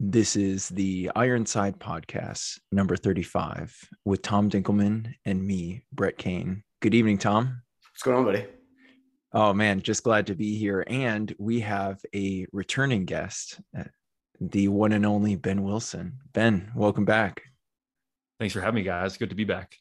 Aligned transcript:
This 0.00 0.36
is 0.36 0.68
the 0.68 1.10
Ironside 1.16 1.80
Podcast, 1.80 2.60
number 2.70 2.94
35, 2.94 3.76
with 4.04 4.22
Tom 4.22 4.48
Dinkelman 4.48 5.12
and 5.24 5.44
me, 5.44 5.82
Brett 5.92 6.16
Kane. 6.16 6.62
Good 6.80 6.94
evening, 6.94 7.18
Tom. 7.18 7.62
What's 7.90 8.04
going 8.04 8.16
on, 8.16 8.24
buddy? 8.24 8.46
Oh, 9.32 9.52
man, 9.52 9.82
just 9.82 10.04
glad 10.04 10.28
to 10.28 10.36
be 10.36 10.56
here. 10.56 10.84
And 10.86 11.34
we 11.40 11.58
have 11.60 11.98
a 12.14 12.46
returning 12.52 13.06
guest, 13.06 13.60
uh, 13.76 13.84
the 14.40 14.68
one 14.68 14.92
and 14.92 15.04
only 15.04 15.34
Ben 15.34 15.64
Wilson. 15.64 16.18
Ben, 16.32 16.70
welcome 16.76 17.04
back. 17.04 17.42
Thanks 18.38 18.54
for 18.54 18.60
having 18.60 18.76
me, 18.76 18.82
guys. 18.84 19.16
Good 19.16 19.30
to 19.30 19.34
be 19.34 19.42
back. 19.42 19.74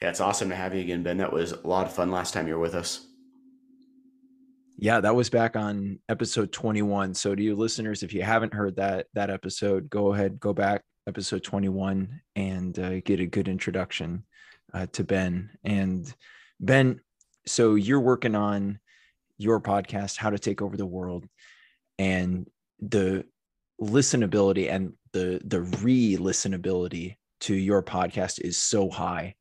Yeah, 0.00 0.10
it's 0.10 0.20
awesome 0.20 0.48
to 0.50 0.54
have 0.54 0.76
you 0.76 0.80
again, 0.80 1.02
Ben. 1.02 1.16
That 1.16 1.32
was 1.32 1.50
a 1.50 1.66
lot 1.66 1.86
of 1.86 1.92
fun 1.92 2.12
last 2.12 2.34
time 2.34 2.46
you 2.46 2.54
were 2.54 2.60
with 2.60 2.76
us. 2.76 3.04
Yeah, 4.84 5.00
that 5.00 5.16
was 5.16 5.30
back 5.30 5.56
on 5.56 5.98
episode 6.10 6.52
21. 6.52 7.14
So 7.14 7.34
to 7.34 7.42
you 7.42 7.56
listeners, 7.56 8.02
if 8.02 8.12
you 8.12 8.20
haven't 8.20 8.52
heard 8.52 8.76
that 8.76 9.06
that 9.14 9.30
episode, 9.30 9.88
go 9.88 10.12
ahead, 10.12 10.38
go 10.38 10.52
back 10.52 10.82
episode 11.06 11.42
21 11.42 12.20
and 12.36 12.78
uh, 12.78 13.00
get 13.00 13.18
a 13.18 13.24
good 13.24 13.48
introduction 13.48 14.26
uh, 14.74 14.84
to 14.92 15.02
Ben. 15.02 15.48
And 15.64 16.14
Ben, 16.60 17.00
so 17.46 17.76
you're 17.76 17.98
working 17.98 18.34
on 18.34 18.78
your 19.38 19.58
podcast, 19.58 20.18
How 20.18 20.28
to 20.28 20.38
Take 20.38 20.60
Over 20.60 20.76
the 20.76 20.84
World, 20.84 21.24
and 21.98 22.46
the 22.78 23.24
listenability 23.80 24.70
and 24.70 24.92
the 25.14 25.40
the 25.46 25.62
re-listenability 25.62 27.16
to 27.40 27.54
your 27.54 27.82
podcast 27.82 28.38
is 28.38 28.58
so 28.58 28.90
high. 28.90 29.34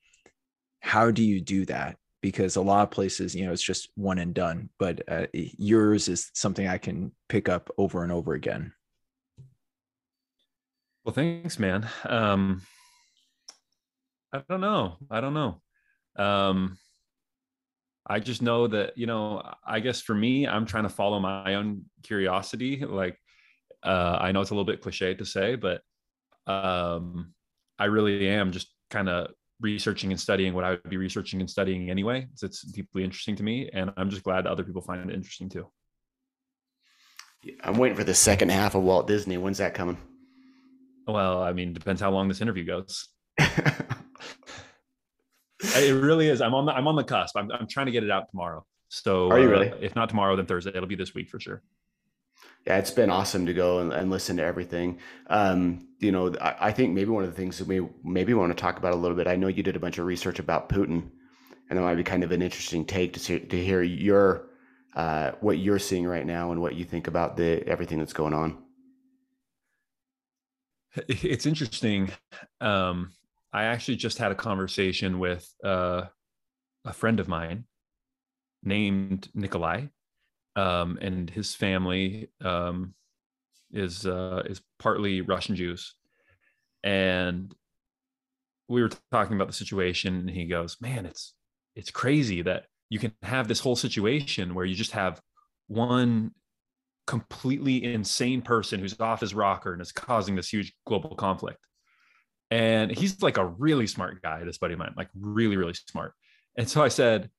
How 0.79 1.11
do 1.11 1.21
you 1.21 1.41
do 1.41 1.65
that? 1.65 1.97
Because 2.23 2.55
a 2.55 2.61
lot 2.61 2.83
of 2.83 2.89
places, 2.89 3.35
you 3.35 3.45
know, 3.45 3.51
it's 3.51 3.61
just 3.61 3.89
one 3.95 4.17
and 4.17 4.33
done, 4.33 4.69
but 4.79 5.01
uh, 5.09 5.27
yours 5.33 6.07
is 6.07 6.31
something 6.33 6.65
I 6.65 6.77
can 6.77 7.11
pick 7.27 7.49
up 7.49 7.69
over 7.77 8.01
and 8.01 8.13
over 8.13 8.33
again. 8.33 8.71
Well, 11.03 11.13
thanks, 11.13 11.59
man. 11.59 11.85
Um, 12.05 12.61
I 14.31 14.41
don't 14.49 14.61
know. 14.61 14.95
I 15.11 15.19
don't 15.19 15.33
know. 15.33 15.61
Um, 16.15 16.77
I 18.07 18.21
just 18.21 18.41
know 18.41 18.67
that, 18.67 18.97
you 18.97 19.05
know, 19.05 19.43
I 19.67 19.81
guess 19.81 19.99
for 19.99 20.15
me, 20.15 20.47
I'm 20.47 20.65
trying 20.65 20.83
to 20.83 20.89
follow 20.89 21.19
my 21.19 21.55
own 21.55 21.83
curiosity. 22.03 22.85
Like, 22.85 23.19
uh, 23.83 24.17
I 24.21 24.31
know 24.31 24.39
it's 24.39 24.51
a 24.51 24.53
little 24.53 24.63
bit 24.63 24.79
cliche 24.79 25.13
to 25.13 25.25
say, 25.25 25.55
but 25.55 25.81
um, 26.47 27.33
I 27.77 27.85
really 27.85 28.29
am 28.29 28.53
just 28.53 28.73
kind 28.89 29.09
of 29.09 29.31
researching 29.63 30.11
and 30.11 30.19
studying 30.19 30.53
what 30.53 30.63
I 30.63 30.71
would 30.71 30.89
be 30.89 30.97
researching 30.97 31.39
and 31.39 31.49
studying 31.49 31.89
anyway. 31.89 32.27
It's, 32.33 32.43
it's 32.43 32.61
deeply 32.61 33.03
interesting 33.03 33.35
to 33.37 33.43
me, 33.43 33.69
and 33.73 33.91
I'm 33.97 34.09
just 34.09 34.23
glad 34.23 34.45
that 34.45 34.51
other 34.51 34.63
people 34.63 34.81
find 34.81 35.09
it 35.09 35.13
interesting 35.13 35.49
too. 35.49 35.67
I'm 37.63 37.77
waiting 37.77 37.97
for 37.97 38.03
the 38.03 38.13
second 38.13 38.49
half 38.49 38.75
of 38.75 38.83
Walt 38.83 39.07
Disney. 39.07 39.37
When's 39.37 39.57
that 39.57 39.73
coming? 39.73 39.97
Well, 41.07 41.41
I 41.41 41.53
mean, 41.53 41.73
depends 41.73 42.01
how 42.01 42.11
long 42.11 42.27
this 42.27 42.41
interview 42.41 42.65
goes. 42.65 43.07
it 43.37 43.89
really 45.91 46.27
is. 46.29 46.41
I'm 46.41 46.53
on 46.53 46.65
the 46.65 46.71
I'm 46.71 46.87
on 46.87 46.95
the 46.95 47.03
cusp. 47.03 47.35
I'm 47.35 47.51
I'm 47.51 47.67
trying 47.67 47.87
to 47.87 47.91
get 47.91 48.03
it 48.03 48.11
out 48.11 48.29
tomorrow. 48.29 48.65
So, 48.87 49.29
are 49.29 49.39
you 49.39 49.49
really? 49.49 49.71
Uh, 49.71 49.75
if 49.81 49.95
not 49.95 50.07
tomorrow, 50.07 50.35
then 50.37 50.45
Thursday. 50.45 50.71
It'll 50.73 50.87
be 50.87 50.95
this 50.95 51.13
week 51.13 51.29
for 51.29 51.39
sure 51.39 51.61
yeah, 52.65 52.77
it's 52.77 52.91
been 52.91 53.09
awesome 53.09 53.45
to 53.45 53.53
go 53.53 53.79
and, 53.79 53.91
and 53.91 54.09
listen 54.09 54.37
to 54.37 54.43
everything. 54.43 54.99
Um, 55.27 55.87
you 55.99 56.11
know, 56.11 56.33
I, 56.39 56.55
I, 56.67 56.71
think 56.71 56.93
maybe 56.93 57.09
one 57.09 57.23
of 57.23 57.29
the 57.29 57.35
things 57.35 57.57
that 57.57 57.67
we 57.67 57.85
maybe 58.03 58.33
want 58.33 58.55
to 58.55 58.61
talk 58.61 58.77
about 58.77 58.93
a 58.93 58.97
little 58.97 59.17
bit. 59.17 59.27
I 59.27 59.35
know 59.35 59.47
you 59.47 59.63
did 59.63 59.75
a 59.75 59.79
bunch 59.79 59.97
of 59.97 60.05
research 60.05 60.39
about 60.39 60.69
Putin, 60.69 61.09
and 61.69 61.77
that 61.77 61.81
might 61.81 61.95
be 61.95 62.03
kind 62.03 62.23
of 62.23 62.31
an 62.31 62.41
interesting 62.41 62.85
take 62.85 63.13
to 63.13 63.19
see, 63.19 63.39
to 63.39 63.63
hear 63.63 63.81
your 63.81 64.47
uh, 64.95 65.31
what 65.41 65.57
you're 65.57 65.79
seeing 65.79 66.05
right 66.05 66.25
now 66.25 66.51
and 66.51 66.61
what 66.61 66.75
you 66.75 66.85
think 66.85 67.07
about 67.07 67.35
the 67.35 67.67
everything 67.67 67.99
that's 67.99 68.13
going 68.13 68.33
on. 68.33 68.57
It's 71.07 71.47
interesting. 71.47 72.11
Um, 72.61 73.11
I 73.51 73.65
actually 73.65 73.95
just 73.97 74.19
had 74.19 74.31
a 74.31 74.35
conversation 74.35 75.19
with 75.19 75.51
uh, 75.63 76.03
a 76.85 76.93
friend 76.93 77.19
of 77.19 77.27
mine 77.27 77.65
named 78.63 79.27
Nikolai 79.33 79.87
um, 80.55 80.97
and 81.01 81.29
his 81.29 81.55
family 81.55 82.29
um, 82.41 82.93
is 83.71 84.05
uh, 84.05 84.43
is 84.45 84.61
partly 84.79 85.21
Russian 85.21 85.55
Jews, 85.55 85.95
and 86.83 87.53
we 88.67 88.81
were 88.81 88.91
talking 89.11 89.35
about 89.35 89.47
the 89.47 89.53
situation, 89.53 90.15
and 90.15 90.29
he 90.29 90.45
goes, 90.45 90.77
"Man, 90.81 91.05
it's 91.05 91.33
it's 91.75 91.91
crazy 91.91 92.41
that 92.43 92.65
you 92.89 92.99
can 92.99 93.13
have 93.23 93.47
this 93.47 93.59
whole 93.59 93.75
situation 93.75 94.53
where 94.53 94.65
you 94.65 94.75
just 94.75 94.91
have 94.91 95.21
one 95.67 96.31
completely 97.07 97.83
insane 97.83 98.41
person 98.41 98.79
who's 98.79 98.99
off 98.99 99.21
his 99.21 99.33
rocker 99.33 99.73
and 99.73 99.81
is 99.81 99.91
causing 99.91 100.35
this 100.35 100.49
huge 100.49 100.73
global 100.85 101.15
conflict." 101.15 101.59
And 102.51 102.91
he's 102.91 103.21
like 103.23 103.37
a 103.37 103.45
really 103.45 103.87
smart 103.87 104.21
guy, 104.21 104.43
this 104.43 104.59
buddy 104.59 104.73
of 104.73 104.79
mine, 104.79 104.93
like 104.95 105.09
really, 105.19 105.57
really 105.57 105.73
smart. 105.73 106.13
And 106.55 106.69
so 106.69 106.83
I 106.83 106.89
said, 106.89 107.31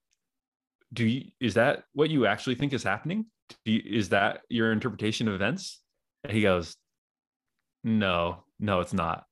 do 0.92 1.04
you 1.04 1.30
is 1.40 1.54
that 1.54 1.84
what 1.92 2.10
you 2.10 2.26
actually 2.26 2.54
think 2.54 2.72
is 2.72 2.82
happening? 2.82 3.26
You, 3.64 3.80
is 3.84 4.10
that 4.10 4.40
your 4.48 4.72
interpretation 4.72 5.28
of 5.28 5.34
events? 5.34 5.80
And 6.22 6.32
he 6.32 6.42
goes 6.42 6.76
no 7.82 8.44
no 8.58 8.80
it's 8.80 8.92
not. 8.92 9.24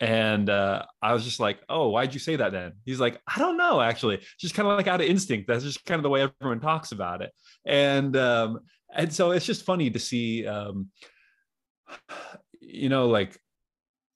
And 0.00 0.50
uh, 0.50 0.84
i 1.00 1.12
was 1.12 1.24
just 1.24 1.38
like 1.38 1.60
oh 1.68 1.88
why'd 1.88 2.14
you 2.14 2.20
say 2.20 2.36
that 2.36 2.52
then? 2.52 2.72
He's 2.84 3.00
like 3.00 3.20
i 3.26 3.38
don't 3.38 3.56
know 3.56 3.80
actually. 3.80 4.20
Just 4.38 4.54
kind 4.54 4.68
of 4.68 4.76
like 4.76 4.86
out 4.86 5.00
of 5.00 5.06
instinct. 5.06 5.48
That's 5.48 5.64
just 5.64 5.84
kind 5.84 5.98
of 5.98 6.02
the 6.02 6.10
way 6.10 6.28
everyone 6.40 6.60
talks 6.60 6.92
about 6.92 7.22
it. 7.22 7.32
And 7.64 8.16
um 8.16 8.60
and 8.94 9.12
so 9.12 9.30
it's 9.30 9.46
just 9.46 9.64
funny 9.64 9.90
to 9.90 9.98
see 9.98 10.46
um 10.46 10.88
you 12.60 12.88
know 12.88 13.08
like 13.08 13.38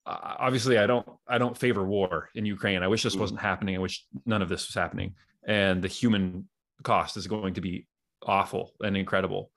obviously 0.06 0.78
i 0.78 0.86
don't 0.86 1.06
i 1.26 1.36
don't 1.36 1.58
favor 1.58 1.84
war 1.84 2.30
in 2.34 2.46
ukraine. 2.46 2.82
I 2.82 2.88
wish 2.88 3.02
this 3.02 3.16
mm. 3.16 3.20
wasn't 3.20 3.40
happening. 3.40 3.74
I 3.74 3.80
wish 3.80 4.04
none 4.24 4.42
of 4.42 4.48
this 4.48 4.68
was 4.68 4.74
happening. 4.74 5.14
And 5.46 5.82
the 5.82 5.88
human 5.88 6.48
cost 6.86 7.16
is 7.16 7.26
going 7.26 7.54
to 7.54 7.60
be 7.60 7.86
awful 8.22 8.72
and 8.80 8.96
incredible. 8.96 9.50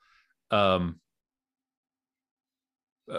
Um, 0.52 1.00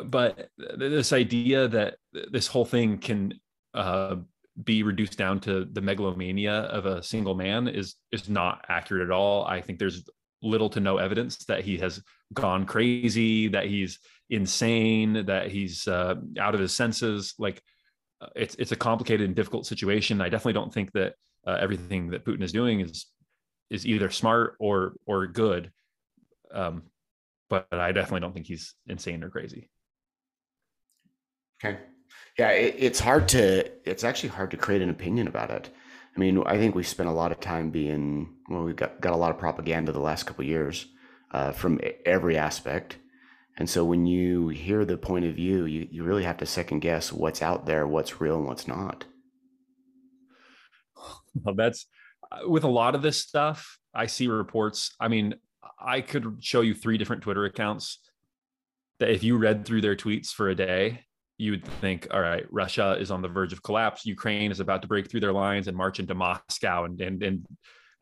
but 0.04 0.50
this 0.58 1.12
idea 1.12 1.68
that 1.68 1.96
this 2.30 2.46
whole 2.46 2.64
thing 2.64 2.98
can 2.98 3.34
uh, 3.74 4.16
be 4.62 4.82
reduced 4.82 5.16
down 5.16 5.40
to 5.40 5.64
the 5.64 5.80
megalomania 5.80 6.52
of 6.52 6.86
a 6.86 7.02
single 7.02 7.34
man 7.34 7.68
is 7.68 7.96
is 8.12 8.28
not 8.28 8.64
accurate 8.68 9.02
at 9.02 9.10
all. 9.10 9.44
I 9.44 9.60
think 9.60 9.78
there's 9.78 10.04
little 10.42 10.70
to 10.70 10.80
no 10.80 10.98
evidence 10.98 11.44
that 11.46 11.64
he 11.64 11.78
has 11.78 12.02
gone 12.32 12.64
crazy, 12.66 13.48
that 13.48 13.66
he's 13.66 13.98
insane, 14.30 15.26
that 15.26 15.50
he's 15.50 15.86
uh, 15.88 16.14
out 16.38 16.54
of 16.54 16.60
his 16.60 16.74
senses. 16.74 17.34
Like 17.38 17.62
uh, 18.20 18.28
it's 18.36 18.54
it's 18.56 18.72
a 18.72 18.76
complicated 18.76 19.26
and 19.26 19.36
difficult 19.36 19.66
situation. 19.66 20.20
I 20.20 20.28
definitely 20.28 20.54
don't 20.54 20.72
think 20.72 20.92
that 20.92 21.14
uh, 21.46 21.58
everything 21.60 22.10
that 22.10 22.24
Putin 22.24 22.42
is 22.42 22.52
doing 22.52 22.80
is 22.80 23.06
is 23.70 23.86
either 23.86 24.10
smart 24.10 24.56
or 24.58 24.94
or 25.06 25.26
good. 25.26 25.72
Um, 26.52 26.82
but 27.48 27.66
I 27.72 27.92
definitely 27.92 28.20
don't 28.20 28.32
think 28.34 28.46
he's 28.46 28.74
insane 28.86 29.24
or 29.24 29.30
crazy. 29.30 29.70
Okay. 31.62 31.78
Yeah, 32.38 32.50
it, 32.50 32.76
it's 32.78 33.00
hard 33.00 33.28
to 33.28 33.70
it's 33.88 34.04
actually 34.04 34.30
hard 34.30 34.50
to 34.52 34.56
create 34.56 34.82
an 34.82 34.90
opinion 34.90 35.26
about 35.26 35.50
it. 35.50 35.70
I 36.16 36.18
mean, 36.20 36.42
I 36.46 36.58
think 36.58 36.74
we 36.74 36.82
spent 36.82 37.08
a 37.08 37.12
lot 37.12 37.32
of 37.32 37.40
time 37.40 37.70
being 37.70 38.34
well, 38.48 38.64
we 38.64 38.72
got 38.72 39.00
got 39.00 39.12
a 39.12 39.16
lot 39.16 39.30
of 39.30 39.38
propaganda 39.38 39.92
the 39.92 40.00
last 40.00 40.24
couple 40.24 40.44
years 40.44 40.86
uh, 41.32 41.52
from 41.52 41.80
every 42.04 42.36
aspect. 42.36 42.96
And 43.58 43.68
so 43.68 43.84
when 43.84 44.06
you 44.06 44.48
hear 44.48 44.84
the 44.84 44.96
point 44.96 45.26
of 45.26 45.34
view, 45.34 45.66
you, 45.66 45.86
you 45.90 46.02
really 46.02 46.24
have 46.24 46.38
to 46.38 46.46
second 46.46 46.80
guess 46.80 47.12
what's 47.12 47.42
out 47.42 47.66
there, 47.66 47.86
what's 47.86 48.20
real 48.20 48.36
and 48.38 48.46
what's 48.46 48.66
not. 48.66 49.04
Well, 51.34 51.54
that's 51.54 51.86
with 52.46 52.64
a 52.64 52.68
lot 52.68 52.94
of 52.94 53.02
this 53.02 53.18
stuff, 53.18 53.78
I 53.94 54.06
see 54.06 54.28
reports. 54.28 54.94
I 55.00 55.08
mean, 55.08 55.34
I 55.78 56.00
could 56.00 56.38
show 56.40 56.60
you 56.60 56.74
three 56.74 56.98
different 56.98 57.22
Twitter 57.22 57.44
accounts 57.44 57.98
that 58.98 59.10
if 59.10 59.22
you 59.24 59.36
read 59.36 59.64
through 59.64 59.80
their 59.80 59.96
tweets 59.96 60.28
for 60.28 60.48
a 60.48 60.54
day, 60.54 61.04
you 61.38 61.52
would 61.52 61.64
think, 61.64 62.06
all 62.10 62.20
right, 62.20 62.44
Russia 62.50 62.96
is 63.00 63.10
on 63.10 63.22
the 63.22 63.28
verge 63.28 63.52
of 63.52 63.62
collapse. 63.62 64.04
Ukraine 64.04 64.50
is 64.50 64.60
about 64.60 64.82
to 64.82 64.88
break 64.88 65.10
through 65.10 65.20
their 65.20 65.32
lines 65.32 65.68
and 65.68 65.76
march 65.76 65.98
into 65.98 66.14
Moscow 66.14 66.84
and 66.84 67.00
and 67.00 67.22
and 67.22 67.46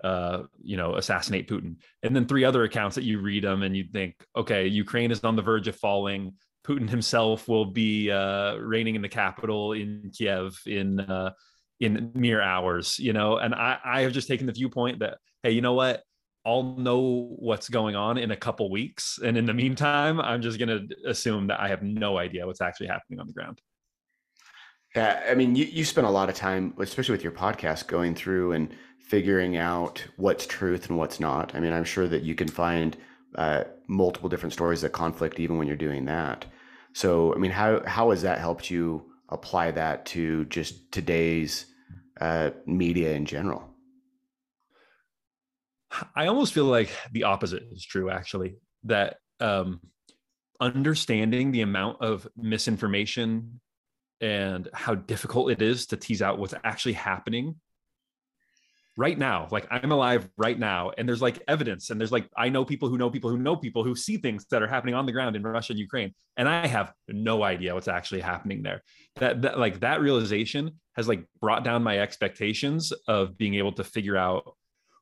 uh, 0.02 0.42
you 0.60 0.76
know 0.76 0.96
assassinate 0.96 1.48
Putin. 1.48 1.76
And 2.02 2.14
then 2.14 2.26
three 2.26 2.44
other 2.44 2.64
accounts 2.64 2.96
that 2.96 3.04
you 3.04 3.20
read 3.20 3.44
them 3.44 3.62
and 3.62 3.76
you 3.76 3.84
think, 3.92 4.16
okay, 4.36 4.66
Ukraine 4.66 5.12
is 5.12 5.22
on 5.22 5.36
the 5.36 5.42
verge 5.42 5.68
of 5.68 5.76
falling. 5.76 6.34
Putin 6.66 6.90
himself 6.90 7.48
will 7.48 7.64
be 7.64 8.10
uh, 8.10 8.56
reigning 8.56 8.96
in 8.96 9.02
the 9.02 9.08
capital 9.08 9.72
in 9.72 10.10
Kiev 10.12 10.58
in 10.66 11.00
uh, 11.00 11.32
in 11.80 12.10
mere 12.14 12.40
hours, 12.40 12.98
you 12.98 13.12
know. 13.12 13.38
And 13.38 13.54
I, 13.54 13.78
I 13.84 14.00
have 14.02 14.12
just 14.12 14.28
taken 14.28 14.46
the 14.46 14.52
viewpoint 14.52 15.00
that, 15.00 15.18
hey, 15.42 15.52
you 15.52 15.60
know 15.60 15.74
what? 15.74 16.02
I'll 16.46 16.76
know 16.76 17.34
what's 17.38 17.68
going 17.68 17.94
on 17.94 18.16
in 18.16 18.30
a 18.30 18.36
couple 18.36 18.70
weeks. 18.70 19.18
And 19.22 19.36
in 19.36 19.44
the 19.44 19.54
meantime, 19.54 20.20
I'm 20.20 20.40
just 20.40 20.58
going 20.58 20.68
to 20.68 20.88
assume 21.06 21.48
that 21.48 21.60
I 21.60 21.68
have 21.68 21.82
no 21.82 22.16
idea 22.18 22.46
what's 22.46 22.60
actually 22.60 22.86
happening 22.86 23.20
on 23.20 23.26
the 23.26 23.32
ground. 23.32 23.60
Yeah. 24.96 25.22
I 25.28 25.34
mean, 25.34 25.54
you, 25.54 25.66
you 25.66 25.84
spend 25.84 26.06
a 26.06 26.10
lot 26.10 26.30
of 26.30 26.34
time, 26.34 26.74
especially 26.78 27.12
with 27.12 27.22
your 27.22 27.32
podcast, 27.32 27.86
going 27.86 28.14
through 28.14 28.52
and 28.52 28.74
figuring 28.98 29.56
out 29.56 30.02
what's 30.16 30.46
truth 30.46 30.88
and 30.88 30.98
what's 30.98 31.20
not. 31.20 31.54
I 31.54 31.60
mean, 31.60 31.72
I'm 31.72 31.84
sure 31.84 32.08
that 32.08 32.22
you 32.22 32.34
can 32.34 32.48
find 32.48 32.96
uh, 33.34 33.64
multiple 33.86 34.28
different 34.28 34.54
stories 34.54 34.80
that 34.82 34.92
conflict 34.92 35.38
even 35.38 35.58
when 35.58 35.66
you're 35.66 35.76
doing 35.76 36.06
that. 36.06 36.46
So, 36.94 37.34
I 37.34 37.38
mean, 37.38 37.50
how 37.50 37.82
how 37.86 38.10
has 38.10 38.22
that 38.22 38.38
helped 38.38 38.70
you 38.70 39.04
apply 39.28 39.70
that 39.72 40.06
to 40.06 40.46
just 40.46 40.90
today's 40.90 41.66
uh, 42.20 42.50
media 42.66 43.12
in 43.12 43.26
general? 43.26 43.64
I 46.14 46.26
almost 46.26 46.52
feel 46.52 46.66
like 46.66 46.90
the 47.12 47.24
opposite 47.24 47.64
is 47.72 47.84
true, 47.84 48.10
actually. 48.10 48.56
That 48.84 49.16
um, 49.40 49.80
understanding 50.60 51.52
the 51.52 51.62
amount 51.62 52.02
of 52.02 52.28
misinformation 52.36 53.60
and 54.20 54.68
how 54.72 54.94
difficult 54.94 55.50
it 55.50 55.62
is 55.62 55.86
to 55.86 55.96
tease 55.96 56.22
out 56.22 56.38
what's 56.38 56.54
actually 56.64 56.94
happening 56.94 57.56
right 58.98 59.16
now 59.16 59.46
like 59.52 59.66
i'm 59.70 59.92
alive 59.92 60.28
right 60.36 60.58
now 60.58 60.90
and 60.98 61.08
there's 61.08 61.22
like 61.22 61.40
evidence 61.46 61.88
and 61.88 62.00
there's 62.00 62.10
like 62.10 62.28
i 62.36 62.48
know 62.48 62.64
people 62.64 62.88
who 62.88 62.98
know 62.98 63.08
people 63.08 63.30
who 63.30 63.38
know 63.38 63.54
people 63.54 63.84
who 63.84 63.94
see 63.94 64.16
things 64.16 64.44
that 64.50 64.60
are 64.60 64.66
happening 64.66 64.94
on 64.94 65.06
the 65.06 65.12
ground 65.12 65.36
in 65.36 65.42
russia 65.42 65.72
and 65.72 65.78
ukraine 65.78 66.12
and 66.36 66.48
i 66.48 66.66
have 66.66 66.92
no 67.08 67.44
idea 67.44 67.74
what's 67.74 67.88
actually 67.88 68.20
happening 68.20 68.62
there. 68.62 68.82
That, 69.16 69.42
that 69.42 69.58
like 69.58 69.80
that 69.80 70.00
realization 70.00 70.80
has 70.96 71.08
like 71.08 71.24
brought 71.40 71.64
down 71.64 71.82
my 71.82 71.98
expectations 72.00 72.92
of 73.06 73.38
being 73.38 73.54
able 73.54 73.72
to 73.72 73.84
figure 73.84 74.16
out 74.16 74.54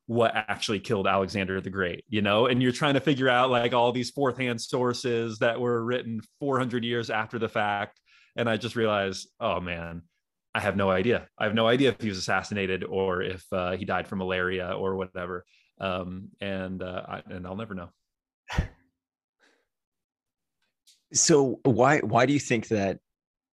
what 0.05 0.31
actually 0.35 0.79
killed 0.79 1.07
alexander 1.07 1.59
the 1.59 1.69
great 1.69 2.05
you 2.07 2.21
know? 2.21 2.45
And 2.45 2.61
you're 2.61 2.71
trying 2.71 2.93
to 2.93 3.01
figure 3.01 3.29
out 3.29 3.49
like 3.49 3.73
all 3.73 3.91
these 3.91 4.11
fourth 4.11 4.37
hand 4.37 4.61
sources 4.61 5.39
that 5.39 5.59
were 5.59 5.83
written 5.83 6.21
400 6.39 6.83
years 6.83 7.09
after 7.09 7.39
the 7.39 7.49
fact 7.49 7.99
and 8.35 8.49
i 8.49 8.57
just 8.57 8.75
realized 8.75 9.27
oh 9.39 9.59
man 9.59 10.03
I 10.57 10.59
have 10.59 10.75
no 10.75 10.89
idea. 10.89 11.27
I 11.37 11.43
have 11.43 11.53
no 11.53 11.67
idea 11.67 11.89
if 11.89 12.01
he 12.01 12.09
was 12.09 12.17
assassinated 12.17 12.83
or 12.83 13.21
if 13.21 13.45
uh, 13.53 13.73
he 13.73 13.85
died 13.85 14.07
from 14.07 14.17
malaria 14.17 14.71
or 14.71 14.95
whatever. 14.95 15.45
Um, 15.79 16.29
and 16.41 16.81
uh, 16.81 17.03
I, 17.07 17.21
and 17.29 17.45
I'll 17.45 17.55
never 17.55 17.75
know. 17.75 17.89
So 21.13 21.59
why 21.63 21.99
why 21.99 22.25
do 22.25 22.33
you 22.33 22.39
think 22.39 22.67
that 22.67 22.99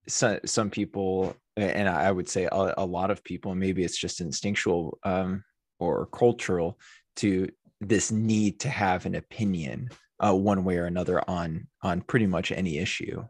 some 0.09 0.41
some 0.45 0.71
people 0.71 1.37
and 1.57 1.89
I 1.89 2.11
would 2.11 2.29
say 2.29 2.49
a, 2.51 2.75
a 2.79 2.85
lot 2.85 3.13
of 3.13 3.23
people 3.23 3.55
maybe 3.55 3.85
it's 3.85 3.97
just 3.97 4.21
instinctual 4.21 4.99
um, 5.05 5.45
or 5.79 6.07
cultural 6.07 6.81
to 7.17 7.49
this 7.81 8.11
need 8.11 8.59
to 8.61 8.69
have 8.69 9.07
an 9.07 9.15
opinion 9.15 9.89
uh, 10.19 10.35
one 10.35 10.65
way 10.65 10.79
or 10.79 10.87
another 10.87 11.23
on 11.31 11.69
on 11.83 12.01
pretty 12.01 12.27
much 12.27 12.51
any 12.51 12.79
issue 12.79 13.23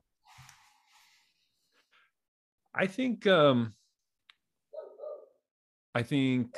I 2.75 2.87
think 2.87 3.27
um 3.27 3.73
I 5.95 6.03
think 6.03 6.57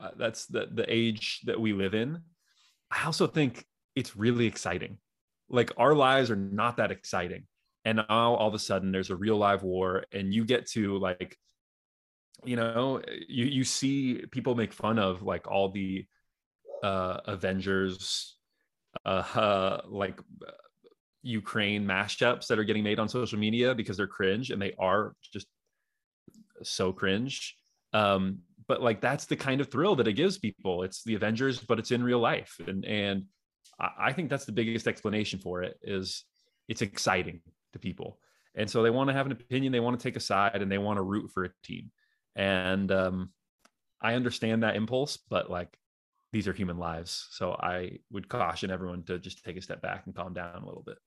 uh, 0.00 0.10
that's 0.16 0.46
the 0.46 0.68
the 0.72 0.84
age 0.92 1.40
that 1.44 1.60
we 1.60 1.72
live 1.72 1.94
in. 1.94 2.20
I 2.90 3.04
also 3.04 3.26
think 3.26 3.64
it's 3.94 4.16
really 4.16 4.46
exciting. 4.46 4.98
Like 5.48 5.72
our 5.76 5.94
lives 5.94 6.30
are 6.30 6.36
not 6.36 6.76
that 6.78 6.90
exciting. 6.90 7.44
And 7.84 7.98
now 7.98 8.34
all 8.34 8.48
of 8.48 8.54
a 8.54 8.58
sudden 8.58 8.92
there's 8.92 9.10
a 9.10 9.16
real 9.16 9.36
live 9.36 9.62
war 9.62 10.04
and 10.12 10.34
you 10.34 10.44
get 10.44 10.66
to 10.70 10.98
like 10.98 11.36
you 12.44 12.56
know 12.56 13.00
you 13.28 13.44
you 13.46 13.64
see 13.64 14.24
people 14.30 14.54
make 14.54 14.72
fun 14.72 14.98
of 14.98 15.22
like 15.22 15.48
all 15.48 15.70
the 15.70 16.06
uh 16.82 17.18
Avengers 17.24 18.36
uh, 19.04 19.24
uh 19.34 19.80
like 19.88 20.20
Ukraine 21.28 21.84
mashups 21.84 22.46
that 22.46 22.58
are 22.58 22.64
getting 22.64 22.82
made 22.82 22.98
on 22.98 23.08
social 23.08 23.38
media 23.38 23.74
because 23.74 23.96
they're 23.96 24.06
cringe 24.06 24.50
and 24.50 24.60
they 24.60 24.72
are 24.78 25.14
just 25.32 25.46
so 26.62 26.92
cringe. 26.92 27.56
Um, 27.92 28.38
but 28.66 28.82
like 28.82 29.00
that's 29.00 29.26
the 29.26 29.36
kind 29.36 29.60
of 29.60 29.70
thrill 29.70 29.96
that 29.96 30.08
it 30.08 30.14
gives 30.14 30.38
people. 30.38 30.82
It's 30.82 31.02
the 31.04 31.14
Avengers, 31.14 31.60
but 31.60 31.78
it's 31.78 31.90
in 31.90 32.02
real 32.02 32.18
life. 32.18 32.58
And 32.66 32.84
and 32.84 33.24
I 33.78 34.12
think 34.12 34.28
that's 34.28 34.44
the 34.44 34.52
biggest 34.52 34.88
explanation 34.88 35.38
for 35.38 35.62
it 35.62 35.78
is 35.82 36.24
it's 36.66 36.82
exciting 36.82 37.40
to 37.72 37.78
people. 37.78 38.18
And 38.54 38.68
so 38.68 38.82
they 38.82 38.90
want 38.90 39.08
to 39.08 39.14
have 39.14 39.26
an 39.26 39.32
opinion, 39.32 39.72
they 39.72 39.80
want 39.80 39.98
to 39.98 40.02
take 40.02 40.16
a 40.16 40.20
side, 40.20 40.60
and 40.60 40.72
they 40.72 40.78
want 40.78 40.96
to 40.96 41.02
root 41.02 41.30
for 41.32 41.44
a 41.44 41.50
team. 41.62 41.90
And 42.34 42.90
um, 42.90 43.30
I 44.00 44.14
understand 44.14 44.62
that 44.62 44.76
impulse, 44.76 45.16
but 45.16 45.50
like 45.50 45.78
these 46.32 46.48
are 46.48 46.52
human 46.52 46.78
lives. 46.78 47.28
So 47.30 47.52
I 47.52 47.98
would 48.10 48.28
caution 48.28 48.70
everyone 48.70 49.04
to 49.04 49.18
just 49.18 49.44
take 49.44 49.56
a 49.56 49.62
step 49.62 49.80
back 49.80 50.02
and 50.06 50.14
calm 50.14 50.34
down 50.34 50.62
a 50.62 50.66
little 50.66 50.82
bit. 50.84 50.98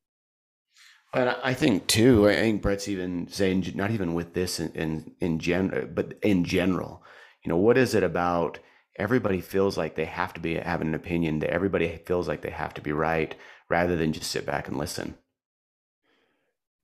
And 1.13 1.29
I 1.29 1.53
think 1.53 1.87
too, 1.87 2.29
I 2.29 2.35
think 2.35 2.61
Brett's 2.61 2.87
even 2.87 3.27
saying 3.27 3.71
not 3.75 3.91
even 3.91 4.13
with 4.13 4.33
this 4.33 4.59
in 4.59 4.71
in, 4.71 5.11
in 5.19 5.39
gen, 5.39 5.91
but 5.93 6.13
in 6.21 6.45
general, 6.45 7.03
you 7.43 7.49
know, 7.49 7.57
what 7.57 7.77
is 7.77 7.93
it 7.95 8.03
about? 8.03 8.59
Everybody 8.97 9.41
feels 9.41 9.77
like 9.77 9.95
they 9.95 10.05
have 10.05 10.33
to 10.33 10.39
be 10.39 10.55
having 10.55 10.87
an 10.87 10.95
opinion. 10.95 11.39
That 11.39 11.49
everybody 11.49 12.01
feels 12.05 12.27
like 12.27 12.41
they 12.41 12.49
have 12.49 12.73
to 12.75 12.81
be 12.81 12.93
right, 12.93 13.35
rather 13.69 13.97
than 13.97 14.13
just 14.13 14.31
sit 14.31 14.45
back 14.45 14.67
and 14.69 14.77
listen. 14.77 15.15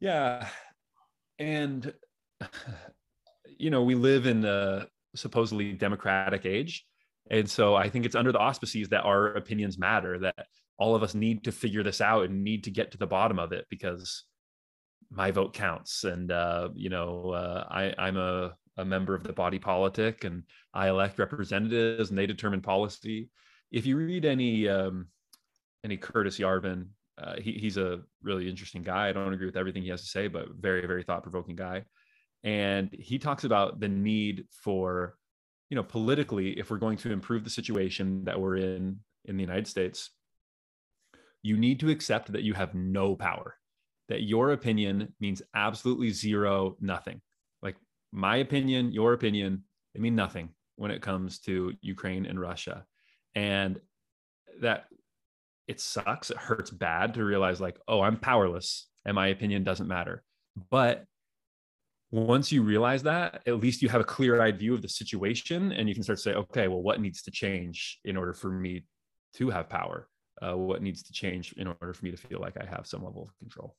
Yeah, 0.01 0.47
and 1.39 1.93
you 3.57 3.69
know, 3.69 3.83
we 3.83 3.95
live 3.95 4.25
in 4.25 4.43
a 4.43 4.87
supposedly 5.15 5.71
democratic 5.71 6.45
age, 6.45 6.85
and 7.31 7.49
so 7.49 7.75
I 7.75 7.87
think 7.89 8.05
it's 8.05 8.15
under 8.15 8.33
the 8.33 8.39
auspices 8.39 8.89
that 8.89 9.05
our 9.05 9.27
opinions 9.27 9.77
matter. 9.77 10.19
That 10.19 10.47
all 10.77 10.95
of 10.95 11.03
us 11.03 11.15
need 11.15 11.43
to 11.43 11.51
figure 11.51 11.83
this 11.83 12.01
out 12.01 12.25
and 12.25 12.43
need 12.43 12.63
to 12.65 12.71
get 12.71 12.91
to 12.91 12.97
the 12.97 13.07
bottom 13.07 13.39
of 13.39 13.51
it 13.51 13.65
because 13.69 14.23
my 15.09 15.31
vote 15.31 15.53
counts. 15.53 16.03
And 16.03 16.31
uh, 16.31 16.69
you 16.75 16.89
know 16.89 17.31
uh, 17.31 17.65
I, 17.69 17.93
i'm 17.97 18.17
a, 18.17 18.55
a 18.77 18.85
member 18.85 19.15
of 19.15 19.23
the 19.23 19.33
body 19.33 19.59
politic 19.59 20.23
and 20.23 20.43
i 20.73 20.89
elect 20.89 21.17
representatives 21.17 22.09
and 22.09 22.17
they 22.17 22.27
determine 22.27 22.61
policy. 22.61 23.29
If 23.71 23.85
you 23.85 23.97
read 23.97 24.25
any 24.25 24.67
um, 24.67 25.07
any 25.83 25.97
curtis 25.97 26.37
yarvin 26.39 26.87
uh, 27.19 27.35
he, 27.41 27.53
he's 27.53 27.77
a 27.77 28.01
really 28.21 28.47
interesting 28.47 28.83
guy. 28.83 29.09
I 29.09 29.11
don't 29.11 29.33
agree 29.33 29.47
with 29.47 29.57
everything 29.57 29.81
he 29.81 29.89
has 29.89 30.01
to 30.01 30.07
say 30.07 30.27
but 30.27 30.49
very 30.59 30.85
very 30.85 31.03
thought-provoking 31.03 31.55
guy. 31.55 31.83
And 32.43 32.89
he 32.93 33.17
talks 33.17 33.43
about 33.43 33.79
the 33.79 33.87
need 33.87 34.45
for 34.51 35.15
you 35.69 35.75
know 35.75 35.83
politically 35.83 36.59
if 36.59 36.69
we're 36.69 36.77
going 36.77 36.97
to 36.97 37.11
improve 37.11 37.43
the 37.43 37.49
situation 37.49 38.23
that 38.25 38.39
we're 38.39 38.57
in 38.57 38.99
in 39.25 39.35
the 39.35 39.43
united 39.43 39.67
states 39.67 40.11
you 41.43 41.57
need 41.57 41.79
to 41.79 41.89
accept 41.89 42.31
that 42.31 42.43
you 42.43 42.53
have 42.53 42.75
no 42.75 43.15
power, 43.15 43.55
that 44.09 44.23
your 44.23 44.51
opinion 44.51 45.13
means 45.19 45.41
absolutely 45.55 46.11
zero, 46.11 46.75
nothing. 46.79 47.21
Like 47.61 47.75
my 48.11 48.37
opinion, 48.37 48.91
your 48.91 49.13
opinion, 49.13 49.63
they 49.93 49.99
mean 49.99 50.15
nothing 50.15 50.49
when 50.75 50.91
it 50.91 51.01
comes 51.01 51.39
to 51.39 51.73
Ukraine 51.81 52.25
and 52.25 52.39
Russia. 52.39 52.85
And 53.35 53.79
that 54.61 54.85
it 55.67 55.79
sucks. 55.79 56.31
It 56.31 56.37
hurts 56.37 56.71
bad 56.71 57.13
to 57.15 57.25
realize, 57.25 57.59
like, 57.59 57.77
oh, 57.87 58.01
I'm 58.01 58.17
powerless 58.17 58.87
and 59.05 59.15
my 59.15 59.27
opinion 59.27 59.63
doesn't 59.63 59.87
matter. 59.87 60.23
But 60.69 61.05
once 62.11 62.51
you 62.51 62.63
realize 62.63 63.03
that, 63.03 63.41
at 63.45 63.59
least 63.59 63.81
you 63.81 63.89
have 63.89 64.01
a 64.01 64.05
clear 64.05 64.41
eyed 64.41 64.57
view 64.57 64.73
of 64.73 64.81
the 64.81 64.89
situation 64.89 65.71
and 65.73 65.89
you 65.89 65.93
can 65.93 66.03
start 66.03 66.17
to 66.19 66.23
say, 66.23 66.33
okay, 66.33 66.67
well, 66.67 66.81
what 66.81 67.01
needs 67.01 67.21
to 67.23 67.31
change 67.31 67.99
in 68.05 68.15
order 68.15 68.33
for 68.33 68.49
me 68.49 68.85
to 69.35 69.49
have 69.49 69.69
power? 69.69 70.07
Uh, 70.41 70.57
what 70.57 70.81
needs 70.81 71.03
to 71.03 71.13
change 71.13 71.53
in 71.57 71.67
order 71.67 71.93
for 71.93 72.05
me 72.05 72.11
to 72.11 72.17
feel 72.17 72.39
like 72.39 72.57
I 72.59 72.65
have 72.65 72.87
some 72.87 73.03
level 73.03 73.23
of 73.23 73.37
control. 73.39 73.75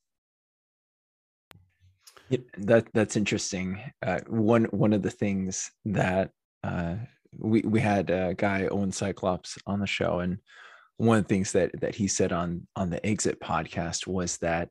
That 2.58 2.88
that's 2.92 3.16
interesting. 3.16 3.80
Uh, 4.04 4.20
one 4.26 4.64
one 4.64 4.92
of 4.92 5.02
the 5.02 5.10
things 5.10 5.70
that 5.86 6.30
uh, 6.62 6.96
we 7.36 7.62
we 7.62 7.80
had 7.80 8.10
a 8.10 8.34
guy 8.34 8.66
Owen 8.66 8.92
Cyclops 8.92 9.56
on 9.66 9.80
the 9.80 9.86
show, 9.86 10.20
and 10.20 10.38
one 10.98 11.18
of 11.18 11.24
the 11.24 11.28
things 11.28 11.52
that 11.52 11.70
that 11.80 11.94
he 11.94 12.06
said 12.08 12.32
on 12.32 12.66
on 12.76 12.90
the 12.90 13.04
Exit 13.06 13.40
podcast 13.40 14.06
was 14.06 14.36
that 14.38 14.68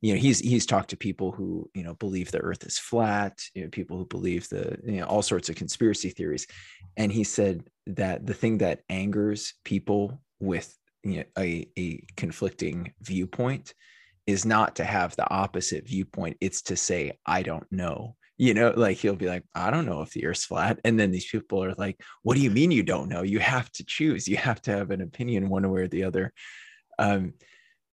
you 0.00 0.12
know 0.12 0.20
he's 0.20 0.38
he's 0.38 0.66
talked 0.66 0.90
to 0.90 0.96
people 0.96 1.32
who 1.32 1.68
you 1.74 1.82
know 1.82 1.94
believe 1.94 2.30
the 2.30 2.38
Earth 2.38 2.64
is 2.64 2.78
flat, 2.78 3.38
you 3.54 3.62
know, 3.62 3.68
people 3.70 3.96
who 3.96 4.06
believe 4.06 4.48
the 4.48 4.78
you 4.84 5.00
know 5.00 5.06
all 5.06 5.22
sorts 5.22 5.48
of 5.48 5.56
conspiracy 5.56 6.10
theories, 6.10 6.46
and 6.96 7.10
he 7.10 7.24
said 7.24 7.64
that 7.86 8.26
the 8.26 8.34
thing 8.34 8.58
that 8.58 8.82
angers 8.88 9.54
people 9.64 10.20
with 10.38 10.76
you 11.02 11.18
know, 11.18 11.24
a, 11.38 11.68
a 11.78 12.04
conflicting 12.16 12.92
viewpoint 13.02 13.74
is 14.26 14.44
not 14.44 14.76
to 14.76 14.84
have 14.84 15.16
the 15.16 15.28
opposite 15.30 15.86
viewpoint. 15.86 16.36
It's 16.40 16.62
to 16.62 16.76
say 16.76 17.18
i 17.26 17.42
don't 17.42 17.66
know. 17.70 18.16
You 18.38 18.54
know 18.54 18.72
like 18.74 18.96
he'll 18.96 19.16
be 19.16 19.28
like 19.28 19.44
i 19.54 19.70
don't 19.70 19.86
know 19.86 20.02
if 20.02 20.10
the 20.10 20.26
earth's 20.26 20.44
flat. 20.44 20.78
And 20.84 20.98
then 20.98 21.10
these 21.10 21.28
people 21.28 21.62
are 21.62 21.74
like 21.74 22.00
what 22.22 22.36
do 22.36 22.40
you 22.40 22.50
mean 22.50 22.70
you 22.70 22.82
don't 22.82 23.08
know? 23.08 23.22
You 23.22 23.38
have 23.38 23.70
to 23.72 23.84
choose. 23.84 24.28
You 24.28 24.36
have 24.36 24.60
to 24.62 24.72
have 24.72 24.90
an 24.90 25.00
opinion 25.00 25.48
one 25.48 25.68
way 25.70 25.82
or 25.82 25.88
the 25.88 26.04
other. 26.04 26.32
Um 26.98 27.34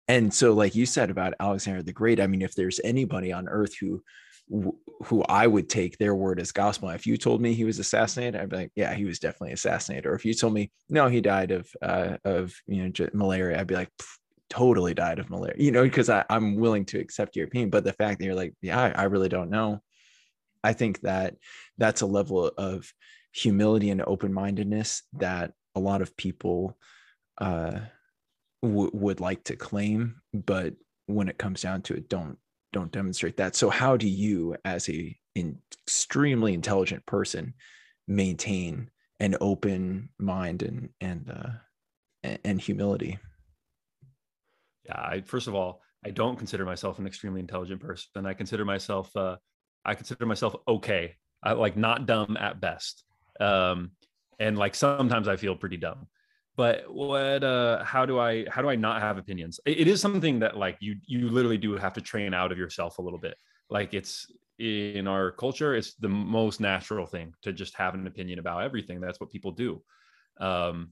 and 0.07 0.33
so 0.33 0.53
like 0.53 0.75
you 0.75 0.85
said 0.85 1.09
about 1.09 1.35
alexander 1.39 1.83
the 1.83 1.93
great 1.93 2.19
i 2.19 2.27
mean 2.27 2.41
if 2.41 2.55
there's 2.55 2.79
anybody 2.83 3.31
on 3.31 3.47
earth 3.47 3.73
who 3.79 4.01
who 4.49 5.23
I 5.23 5.47
would 5.47 5.69
take 5.69 5.97
their 5.97 6.15
word 6.15 6.39
as 6.39 6.51
gospel. 6.51 6.89
If 6.89 7.07
you 7.07 7.17
told 7.17 7.41
me 7.41 7.53
he 7.53 7.63
was 7.63 7.79
assassinated, 7.79 8.39
I'd 8.39 8.49
be 8.49 8.57
like, 8.57 8.71
yeah, 8.75 8.93
he 8.93 9.05
was 9.05 9.19
definitely 9.19 9.53
assassinated. 9.53 10.05
Or 10.05 10.13
if 10.13 10.25
you 10.25 10.33
told 10.33 10.53
me, 10.53 10.71
no, 10.89 11.07
he 11.07 11.21
died 11.21 11.51
of 11.51 11.69
uh, 11.81 12.17
of 12.25 12.53
you 12.67 12.83
know 12.83 13.07
malaria, 13.13 13.59
I'd 13.59 13.67
be 13.67 13.75
like, 13.75 13.89
totally 14.49 14.93
died 14.93 15.19
of 15.19 15.29
malaria. 15.29 15.55
You 15.57 15.71
know, 15.71 15.83
because 15.83 16.09
I'm 16.09 16.55
willing 16.55 16.85
to 16.85 16.99
accept 16.99 17.35
your 17.35 17.47
opinion. 17.47 17.69
But 17.69 17.83
the 17.83 17.93
fact 17.93 18.19
that 18.19 18.25
you're 18.25 18.35
like, 18.35 18.53
yeah, 18.61 18.79
I, 18.79 18.89
I 18.89 19.03
really 19.03 19.29
don't 19.29 19.49
know. 19.49 19.81
I 20.63 20.73
think 20.73 21.01
that 21.01 21.35
that's 21.77 22.01
a 22.01 22.05
level 22.05 22.47
of 22.57 22.91
humility 23.33 23.89
and 23.89 24.03
open 24.05 24.33
mindedness 24.33 25.03
that 25.13 25.53
a 25.75 25.79
lot 25.79 26.01
of 26.01 26.17
people 26.17 26.77
uh, 27.39 27.79
w- 28.61 28.91
would 28.93 29.19
like 29.19 29.45
to 29.45 29.55
claim, 29.55 30.21
but 30.33 30.73
when 31.07 31.29
it 31.29 31.37
comes 31.37 31.61
down 31.61 31.81
to 31.81 31.93
it 31.95 32.07
don't 32.07 32.37
don't 32.73 32.91
demonstrate 32.91 33.37
that. 33.37 33.55
So 33.55 33.69
how 33.69 33.97
do 33.97 34.07
you 34.07 34.55
as 34.65 34.89
a 34.89 35.15
an 35.35 35.59
extremely 35.85 36.53
intelligent 36.53 37.05
person 37.05 37.53
maintain 38.07 38.89
an 39.19 39.35
open 39.39 40.09
mind 40.19 40.63
and 40.63 40.89
and 40.99 41.31
uh 41.31 42.29
and 42.43 42.59
humility? 42.59 43.19
Yeah 44.85 44.99
i 44.99 45.21
first 45.21 45.47
of 45.47 45.55
all 45.55 45.81
i 46.05 46.09
don't 46.09 46.37
consider 46.37 46.65
myself 46.65 46.99
an 46.99 47.07
extremely 47.07 47.39
intelligent 47.39 47.81
person. 47.81 48.25
I 48.25 48.33
consider 48.33 48.65
myself 48.65 49.15
uh 49.15 49.37
i 49.85 49.95
consider 49.95 50.25
myself 50.25 50.55
okay 50.67 51.15
I, 51.43 51.53
like 51.53 51.75
not 51.77 52.05
dumb 52.05 52.37
at 52.37 52.59
best. 52.61 53.03
Um 53.39 53.91
and 54.39 54.57
like 54.57 54.75
sometimes 54.75 55.27
i 55.27 55.35
feel 55.35 55.55
pretty 55.55 55.77
dumb 55.77 56.07
but 56.57 56.93
what 56.93 57.43
uh 57.43 57.83
how 57.83 58.05
do 58.05 58.19
i 58.19 58.45
how 58.49 58.61
do 58.61 58.69
i 58.69 58.75
not 58.75 59.01
have 59.01 59.17
opinions? 59.17 59.59
It, 59.65 59.81
it 59.81 59.87
is 59.87 60.01
something 60.01 60.39
that 60.39 60.57
like 60.57 60.77
you 60.79 60.95
you 61.05 61.29
literally 61.29 61.57
do 61.57 61.75
have 61.77 61.93
to 61.93 62.01
train 62.01 62.33
out 62.33 62.51
of 62.51 62.57
yourself 62.57 62.97
a 62.97 63.01
little 63.01 63.19
bit. 63.19 63.35
Like 63.69 63.93
it's 63.93 64.27
in 64.59 65.07
our 65.07 65.31
culture 65.31 65.75
it's 65.75 65.95
the 65.95 66.09
most 66.09 66.59
natural 66.59 67.07
thing 67.07 67.33
to 67.41 67.51
just 67.51 67.75
have 67.75 67.93
an 67.95 68.05
opinion 68.07 68.39
about 68.39 68.63
everything. 68.63 68.99
That's 68.99 69.19
what 69.19 69.31
people 69.31 69.51
do. 69.51 69.81
Um 70.39 70.91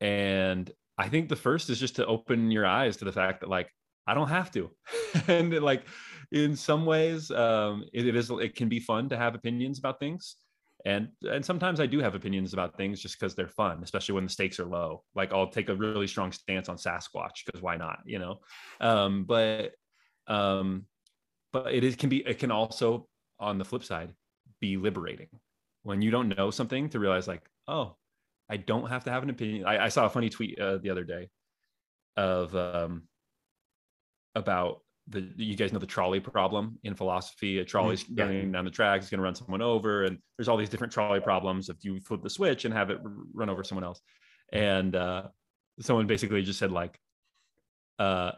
and 0.00 0.70
i 0.98 1.08
think 1.08 1.28
the 1.28 1.36
first 1.36 1.70
is 1.70 1.78
just 1.78 1.96
to 1.96 2.06
open 2.06 2.50
your 2.50 2.66
eyes 2.66 2.96
to 2.96 3.04
the 3.04 3.12
fact 3.12 3.40
that 3.40 3.48
like 3.48 3.70
i 4.06 4.14
don't 4.14 4.28
have 4.28 4.50
to. 4.50 4.70
And 5.28 5.52
like 5.60 5.84
in 6.32 6.56
some 6.56 6.84
ways 6.84 7.30
um 7.30 7.84
it, 7.92 8.06
it 8.06 8.16
is 8.16 8.30
it 8.30 8.54
can 8.56 8.68
be 8.68 8.80
fun 8.80 9.08
to 9.08 9.16
have 9.16 9.34
opinions 9.34 9.78
about 9.78 10.00
things 10.00 10.36
and 10.84 11.08
and 11.22 11.44
sometimes 11.44 11.80
i 11.80 11.86
do 11.86 11.98
have 12.00 12.14
opinions 12.14 12.52
about 12.52 12.76
things 12.76 13.00
just 13.00 13.18
because 13.18 13.34
they're 13.34 13.48
fun 13.48 13.82
especially 13.82 14.14
when 14.14 14.24
the 14.24 14.30
stakes 14.30 14.60
are 14.60 14.66
low. 14.66 15.02
Like 15.14 15.32
i'll 15.32 15.48
take 15.48 15.68
a 15.68 15.74
really 15.74 16.06
strong 16.06 16.30
stance 16.32 16.68
on 16.68 16.76
sasquatch 16.76 17.44
because 17.46 17.62
why 17.62 17.76
not 17.76 18.00
you 18.04 18.18
know? 18.18 18.40
Um 18.80 19.24
but 19.24 19.72
um 20.26 20.86
but 21.52 21.72
it 21.72 21.84
is, 21.84 21.96
can 21.96 22.08
be 22.08 22.18
it 22.26 22.38
can 22.38 22.50
also 22.50 23.08
on 23.38 23.58
the 23.58 23.64
flip 23.64 23.84
side 23.84 24.12
be 24.60 24.76
liberating. 24.76 25.28
When 25.82 26.02
you 26.02 26.10
don't 26.10 26.36
know 26.36 26.50
something 26.50 26.88
to 26.90 26.98
realize 26.98 27.28
like 27.28 27.42
oh 27.66 27.96
i 28.50 28.56
don't 28.56 28.88
have 28.88 29.04
to 29.04 29.10
have 29.10 29.22
an 29.22 29.30
opinion. 29.30 29.64
I, 29.66 29.86
I 29.86 29.88
saw 29.88 30.04
a 30.06 30.10
funny 30.10 30.28
tweet 30.28 30.58
uh, 30.58 30.78
the 30.78 30.90
other 30.90 31.04
day 31.04 31.30
of 32.16 32.54
um 32.54 33.04
about 34.34 34.83
the 35.08 35.30
you 35.36 35.54
guys 35.56 35.72
know 35.72 35.78
the 35.78 35.86
trolley 35.86 36.20
problem 36.20 36.78
in 36.84 36.94
philosophy. 36.94 37.58
A 37.58 37.64
trolley's 37.64 38.04
mm-hmm. 38.04 38.18
yeah. 38.18 38.24
running 38.24 38.52
down 38.52 38.64
the 38.64 38.70
track 38.70 39.02
is 39.02 39.10
going 39.10 39.18
to 39.18 39.24
run 39.24 39.34
someone 39.34 39.62
over 39.62 40.04
and 40.04 40.18
there's 40.36 40.48
all 40.48 40.56
these 40.56 40.68
different 40.68 40.92
trolley 40.92 41.20
problems 41.20 41.68
if 41.68 41.76
you 41.82 42.00
flip 42.00 42.22
the 42.22 42.30
switch 42.30 42.64
and 42.64 42.72
have 42.72 42.90
it 42.90 42.98
run 43.32 43.50
over 43.50 43.62
someone 43.62 43.84
else. 43.84 44.00
And 44.52 44.94
uh, 44.96 45.24
someone 45.80 46.06
basically 46.06 46.42
just 46.42 46.58
said 46.58 46.72
like 46.72 46.98
uh, 47.98 48.32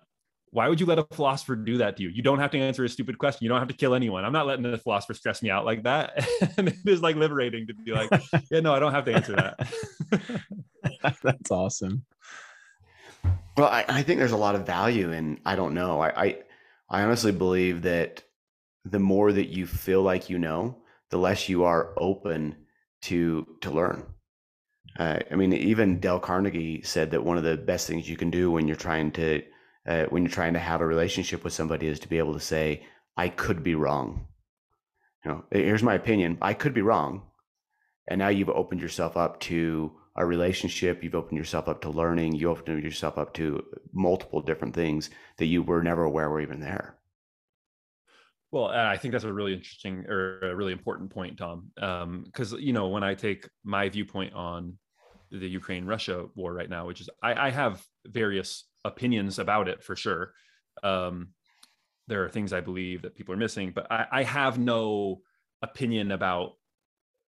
why 0.51 0.69
would 0.69 0.81
you 0.81 0.87
let 0.87 0.99
a 0.99 1.07
philosopher 1.13 1.57
do 1.57 1.79
that 1.79 1.97
to 1.97 2.03
you? 2.03 2.09
You 2.09 2.23
don't 2.23 2.39
have 2.39 2.51
to 2.53 2.59
answer 2.59 2.85
a 2.85 2.89
stupid 2.89 3.19
question. 3.19 3.45
You 3.45 3.49
don't 3.49 3.59
have 3.59 3.69
to 3.69 3.75
kill 3.75 3.95
anyone. 3.95 4.25
I'm 4.25 4.33
not 4.33 4.47
letting 4.47 4.65
a 4.65 4.79
philosopher 4.79 5.15
stress 5.15 5.43
me 5.43 5.51
out 5.51 5.65
like 5.65 5.83
that. 5.83 6.27
And 6.59 6.69
it 6.69 6.77
is 6.87 7.03
like 7.03 7.17
liberating 7.17 7.67
to 7.67 7.75
be 7.75 7.93
like 7.93 8.09
yeah 8.51 8.61
no 8.61 8.73
i 8.73 8.79
don't 8.79 8.93
have 8.93 9.05
to 9.05 9.13
answer 9.13 9.37
that. 9.37 11.13
That's 11.23 11.51
awesome. 11.51 12.05
Well 13.57 13.69
I, 13.69 13.85
I, 13.89 14.03
think 14.03 14.19
there's 14.19 14.33
a 14.33 14.37
lot 14.37 14.55
of 14.55 14.65
value 14.65 15.13
in 15.13 15.39
i 15.45 15.57
don't 15.57 15.75
know 15.75 16.01
I, 16.01 16.25
I 16.25 16.39
I 16.89 17.03
honestly 17.03 17.33
believe 17.33 17.83
that 17.83 18.23
the 18.85 18.99
more 18.99 19.33
that 19.33 19.49
you 19.49 19.67
feel 19.67 20.03
like 20.03 20.31
you 20.31 20.39
know, 20.39 20.79
the 21.11 21.19
less 21.19 21.49
you 21.49 21.65
are 21.65 21.93
open 21.97 22.57
to 23.03 23.47
to 23.61 23.71
learn. 23.71 24.05
Uh, 24.99 25.19
I 25.31 25.35
mean, 25.35 25.53
even 25.53 26.01
Dale 26.01 26.21
Carnegie 26.21 26.83
said 26.83 27.11
that 27.11 27.25
one 27.25 27.37
of 27.37 27.45
the 27.45 27.57
best 27.57 27.87
things 27.87 28.09
you 28.09 28.17
can 28.17 28.31
do 28.31 28.51
when 28.51 28.67
you're 28.67 28.77
trying 28.77 29.11
to 29.13 29.43
uh, 29.87 30.05
when 30.07 30.23
you're 30.23 30.31
trying 30.31 30.55
to 30.55 30.59
have 30.59 30.81
a 30.81 30.87
relationship 30.87 31.45
with 31.45 31.53
somebody 31.53 31.87
is 31.87 32.01
to 32.01 32.09
be 32.09 32.19
able 32.19 32.35
to 32.35 32.41
say, 32.41 32.85
"I 33.17 33.29
could 33.29 33.63
be 33.63 33.75
wrong." 33.75 34.29
You 35.25 35.33
know, 35.33 35.45
here's 35.51 35.83
my 35.83 35.95
opinion. 35.95 36.39
I 36.41 36.55
could 36.55 36.73
be 36.73 36.83
wrong, 36.83 37.23
and 38.09 38.19
now 38.19 38.29
you've 38.29 38.49
opened 38.49 38.81
yourself 38.81 39.17
up 39.17 39.41
to 39.41 39.93
a 40.17 40.25
relationship. 40.25 41.05
You've 41.05 41.15
opened 41.15 41.39
yourself 41.39 41.69
up 41.69 41.83
to 41.83 41.91
learning. 41.91 42.35
You 42.35 42.51
opened 42.51 42.83
yourself 42.83 43.19
up 43.19 43.35
to 43.35 43.63
multiple 43.93 44.41
different 44.41 44.75
things 44.75 45.11
that 45.37 45.47
you 45.47 45.63
were 45.63 45.83
never 45.83 46.05
aware 46.05 46.31
were 46.31 46.41
even 46.41 46.61
there. 46.61 46.97
Well, 48.51 48.67
I 48.67 48.97
think 48.97 49.13
that's 49.13 49.25
a 49.25 49.33
really 49.33 49.53
interesting 49.53 50.07
or 50.09 50.41
a 50.41 50.57
really 50.57 50.73
important 50.73 51.11
point, 51.11 51.37
Tom. 51.37 51.71
Because 51.75 52.53
um, 52.55 52.61
you 52.61 52.73
know, 52.73 52.89
when 52.89 53.03
I 53.03 53.15
take 53.15 53.49
my 53.65 53.89
viewpoint 53.89 54.33
on 54.35 54.79
the 55.31 55.49
Ukraine-Russia 55.49 56.27
war 56.35 56.55
right 56.55 56.71
now, 56.71 56.87
which 56.87 57.01
is 57.01 57.11
I, 57.23 57.49
I 57.49 57.51
have 57.51 57.85
various 58.07 58.65
opinions 58.85 59.39
about 59.39 59.69
it 59.69 59.83
for 59.83 59.97
sure. 59.97 60.33
Um, 60.83 61.31
there 62.07 62.25
are 62.25 62.29
things 62.29 62.53
I 62.53 62.61
believe 62.61 63.03
that 63.03 63.17
people 63.17 63.35
are 63.35 63.39
missing, 63.39 63.73
but 63.75 63.91
I, 63.91 64.07
I 64.11 64.23
have 64.23 64.59
no 64.59 65.21
opinion 65.61 66.13
about. 66.13 66.53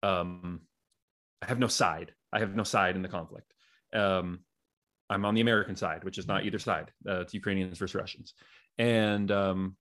Um, 0.02 0.60
I 1.42 1.46
have 1.46 1.58
no 1.58 1.68
side 1.68 2.12
I 2.32 2.40
have 2.40 2.54
no 2.54 2.62
side 2.62 2.96
in 2.96 3.02
the 3.02 3.08
conflict. 3.08 3.52
Um, 3.92 4.40
I'm 5.10 5.24
on 5.24 5.34
the 5.34 5.40
American 5.40 5.76
side, 5.76 6.04
which 6.04 6.18
is 6.18 6.26
not 6.26 6.44
either 6.44 6.58
side. 6.58 6.92
Uh, 7.08 7.20
it's 7.20 7.32
Ukrainians 7.32 7.78
versus 7.78 7.94
Russians, 7.94 8.34
and 8.76 9.30
um, 9.30 9.76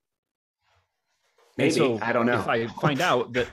maybe 1.58 1.72
so 1.72 2.00
I 2.02 2.14
don't 2.14 2.26
know. 2.26 2.40
If 2.40 2.48
I 2.48 2.68
find 2.68 3.02
out 3.02 3.34
that, 3.34 3.48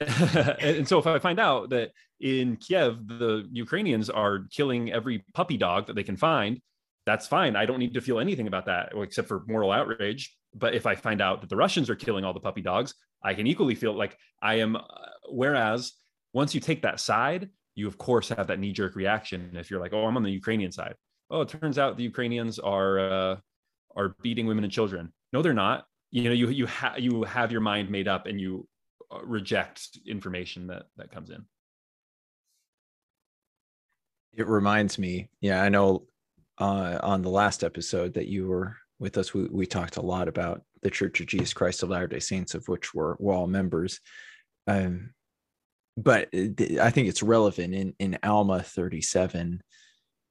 and 0.60 0.86
so 0.86 0.98
if 0.98 1.06
I 1.06 1.18
find 1.18 1.40
out 1.40 1.70
that 1.70 1.90
in 2.20 2.56
Kiev 2.56 3.08
the 3.08 3.48
Ukrainians 3.50 4.08
are 4.08 4.44
killing 4.50 4.92
every 4.92 5.24
puppy 5.34 5.56
dog 5.56 5.88
that 5.88 5.96
they 5.96 6.04
can 6.04 6.16
find, 6.16 6.60
that's 7.06 7.26
fine. 7.26 7.56
I 7.56 7.66
don't 7.66 7.80
need 7.80 7.94
to 7.94 8.00
feel 8.00 8.20
anything 8.20 8.46
about 8.46 8.66
that, 8.66 8.92
except 8.94 9.26
for 9.26 9.42
moral 9.48 9.72
outrage. 9.72 10.36
But 10.54 10.74
if 10.74 10.86
I 10.86 10.94
find 10.94 11.20
out 11.20 11.40
that 11.40 11.50
the 11.50 11.56
Russians 11.56 11.90
are 11.90 11.96
killing 11.96 12.24
all 12.24 12.32
the 12.32 12.40
puppy 12.40 12.60
dogs, 12.60 12.94
I 13.22 13.34
can 13.34 13.48
equally 13.48 13.74
feel 13.74 13.94
like 13.94 14.16
I 14.40 14.56
am. 14.56 14.76
Uh, 14.76 14.82
whereas 15.28 15.92
once 16.32 16.54
you 16.54 16.60
take 16.60 16.82
that 16.82 17.00
side, 17.00 17.50
you 17.74 17.86
of 17.86 17.98
course 17.98 18.28
have 18.28 18.46
that 18.48 18.58
knee 18.58 18.72
jerk 18.72 18.94
reaction 18.96 19.50
if 19.54 19.70
you're 19.70 19.80
like, 19.80 19.92
oh, 19.92 20.06
I'm 20.06 20.16
on 20.16 20.22
the 20.22 20.30
Ukrainian 20.30 20.72
side. 20.72 20.94
Oh, 21.30 21.42
it 21.42 21.48
turns 21.48 21.78
out 21.78 21.96
the 21.96 22.02
Ukrainians 22.02 22.58
are 22.58 22.98
uh, 22.98 23.36
are 23.96 24.14
beating 24.22 24.46
women 24.46 24.64
and 24.64 24.72
children. 24.72 25.12
No, 25.32 25.42
they're 25.42 25.54
not. 25.54 25.86
You 26.10 26.24
know, 26.24 26.32
you 26.32 26.48
you 26.50 26.66
have 26.66 26.98
you 26.98 27.24
have 27.24 27.52
your 27.52 27.60
mind 27.60 27.90
made 27.90 28.08
up 28.08 28.26
and 28.26 28.40
you 28.40 28.66
uh, 29.12 29.20
reject 29.22 29.98
information 30.06 30.66
that 30.68 30.84
that 30.96 31.12
comes 31.12 31.30
in. 31.30 31.44
It 34.32 34.46
reminds 34.46 34.98
me, 34.98 35.28
yeah, 35.40 35.62
I 35.62 35.68
know 35.68 36.06
uh, 36.58 36.98
on 37.02 37.22
the 37.22 37.30
last 37.30 37.64
episode 37.64 38.14
that 38.14 38.28
you 38.28 38.46
were 38.46 38.76
with 39.00 39.18
us, 39.18 39.34
we, 39.34 39.44
we 39.50 39.66
talked 39.66 39.96
a 39.96 40.02
lot 40.02 40.28
about 40.28 40.62
the 40.82 40.90
Church 40.90 41.20
of 41.20 41.26
Jesus 41.26 41.52
Christ 41.52 41.82
of 41.82 41.88
Latter 41.88 42.06
day 42.06 42.20
Saints, 42.20 42.54
of 42.54 42.68
which 42.68 42.94
we're, 42.94 43.16
we're 43.18 43.34
all 43.34 43.48
members. 43.48 44.00
Um, 44.66 45.10
but 45.96 46.28
I 46.32 46.90
think 46.90 47.08
it's 47.08 47.22
relevant 47.22 47.74
in 47.74 47.94
in 47.98 48.18
Alma 48.22 48.62
37. 48.62 49.62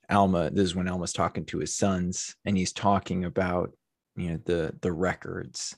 Alma, 0.09 0.49
this 0.49 0.63
is 0.63 0.75
when 0.75 0.87
Alma's 0.87 1.13
talking 1.13 1.45
to 1.45 1.59
his 1.59 1.75
sons, 1.75 2.35
and 2.45 2.57
he's 2.57 2.73
talking 2.73 3.25
about 3.25 3.71
you 4.15 4.31
know 4.31 4.39
the 4.45 4.73
the 4.81 4.91
records, 4.91 5.75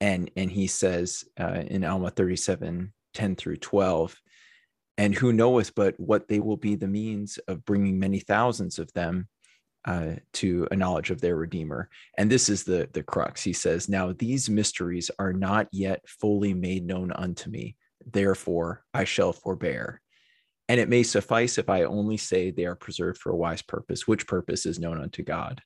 and 0.00 0.30
and 0.36 0.50
he 0.50 0.66
says 0.66 1.24
uh, 1.38 1.62
in 1.66 1.84
Alma 1.84 2.10
37, 2.10 2.92
10 3.14 3.36
through 3.36 3.56
12, 3.56 4.16
and 4.98 5.14
who 5.14 5.32
knoweth 5.32 5.74
but 5.74 5.98
what 5.98 6.28
they 6.28 6.40
will 6.40 6.56
be 6.56 6.74
the 6.74 6.88
means 6.88 7.38
of 7.48 7.64
bringing 7.64 7.98
many 7.98 8.20
thousands 8.20 8.78
of 8.78 8.92
them 8.94 9.28
uh, 9.84 10.12
to 10.32 10.66
a 10.70 10.76
knowledge 10.76 11.10
of 11.10 11.20
their 11.20 11.36
redeemer. 11.36 11.88
And 12.16 12.30
this 12.30 12.48
is 12.48 12.64
the 12.64 12.88
the 12.92 13.02
crux. 13.02 13.42
He 13.42 13.52
says 13.52 13.88
now 13.88 14.12
these 14.12 14.48
mysteries 14.48 15.10
are 15.18 15.32
not 15.32 15.68
yet 15.72 16.00
fully 16.08 16.54
made 16.54 16.86
known 16.86 17.12
unto 17.12 17.50
me 17.50 17.76
therefore 18.06 18.84
I 18.94 19.04
shall 19.04 19.32
forbear. 19.32 20.00
And 20.68 20.80
it 20.80 20.88
may 20.88 21.02
suffice 21.02 21.58
if 21.58 21.68
I 21.68 21.84
only 21.84 22.16
say 22.16 22.50
they 22.50 22.64
are 22.64 22.74
preserved 22.74 23.18
for 23.18 23.30
a 23.30 23.36
wise 23.36 23.62
purpose, 23.62 24.08
which 24.08 24.26
purpose 24.26 24.66
is 24.66 24.80
known 24.80 25.00
unto 25.00 25.22
God. 25.22 25.62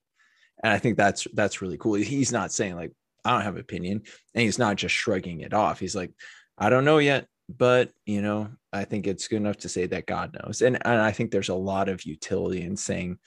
And 0.62 0.72
I 0.72 0.78
think 0.78 0.96
that's 0.96 1.26
that's 1.32 1.62
really 1.62 1.78
cool. 1.78 1.94
He's 1.94 2.32
not 2.32 2.52
saying 2.52 2.76
like 2.76 2.92
I 3.24 3.32
don't 3.32 3.42
have 3.42 3.54
an 3.54 3.60
opinion, 3.60 4.02
and 4.34 4.42
he's 4.42 4.58
not 4.58 4.76
just 4.76 4.94
shrugging 4.94 5.40
it 5.40 5.54
off. 5.54 5.78
He's 5.78 5.96
like, 5.96 6.12
I 6.58 6.68
don't 6.70 6.84
know 6.84 6.98
yet, 6.98 7.26
but 7.48 7.90
you 8.04 8.20
know, 8.22 8.50
I 8.72 8.84
think 8.84 9.06
it's 9.06 9.28
good 9.28 9.36
enough 9.36 9.58
to 9.58 9.68
say 9.68 9.86
that 9.86 10.06
God 10.06 10.36
knows. 10.42 10.60
And 10.62 10.76
and 10.86 11.00
I 11.00 11.12
think 11.12 11.30
there's 11.30 11.48
a 11.48 11.54
lot 11.54 11.88
of 11.88 12.04
utility 12.04 12.62
in 12.62 12.76
saying 12.76 13.18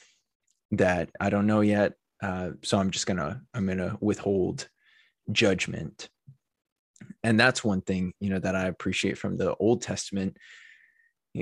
that 0.71 1.09
I 1.19 1.29
don't 1.29 1.47
know 1.47 1.61
yet, 1.61 1.93
uh, 2.21 2.51
so 2.63 2.77
I'm 2.77 2.91
just 2.91 3.07
gonna 3.07 3.41
I'm 3.53 3.65
gonna 3.65 3.97
withhold 3.99 4.67
judgment 5.31 6.09
and 7.23 7.39
that's 7.39 7.63
one 7.63 7.81
thing 7.81 8.13
you 8.19 8.29
know 8.29 8.39
that 8.39 8.55
i 8.55 8.65
appreciate 8.65 9.17
from 9.17 9.37
the 9.37 9.55
old 9.55 9.81
testament. 9.81 10.37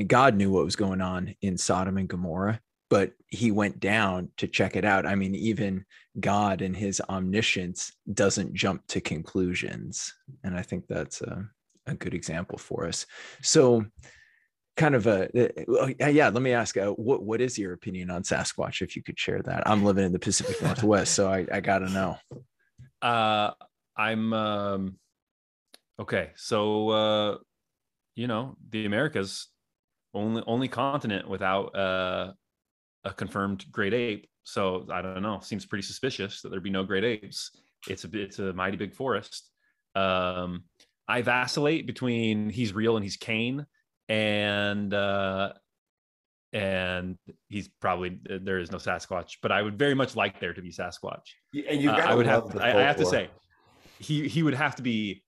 God 0.08 0.38
knew 0.38 0.50
what 0.52 0.64
was 0.64 0.78
going 0.78 1.02
on 1.02 1.36
in 1.42 1.58
sodom 1.58 1.98
and 1.98 2.08
gomorrah 2.08 2.62
but 2.92 3.14
he 3.28 3.52
went 3.52 3.80
down 3.80 4.28
to 4.36 4.48
check 4.48 4.76
it 4.76 4.84
out. 4.84 5.06
I 5.06 5.16
mean 5.16 5.34
even 5.34 5.86
god 6.20 6.62
and 6.62 6.76
his 6.76 7.02
omniscience 7.10 7.94
doesn't 8.14 8.54
jump 8.54 8.86
to 8.88 9.00
conclusions. 9.02 10.14
And 10.44 10.56
i 10.56 10.62
think 10.62 10.88
that's 10.88 11.22
a, 11.22 11.50
a 11.88 11.96
good 11.96 12.14
example 12.14 12.60
for 12.60 12.86
us. 12.86 13.08
So 13.42 13.86
kind 14.78 14.94
of 14.96 15.08
a 15.08 15.30
yeah 16.00 16.30
let 16.30 16.42
me 16.42 16.54
ask 16.54 16.78
uh, 16.78 16.92
what 16.92 17.24
what 17.24 17.42
is 17.42 17.58
your 17.58 17.74
opinion 17.74 18.10
on 18.10 18.24
sasquatch 18.24 18.82
if 18.82 18.96
you 18.96 19.02
could 19.02 19.18
share 19.18 19.42
that? 19.44 19.68
I'm 19.68 19.86
living 19.86 20.06
in 20.06 20.12
the 20.12 20.20
pacific 20.20 20.62
northwest 20.62 21.14
so 21.14 21.32
i, 21.32 21.48
I 21.52 21.62
gotta 21.62 21.90
know. 21.90 22.18
Uh, 23.02 23.52
I'm 23.98 24.32
um, 24.34 25.00
okay. 26.02 26.32
So 26.36 26.90
uh, 26.90 27.38
you 28.16 28.28
know, 28.28 28.58
the 28.70 28.86
Americas 28.86 29.48
only 30.14 30.44
only 30.46 30.68
continent 30.68 31.30
without 31.30 31.76
uh, 31.76 32.34
a 33.04 33.14
confirmed 33.14 33.66
great 33.72 33.94
ape. 33.94 34.30
So 34.44 34.86
I 34.92 35.02
don't 35.02 35.22
know. 35.22 35.40
Seems 35.42 35.66
pretty 35.66 35.84
suspicious 35.84 36.42
that 36.42 36.50
there'd 36.50 36.64
be 36.64 36.70
no 36.70 36.84
great 36.84 37.04
apes. 37.04 37.52
It's 37.88 38.04
a 38.06 38.10
it's 38.14 38.40
a 38.40 38.54
mighty 38.54 38.78
big 38.78 38.94
forest. 38.94 39.50
Um, 39.96 40.64
I 41.08 41.22
vacillate 41.22 41.88
between 41.88 42.50
he's 42.50 42.74
real 42.74 42.96
and 42.96 43.04
he's 43.04 43.18
Kane, 43.18 43.66
and 44.10 44.94
uh, 44.94 45.54
and 46.54 47.18
he's 47.50 47.70
probably 47.80 48.20
there 48.24 48.60
is 48.60 48.72
no 48.72 48.78
Sasquatch, 48.78 49.38
but 49.42 49.52
I 49.52 49.62
would 49.62 49.78
very 49.78 49.94
much 49.94 50.16
like 50.16 50.40
there 50.40 50.54
to 50.54 50.62
be 50.62 50.72
Sasquatch. 50.72 51.28
And 51.54 51.82
you 51.82 51.90
Uh, 51.90 52.12
I 52.12 52.16
would 52.16 52.26
have 52.26 52.56
I, 52.58 52.80
I 52.80 52.84
have 52.84 52.98
to 52.98 53.06
say 53.06 53.30
he 54.00 54.28
he 54.28 54.44
would 54.44 54.54
have 54.54 54.76
to 54.78 54.82
be 54.82 55.24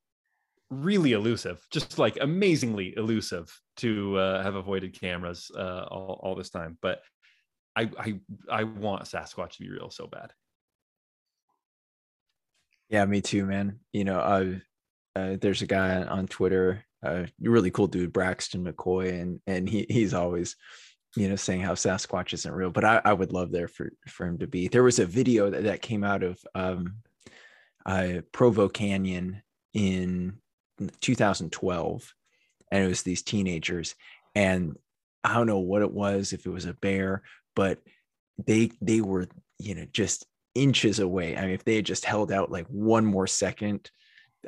really 0.82 1.14
elusive, 1.14 1.66
just 1.72 2.00
like 2.00 2.18
amazingly 2.20 2.94
elusive 2.98 3.60
to 3.78 4.18
uh, 4.18 4.44
have 4.44 4.56
avoided 4.56 5.00
cameras 5.00 5.52
uh, 5.56 5.86
all, 5.90 6.20
all 6.24 6.36
this 6.36 6.50
time. 6.50 6.78
But 6.82 7.02
I 7.76 7.90
I 7.98 8.20
I 8.50 8.64
want 8.64 9.04
Sasquatch 9.04 9.54
to 9.54 9.64
be 9.64 9.70
real 9.70 9.90
so 9.90 10.08
bad. 10.08 10.32
Yeah, 12.90 13.06
me 13.06 13.22
too, 13.22 13.46
man. 13.46 13.80
You 13.92 14.04
know, 14.04 14.20
uh, 14.20 15.20
uh, 15.20 15.38
there's 15.42 15.62
a 15.62 15.68
guy 15.68 16.04
on 16.04 16.28
Twitter, 16.28 16.84
uh, 17.04 17.26
really 17.40 17.72
cool 17.72 17.88
dude, 17.88 18.14
Braxton 18.14 18.66
McCoy, 18.66 19.20
and 19.20 19.40
and 19.48 19.68
he 19.68 19.86
he's 19.90 20.14
always, 20.14 20.56
you 21.16 21.30
know, 21.30 21.36
saying 21.36 21.62
how 21.62 21.74
Sasquatch 21.74 22.34
isn't 22.34 22.54
real. 22.54 22.70
But 22.70 22.86
I, 22.86 23.02
I 23.04 23.14
would 23.14 23.34
love 23.34 23.52
there 23.52 23.68
for 23.68 23.92
for 24.08 24.28
him 24.28 24.38
to 24.40 24.48
be. 24.48 24.68
There 24.68 24.84
was 24.84 25.00
a 25.00 25.06
video 25.06 25.50
that, 25.50 25.64
that 25.64 25.82
came 25.82 26.04
out 26.04 26.24
of 26.24 26.40
um, 26.54 26.98
uh, 27.86 28.22
Provo 28.32 28.70
Canyon 28.70 29.42
in 29.74 30.38
2012, 31.02 32.14
and 32.72 32.84
it 32.84 32.88
was 32.88 33.04
these 33.04 33.22
teenagers, 33.22 33.96
and 34.36 34.78
I 35.24 35.36
don't 35.36 35.48
know 35.48 35.60
what 35.60 35.82
it 35.82 35.92
was, 35.92 36.34
if 36.34 36.46
it 36.46 36.50
was 36.50 36.66
a 36.66 36.74
bear, 36.74 37.24
but 37.56 37.80
they 38.46 38.72
they 38.82 39.02
were 39.02 39.28
you 39.60 39.76
know 39.76 39.86
just 39.92 40.26
inches 40.56 41.00
away. 41.00 41.38
I 41.38 41.42
mean, 41.42 41.52
if 41.52 41.64
they 41.64 41.76
had 41.76 41.86
just 41.86 42.06
held 42.06 42.32
out 42.32 42.52
like 42.52 42.68
one 42.68 43.06
more 43.06 43.28
second, 43.28 43.90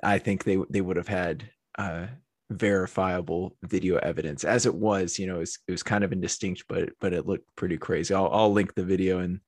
I 0.03 0.19
think 0.19 0.43
they 0.43 0.57
they 0.69 0.81
would 0.81 0.97
have 0.97 1.07
had 1.07 1.49
uh, 1.77 2.07
verifiable 2.49 3.57
video 3.63 3.97
evidence. 3.97 4.43
As 4.43 4.65
it 4.65 4.75
was, 4.75 5.17
you 5.17 5.27
know, 5.27 5.37
it 5.37 5.39
was, 5.39 5.59
it 5.67 5.71
was 5.71 5.83
kind 5.83 6.03
of 6.03 6.11
indistinct, 6.11 6.65
but 6.67 6.89
but 6.99 7.13
it 7.13 7.27
looked 7.27 7.47
pretty 7.55 7.77
crazy. 7.77 8.13
I'll 8.13 8.29
I'll 8.31 8.53
link 8.53 8.73
the 8.73 8.85
video 8.85 9.19
in 9.19 9.41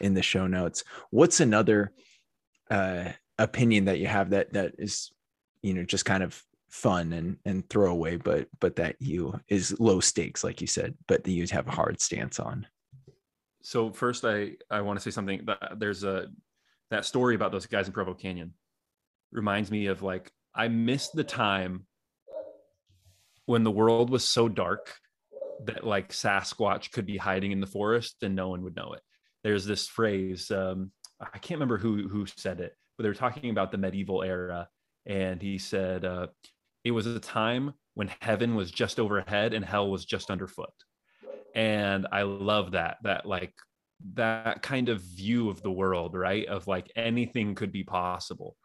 in 0.00 0.14
the 0.14 0.22
show 0.22 0.46
notes. 0.46 0.84
What's 1.10 1.40
another 1.40 1.92
uh, 2.70 3.10
opinion 3.38 3.86
that 3.86 3.98
you 3.98 4.06
have 4.06 4.30
that 4.30 4.52
that 4.54 4.74
is, 4.78 5.10
you 5.62 5.74
know, 5.74 5.82
just 5.82 6.04
kind 6.04 6.22
of 6.22 6.42
fun 6.68 7.12
and 7.12 7.36
and 7.44 7.68
throwaway, 7.68 8.16
but 8.16 8.48
but 8.60 8.76
that 8.76 8.96
you 9.00 9.38
is 9.48 9.78
low 9.80 10.00
stakes, 10.00 10.44
like 10.44 10.60
you 10.60 10.66
said, 10.66 10.94
but 11.08 11.24
that 11.24 11.32
you 11.32 11.46
have 11.50 11.66
a 11.66 11.72
hard 11.72 12.00
stance 12.00 12.38
on. 12.38 12.66
So 13.62 13.92
first, 13.92 14.24
I 14.24 14.52
I 14.70 14.80
want 14.80 14.98
to 14.98 15.02
say 15.02 15.10
something. 15.10 15.44
That 15.46 15.78
there's 15.78 16.04
a 16.04 16.28
that 16.90 17.04
story 17.04 17.34
about 17.34 17.52
those 17.52 17.66
guys 17.66 17.86
in 17.86 17.92
Provo 17.92 18.14
Canyon 18.14 18.54
reminds 19.32 19.70
me 19.70 19.86
of 19.86 20.02
like 20.02 20.32
I 20.54 20.68
missed 20.68 21.14
the 21.14 21.24
time 21.24 21.86
when 23.46 23.64
the 23.64 23.70
world 23.70 24.10
was 24.10 24.26
so 24.26 24.48
dark 24.48 24.94
that 25.64 25.84
like 25.84 26.10
Sasquatch 26.10 26.90
could 26.92 27.06
be 27.06 27.16
hiding 27.16 27.52
in 27.52 27.60
the 27.60 27.66
forest 27.66 28.16
and 28.22 28.34
no 28.34 28.48
one 28.48 28.62
would 28.62 28.76
know 28.76 28.92
it. 28.94 29.02
There's 29.42 29.64
this 29.64 29.86
phrase, 29.86 30.50
um, 30.50 30.92
I 31.20 31.38
can't 31.38 31.58
remember 31.58 31.78
who 31.78 32.08
who 32.08 32.26
said 32.26 32.60
it, 32.60 32.74
but 32.96 33.02
they 33.02 33.08
were 33.08 33.14
talking 33.14 33.50
about 33.50 33.72
the 33.72 33.78
medieval 33.78 34.22
era, 34.22 34.68
and 35.06 35.40
he 35.40 35.58
said 35.58 36.04
uh, 36.04 36.28
it 36.84 36.90
was 36.90 37.06
a 37.06 37.20
time 37.20 37.74
when 37.94 38.10
heaven 38.20 38.54
was 38.54 38.70
just 38.70 39.00
overhead 39.00 39.52
and 39.54 39.64
hell 39.64 39.90
was 39.90 40.04
just 40.04 40.30
underfoot. 40.30 40.70
And 41.54 42.06
I 42.12 42.22
love 42.22 42.72
that 42.72 42.98
that 43.02 43.26
like 43.26 43.52
that 44.14 44.62
kind 44.62 44.88
of 44.88 45.00
view 45.00 45.50
of 45.50 45.62
the 45.62 45.70
world, 45.70 46.14
right? 46.14 46.46
Of 46.46 46.66
like 46.66 46.90
anything 46.96 47.54
could 47.54 47.72
be 47.72 47.84
possible 47.84 48.56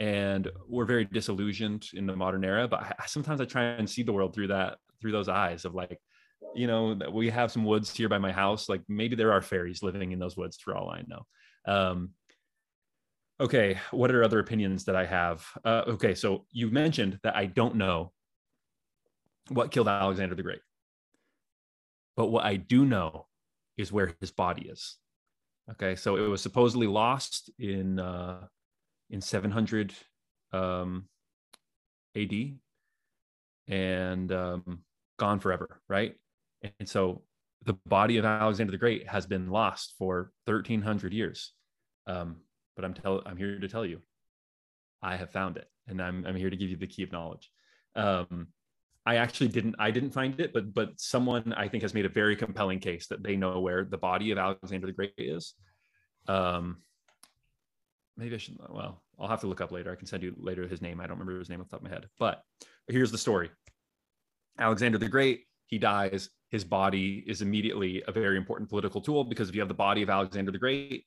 and 0.00 0.50
we're 0.66 0.86
very 0.86 1.04
disillusioned 1.04 1.86
in 1.92 2.06
the 2.06 2.16
modern 2.16 2.42
era 2.42 2.66
but 2.66 2.80
I, 2.98 3.06
sometimes 3.06 3.40
i 3.40 3.44
try 3.44 3.64
and 3.64 3.88
see 3.88 4.02
the 4.02 4.12
world 4.12 4.34
through 4.34 4.48
that 4.48 4.78
through 5.00 5.12
those 5.12 5.28
eyes 5.28 5.64
of 5.64 5.74
like 5.74 6.00
you 6.54 6.66
know 6.66 6.98
we 7.12 7.28
have 7.30 7.52
some 7.52 7.64
woods 7.64 7.94
here 7.94 8.08
by 8.08 8.18
my 8.18 8.32
house 8.32 8.68
like 8.68 8.80
maybe 8.88 9.14
there 9.14 9.32
are 9.32 9.42
fairies 9.42 9.82
living 9.82 10.12
in 10.12 10.18
those 10.18 10.36
woods 10.36 10.56
for 10.56 10.74
all 10.74 10.90
i 10.90 11.02
know 11.06 11.26
um 11.72 12.10
okay 13.40 13.78
what 13.90 14.10
are 14.10 14.22
other 14.22 14.38
opinions 14.38 14.84
that 14.84 14.96
i 14.96 15.04
have 15.04 15.46
uh, 15.64 15.82
okay 15.86 16.14
so 16.14 16.44
you 16.52 16.70
mentioned 16.70 17.18
that 17.22 17.36
i 17.36 17.46
don't 17.46 17.74
know 17.74 18.12
what 19.48 19.70
killed 19.70 19.88
alexander 19.88 20.34
the 20.34 20.42
great 20.42 20.60
but 22.16 22.26
what 22.26 22.44
i 22.44 22.56
do 22.56 22.84
know 22.84 23.26
is 23.76 23.90
where 23.90 24.14
his 24.20 24.30
body 24.30 24.68
is 24.68 24.96
okay 25.70 25.96
so 25.96 26.16
it 26.16 26.28
was 26.28 26.42
supposedly 26.42 26.86
lost 26.86 27.50
in 27.58 27.98
uh 27.98 28.40
in 29.10 29.20
700 29.20 29.92
um, 30.52 31.06
AD 32.16 32.32
and 33.68 34.32
um, 34.32 34.80
gone 35.18 35.40
forever, 35.40 35.80
right? 35.88 36.14
And 36.78 36.88
so 36.88 37.22
the 37.64 37.74
body 37.86 38.16
of 38.16 38.24
Alexander 38.24 38.70
the 38.72 38.78
Great 38.78 39.08
has 39.08 39.26
been 39.26 39.50
lost 39.50 39.94
for 39.98 40.32
1300 40.46 41.12
years. 41.12 41.52
Um, 42.06 42.36
but 42.76 42.84
I'm 42.84 42.94
tell 42.94 43.22
I'm 43.26 43.36
here 43.36 43.58
to 43.58 43.68
tell 43.68 43.84
you, 43.84 44.00
I 45.02 45.16
have 45.16 45.30
found 45.30 45.56
it, 45.56 45.68
and 45.86 46.00
I'm 46.00 46.24
I'm 46.26 46.36
here 46.36 46.50
to 46.50 46.56
give 46.56 46.70
you 46.70 46.76
the 46.76 46.86
key 46.86 47.02
of 47.02 47.12
knowledge. 47.12 47.50
Um, 47.96 48.48
I 49.06 49.16
actually 49.16 49.48
didn't 49.48 49.76
I 49.78 49.90
didn't 49.90 50.10
find 50.10 50.38
it, 50.40 50.52
but 50.52 50.74
but 50.74 51.00
someone 51.00 51.52
I 51.54 51.68
think 51.68 51.82
has 51.82 51.94
made 51.94 52.04
a 52.04 52.10
very 52.10 52.36
compelling 52.36 52.80
case 52.80 53.06
that 53.08 53.22
they 53.22 53.36
know 53.36 53.60
where 53.60 53.84
the 53.84 53.98
body 53.98 54.30
of 54.30 54.38
Alexander 54.38 54.86
the 54.86 54.92
Great 54.92 55.14
is. 55.16 55.54
Um, 56.28 56.82
maybe 58.16 58.34
I 58.34 58.38
should. 58.38 58.58
Well, 58.68 59.02
I'll 59.18 59.28
have 59.28 59.40
to 59.40 59.46
look 59.46 59.60
up 59.60 59.72
later. 59.72 59.90
I 59.90 59.96
can 59.96 60.06
send 60.06 60.22
you 60.22 60.34
later 60.38 60.66
his 60.68 60.82
name. 60.82 61.00
I 61.00 61.06
don't 61.06 61.18
remember 61.18 61.38
his 61.38 61.48
name 61.48 61.60
off 61.60 61.68
the 61.68 61.76
top 61.76 61.80
of 61.80 61.90
my 61.90 61.94
head. 61.94 62.06
But 62.18 62.42
here's 62.88 63.10
the 63.10 63.18
story: 63.18 63.50
Alexander 64.58 64.98
the 64.98 65.08
Great. 65.08 65.44
He 65.66 65.78
dies. 65.78 66.28
His 66.50 66.64
body 66.64 67.24
is 67.26 67.42
immediately 67.42 68.02
a 68.06 68.12
very 68.12 68.36
important 68.36 68.68
political 68.68 69.00
tool 69.00 69.24
because 69.24 69.48
if 69.48 69.54
you 69.54 69.60
have 69.60 69.68
the 69.68 69.74
body 69.74 70.02
of 70.02 70.10
Alexander 70.10 70.50
the 70.50 70.58
Great, 70.58 71.06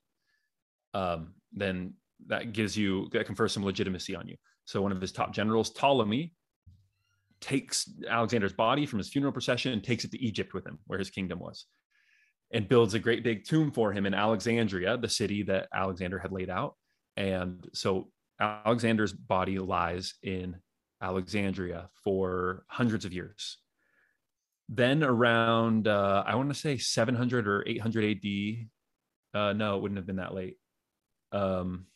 um, 0.93 1.33
then 1.55 1.93
that 2.27 2.53
gives 2.53 2.77
you 2.77 3.09
that 3.11 3.25
confers 3.25 3.51
some 3.51 3.63
legitimacy 3.63 4.15
on 4.15 4.27
you. 4.27 4.35
So 4.65 4.81
one 4.81 4.91
of 4.91 5.01
his 5.01 5.11
top 5.11 5.33
generals, 5.33 5.71
Ptolemy, 5.71 6.33
takes 7.41 7.89
Alexander's 8.09 8.53
body 8.53 8.85
from 8.85 8.99
his 8.99 9.09
funeral 9.09 9.33
procession 9.33 9.73
and 9.73 9.83
takes 9.83 10.05
it 10.05 10.11
to 10.11 10.23
Egypt 10.23 10.53
with 10.53 10.65
him, 10.65 10.79
where 10.87 10.99
his 10.99 11.09
kingdom 11.09 11.39
was, 11.39 11.65
and 12.53 12.69
builds 12.69 12.93
a 12.93 12.99
great 12.99 13.23
big 13.23 13.45
tomb 13.45 13.71
for 13.71 13.91
him 13.91 14.05
in 14.05 14.13
Alexandria, 14.13 14.97
the 14.97 15.09
city 15.09 15.43
that 15.43 15.67
Alexander 15.73 16.19
had 16.19 16.31
laid 16.31 16.49
out. 16.49 16.75
And 17.17 17.67
so 17.73 18.09
Alexander's 18.39 19.13
body 19.13 19.59
lies 19.59 20.15
in 20.23 20.55
Alexandria 21.01 21.89
for 22.03 22.63
hundreds 22.67 23.03
of 23.03 23.13
years. 23.13 23.57
Then 24.69 25.03
around, 25.03 25.87
uh, 25.87 26.23
I 26.25 26.35
want 26.35 26.49
to 26.49 26.55
say 26.55 26.77
700 26.77 27.47
or 27.47 27.63
800 27.67 28.17
AD. 28.17 29.39
Uh, 29.39 29.53
no, 29.53 29.75
it 29.75 29.81
wouldn't 29.81 29.97
have 29.97 30.07
been 30.07 30.15
that 30.15 30.33
late. 30.33 30.57
Um, 31.33 31.87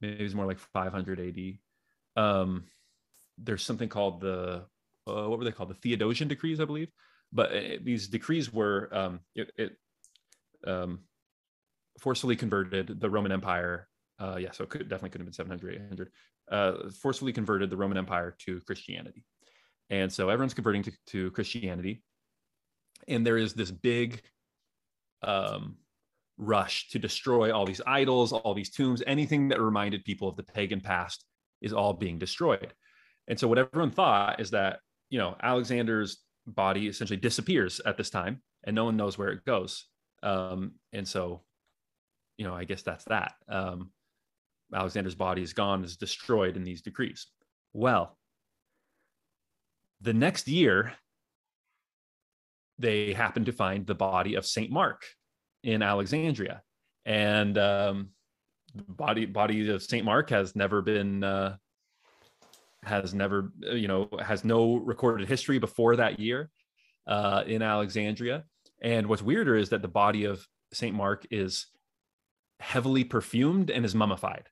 maybe 0.00 0.20
it 0.20 0.22
was 0.22 0.34
more 0.34 0.46
like 0.46 0.58
500 0.58 1.20
AD. 1.20 2.22
Um, 2.22 2.64
there's 3.38 3.62
something 3.62 3.88
called 3.88 4.20
the, 4.20 4.64
uh, 5.06 5.28
what 5.28 5.38
were 5.38 5.44
they 5.44 5.52
called? 5.52 5.74
The 5.80 5.96
Theodosian 5.96 6.28
decrees, 6.28 6.60
I 6.60 6.64
believe. 6.64 6.90
But 7.32 7.52
it, 7.52 7.84
these 7.84 8.08
decrees 8.08 8.52
were, 8.52 8.88
um, 8.92 9.20
it, 9.34 9.52
it 9.56 9.76
um, 10.66 11.00
forcefully 12.00 12.36
converted 12.36 13.00
the 13.00 13.10
Roman 13.10 13.32
Empire 13.32 13.88
uh, 14.18 14.36
yeah, 14.38 14.50
so 14.52 14.64
it 14.64 14.70
could, 14.70 14.88
definitely 14.88 15.10
could 15.10 15.20
have 15.20 15.26
been 15.26 15.32
700, 15.32 15.74
800, 15.74 16.10
uh, 16.50 16.90
forcefully 16.90 17.32
converted 17.32 17.70
the 17.70 17.76
Roman 17.76 17.98
Empire 17.98 18.36
to 18.40 18.60
Christianity. 18.60 19.24
And 19.90 20.12
so 20.12 20.28
everyone's 20.28 20.54
converting 20.54 20.82
to, 20.84 20.92
to 21.08 21.30
Christianity. 21.32 22.02
And 23.08 23.26
there 23.26 23.36
is 23.36 23.54
this 23.54 23.70
big 23.70 24.22
um, 25.22 25.76
rush 26.36 26.88
to 26.88 26.98
destroy 26.98 27.52
all 27.52 27.64
these 27.64 27.80
idols, 27.86 28.32
all 28.32 28.54
these 28.54 28.70
tombs, 28.70 29.02
anything 29.06 29.48
that 29.48 29.60
reminded 29.60 30.04
people 30.04 30.28
of 30.28 30.36
the 30.36 30.42
pagan 30.42 30.80
past 30.80 31.24
is 31.60 31.72
all 31.72 31.92
being 31.92 32.18
destroyed. 32.18 32.72
And 33.28 33.38
so 33.38 33.48
what 33.48 33.58
everyone 33.58 33.90
thought 33.90 34.40
is 34.40 34.50
that, 34.50 34.80
you 35.10 35.18
know, 35.18 35.36
Alexander's 35.42 36.18
body 36.46 36.88
essentially 36.88 37.16
disappears 37.18 37.80
at 37.86 37.96
this 37.96 38.10
time 38.10 38.42
and 38.64 38.74
no 38.74 38.84
one 38.84 38.96
knows 38.96 39.16
where 39.16 39.30
it 39.30 39.44
goes. 39.44 39.86
Um, 40.22 40.72
and 40.92 41.06
so, 41.06 41.42
you 42.36 42.46
know, 42.46 42.54
I 42.54 42.64
guess 42.64 42.82
that's 42.82 43.04
that. 43.04 43.32
Um, 43.48 43.90
Alexander's 44.74 45.14
body 45.14 45.42
is 45.42 45.52
gone, 45.52 45.84
is 45.84 45.96
destroyed 45.96 46.56
in 46.56 46.64
these 46.64 46.82
decrees. 46.82 47.28
Well, 47.72 48.18
the 50.00 50.14
next 50.14 50.48
year, 50.48 50.92
they 52.78 53.12
happen 53.12 53.44
to 53.44 53.52
find 53.52 53.86
the 53.86 53.94
body 53.94 54.34
of 54.34 54.44
Saint 54.44 54.70
Mark 54.70 55.04
in 55.64 55.82
Alexandria, 55.82 56.62
and 57.04 57.58
um, 57.58 58.10
body 58.74 59.26
body 59.26 59.68
of 59.70 59.82
Saint 59.82 60.04
Mark 60.04 60.30
has 60.30 60.54
never 60.54 60.82
been 60.82 61.24
uh, 61.24 61.56
has 62.84 63.14
never 63.14 63.52
you 63.60 63.88
know 63.88 64.08
has 64.20 64.44
no 64.44 64.76
recorded 64.76 65.28
history 65.28 65.58
before 65.58 65.96
that 65.96 66.20
year 66.20 66.50
uh, 67.06 67.42
in 67.46 67.62
Alexandria. 67.62 68.44
And 68.82 69.06
what's 69.06 69.22
weirder 69.22 69.56
is 69.56 69.70
that 69.70 69.82
the 69.82 69.88
body 69.88 70.24
of 70.24 70.46
Saint 70.72 70.94
Mark 70.94 71.26
is 71.30 71.66
heavily 72.60 73.04
perfumed 73.04 73.70
and 73.70 73.84
is 73.84 73.94
mummified. 73.94 74.48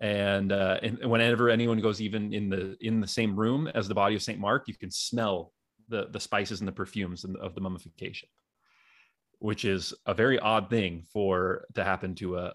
And, 0.00 0.50
uh, 0.50 0.80
and 0.82 0.98
whenever 1.08 1.48
anyone 1.48 1.80
goes 1.80 2.00
even 2.00 2.32
in 2.32 2.50
the 2.50 2.76
in 2.80 3.00
the 3.00 3.06
same 3.06 3.38
room 3.38 3.68
as 3.68 3.86
the 3.86 3.94
body 3.94 4.16
of 4.16 4.22
Saint 4.22 4.40
Mark, 4.40 4.64
you 4.66 4.74
can 4.76 4.90
smell 4.90 5.52
the 5.88 6.08
the 6.10 6.18
spices 6.18 6.60
and 6.60 6.66
the 6.66 6.72
perfumes 6.72 7.24
of 7.24 7.54
the 7.54 7.60
mummification, 7.60 8.28
which 9.42 9.64
is 9.64 9.92
a 10.06 10.14
very 10.14 10.38
odd 10.38 10.70
thing 10.70 11.02
for 11.12 11.66
to 11.74 11.82
happen 11.82 12.14
to 12.14 12.38
a 12.38 12.54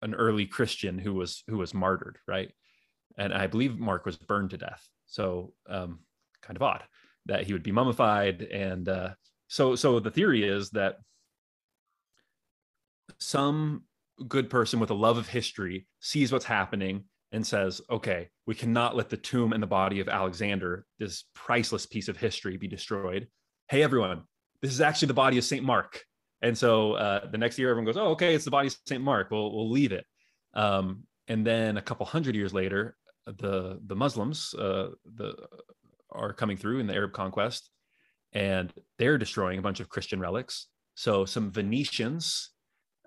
an 0.00 0.14
early 0.14 0.46
Christian 0.46 0.98
who 0.98 1.14
was 1.14 1.44
who 1.48 1.58
was 1.58 1.74
martyred, 1.74 2.18
right? 2.26 2.50
And 3.18 3.32
I 3.32 3.46
believe 3.46 3.78
Mark 3.78 4.06
was 4.06 4.16
burned 4.16 4.50
to 4.50 4.58
death, 4.58 4.86
so 5.06 5.52
um, 5.68 6.00
kind 6.42 6.56
of 6.56 6.62
odd 6.62 6.82
that 7.26 7.44
he 7.44 7.52
would 7.52 7.62
be 7.62 7.72
mummified. 7.72 8.42
And 8.42 8.88
uh, 8.88 9.10
so 9.48 9.76
so 9.76 10.00
the 10.00 10.10
theory 10.10 10.48
is 10.48 10.70
that 10.70 10.96
some 13.18 13.84
good 14.26 14.48
person 14.48 14.80
with 14.80 14.90
a 14.90 14.94
love 14.94 15.18
of 15.18 15.28
history 15.28 15.86
sees 16.00 16.32
what's 16.32 16.44
happening 16.46 17.04
and 17.32 17.46
says, 17.46 17.82
okay, 17.90 18.28
we 18.46 18.54
cannot 18.54 18.96
let 18.96 19.10
the 19.10 19.16
tomb 19.16 19.52
and 19.52 19.62
the 19.62 19.66
body 19.66 20.00
of 20.00 20.08
Alexander, 20.08 20.86
this 20.98 21.24
priceless 21.34 21.84
piece 21.84 22.08
of 22.08 22.16
history, 22.16 22.56
be 22.56 22.68
destroyed. 22.68 23.26
Hey, 23.68 23.82
everyone, 23.82 24.22
this 24.62 24.72
is 24.72 24.80
actually 24.80 25.08
the 25.08 25.14
body 25.14 25.36
of 25.36 25.44
St. 25.44 25.64
Mark. 25.64 26.04
And 26.44 26.56
so 26.56 26.92
uh, 26.92 27.30
the 27.30 27.38
next 27.38 27.58
year, 27.58 27.70
everyone 27.70 27.86
goes, 27.86 27.96
oh, 27.96 28.10
okay, 28.10 28.34
it's 28.34 28.44
the 28.44 28.50
body 28.50 28.68
of 28.68 28.76
St. 28.86 29.02
Mark. 29.02 29.30
We'll, 29.30 29.50
we'll 29.50 29.70
leave 29.70 29.92
it. 29.92 30.04
Um, 30.52 31.04
and 31.26 31.44
then 31.44 31.78
a 31.78 31.82
couple 31.82 32.04
hundred 32.04 32.34
years 32.34 32.52
later, 32.52 32.96
the, 33.24 33.80
the 33.86 33.96
Muslims 33.96 34.54
uh, 34.54 34.90
the, 35.16 35.34
are 36.12 36.34
coming 36.34 36.58
through 36.58 36.80
in 36.80 36.86
the 36.86 36.94
Arab 36.94 37.12
conquest 37.12 37.70
and 38.34 38.72
they're 38.98 39.16
destroying 39.16 39.58
a 39.58 39.62
bunch 39.62 39.80
of 39.80 39.88
Christian 39.88 40.20
relics. 40.20 40.66
So 40.96 41.24
some 41.24 41.50
Venetians 41.50 42.50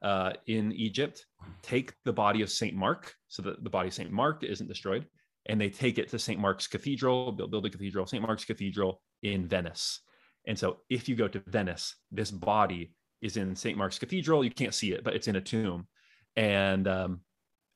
uh, 0.02 0.34
in 0.48 0.72
Egypt 0.72 1.26
take 1.62 1.94
the 2.06 2.14
body 2.14 2.42
of 2.42 2.50
Saint 2.50 2.76
Mark, 2.76 3.14
so 3.28 3.42
that 3.44 3.64
the 3.64 3.70
body 3.70 3.90
of 3.90 3.94
Saint 3.94 4.12
Mark 4.12 4.44
isn't 4.44 4.68
destroyed, 4.68 5.06
and 5.48 5.60
they 5.60 5.70
take 5.70 5.98
it 5.98 6.10
to 6.10 6.20
Saint 6.20 6.40
Mark's 6.40 6.68
Cathedral, 6.68 7.32
build, 7.34 7.52
build 7.52 7.66
a 7.66 7.70
cathedral, 7.70 8.06
Saint 8.06 8.24
Mark's 8.24 8.46
Cathedral 8.46 9.02
in 9.24 9.48
Venice. 9.48 10.02
And 10.48 10.58
so, 10.58 10.78
if 10.90 11.10
you 11.10 11.16
go 11.16 11.28
to 11.28 11.44
Venice, 11.48 11.96
this 12.12 12.32
body 12.32 12.94
is 13.22 13.38
in 13.38 13.56
Saint 13.56 13.78
Mark's 13.78 14.00
Cathedral. 14.00 14.44
You 14.44 14.52
can't 14.52 14.74
see 14.74 14.92
it, 14.92 15.04
but 15.04 15.16
it's 15.16 15.28
in 15.28 15.36
a 15.36 15.42
tomb, 15.42 15.88
and 16.36 16.88
um, 16.88 17.22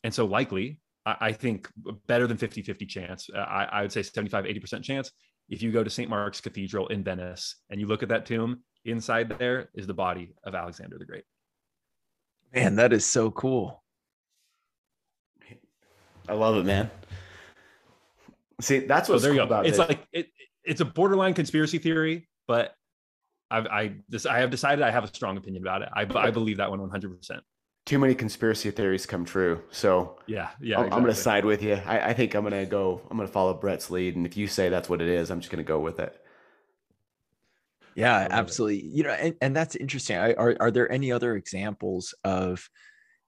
and 0.03 0.13
so 0.13 0.25
likely, 0.25 0.79
I, 1.05 1.15
I 1.19 1.31
think 1.31 1.69
better 2.07 2.27
than 2.27 2.37
50-50 2.37 2.87
chance. 2.87 3.29
Uh, 3.33 3.39
I, 3.39 3.63
I 3.65 3.81
would 3.81 3.91
say 3.91 4.01
75, 4.01 4.45
80% 4.45 4.83
chance. 4.83 5.11
If 5.49 5.61
you 5.61 5.71
go 5.71 5.83
to 5.83 5.89
St. 5.89 6.09
Mark's 6.09 6.39
Cathedral 6.39 6.87
in 6.87 7.03
Venice 7.03 7.57
and 7.69 7.79
you 7.79 7.87
look 7.87 8.03
at 8.03 8.09
that 8.09 8.25
tomb, 8.25 8.63
inside 8.85 9.29
there 9.37 9.69
is 9.73 9.85
the 9.85 9.93
body 9.93 10.33
of 10.43 10.55
Alexander 10.55 10.97
the 10.97 11.05
Great. 11.05 11.23
Man, 12.53 12.75
that 12.75 12.93
is 12.93 13.05
so 13.05 13.31
cool. 13.31 13.83
I 16.27 16.33
love 16.33 16.55
it, 16.57 16.65
man. 16.65 16.89
See, 18.61 18.79
that's 18.79 19.09
what's 19.09 19.23
so 19.23 19.27
there 19.27 19.37
cool 19.37 19.43
you 19.43 19.49
go. 19.49 19.61
It's 19.61 19.77
like 19.77 20.05
it, 20.13 20.27
it's 20.63 20.81
a 20.81 20.85
borderline 20.85 21.33
conspiracy 21.33 21.79
theory, 21.79 22.29
but 22.47 22.75
I've, 23.51 23.67
I 23.67 23.93
this 24.09 24.25
I 24.25 24.39
have 24.39 24.49
decided 24.49 24.83
I 24.83 24.91
have 24.91 25.03
a 25.03 25.07
strong 25.07 25.37
opinion 25.37 25.61
about 25.63 25.81
it. 25.81 25.89
I, 25.93 26.07
I 26.15 26.31
believe 26.31 26.57
that 26.57 26.69
one 26.69 26.79
100. 26.79 27.17
percent 27.17 27.43
Too 27.85 27.99
many 27.99 28.15
conspiracy 28.15 28.71
theories 28.71 29.05
come 29.05 29.25
true, 29.25 29.61
so 29.71 30.17
yeah, 30.25 30.49
yeah. 30.61 30.77
I'm, 30.77 30.85
exactly. 30.85 30.97
I'm 30.97 31.03
going 31.03 31.15
to 31.15 31.21
side 31.21 31.45
with 31.45 31.61
you. 31.61 31.79
I, 31.85 32.09
I 32.09 32.13
think 32.13 32.33
I'm 32.33 32.41
going 32.47 32.53
to 32.53 32.65
go. 32.65 33.01
I'm 33.09 33.17
going 33.17 33.27
to 33.27 33.33
follow 33.33 33.53
Brett's 33.53 33.91
lead, 33.91 34.15
and 34.15 34.25
if 34.25 34.37
you 34.37 34.47
say 34.47 34.69
that's 34.69 34.89
what 34.89 35.01
it 35.01 35.09
is, 35.09 35.29
I'm 35.29 35.41
just 35.41 35.51
going 35.51 35.63
to 35.63 35.67
go 35.67 35.79
with 35.79 35.99
it. 35.99 36.17
Yeah, 37.95 38.27
absolutely. 38.29 38.85
You 38.85 39.03
know, 39.03 39.11
and, 39.11 39.35
and 39.41 39.55
that's 39.55 39.75
interesting. 39.75 40.17
Are 40.17 40.55
are 40.59 40.71
there 40.71 40.91
any 40.91 41.11
other 41.11 41.35
examples 41.35 42.13
of, 42.23 42.67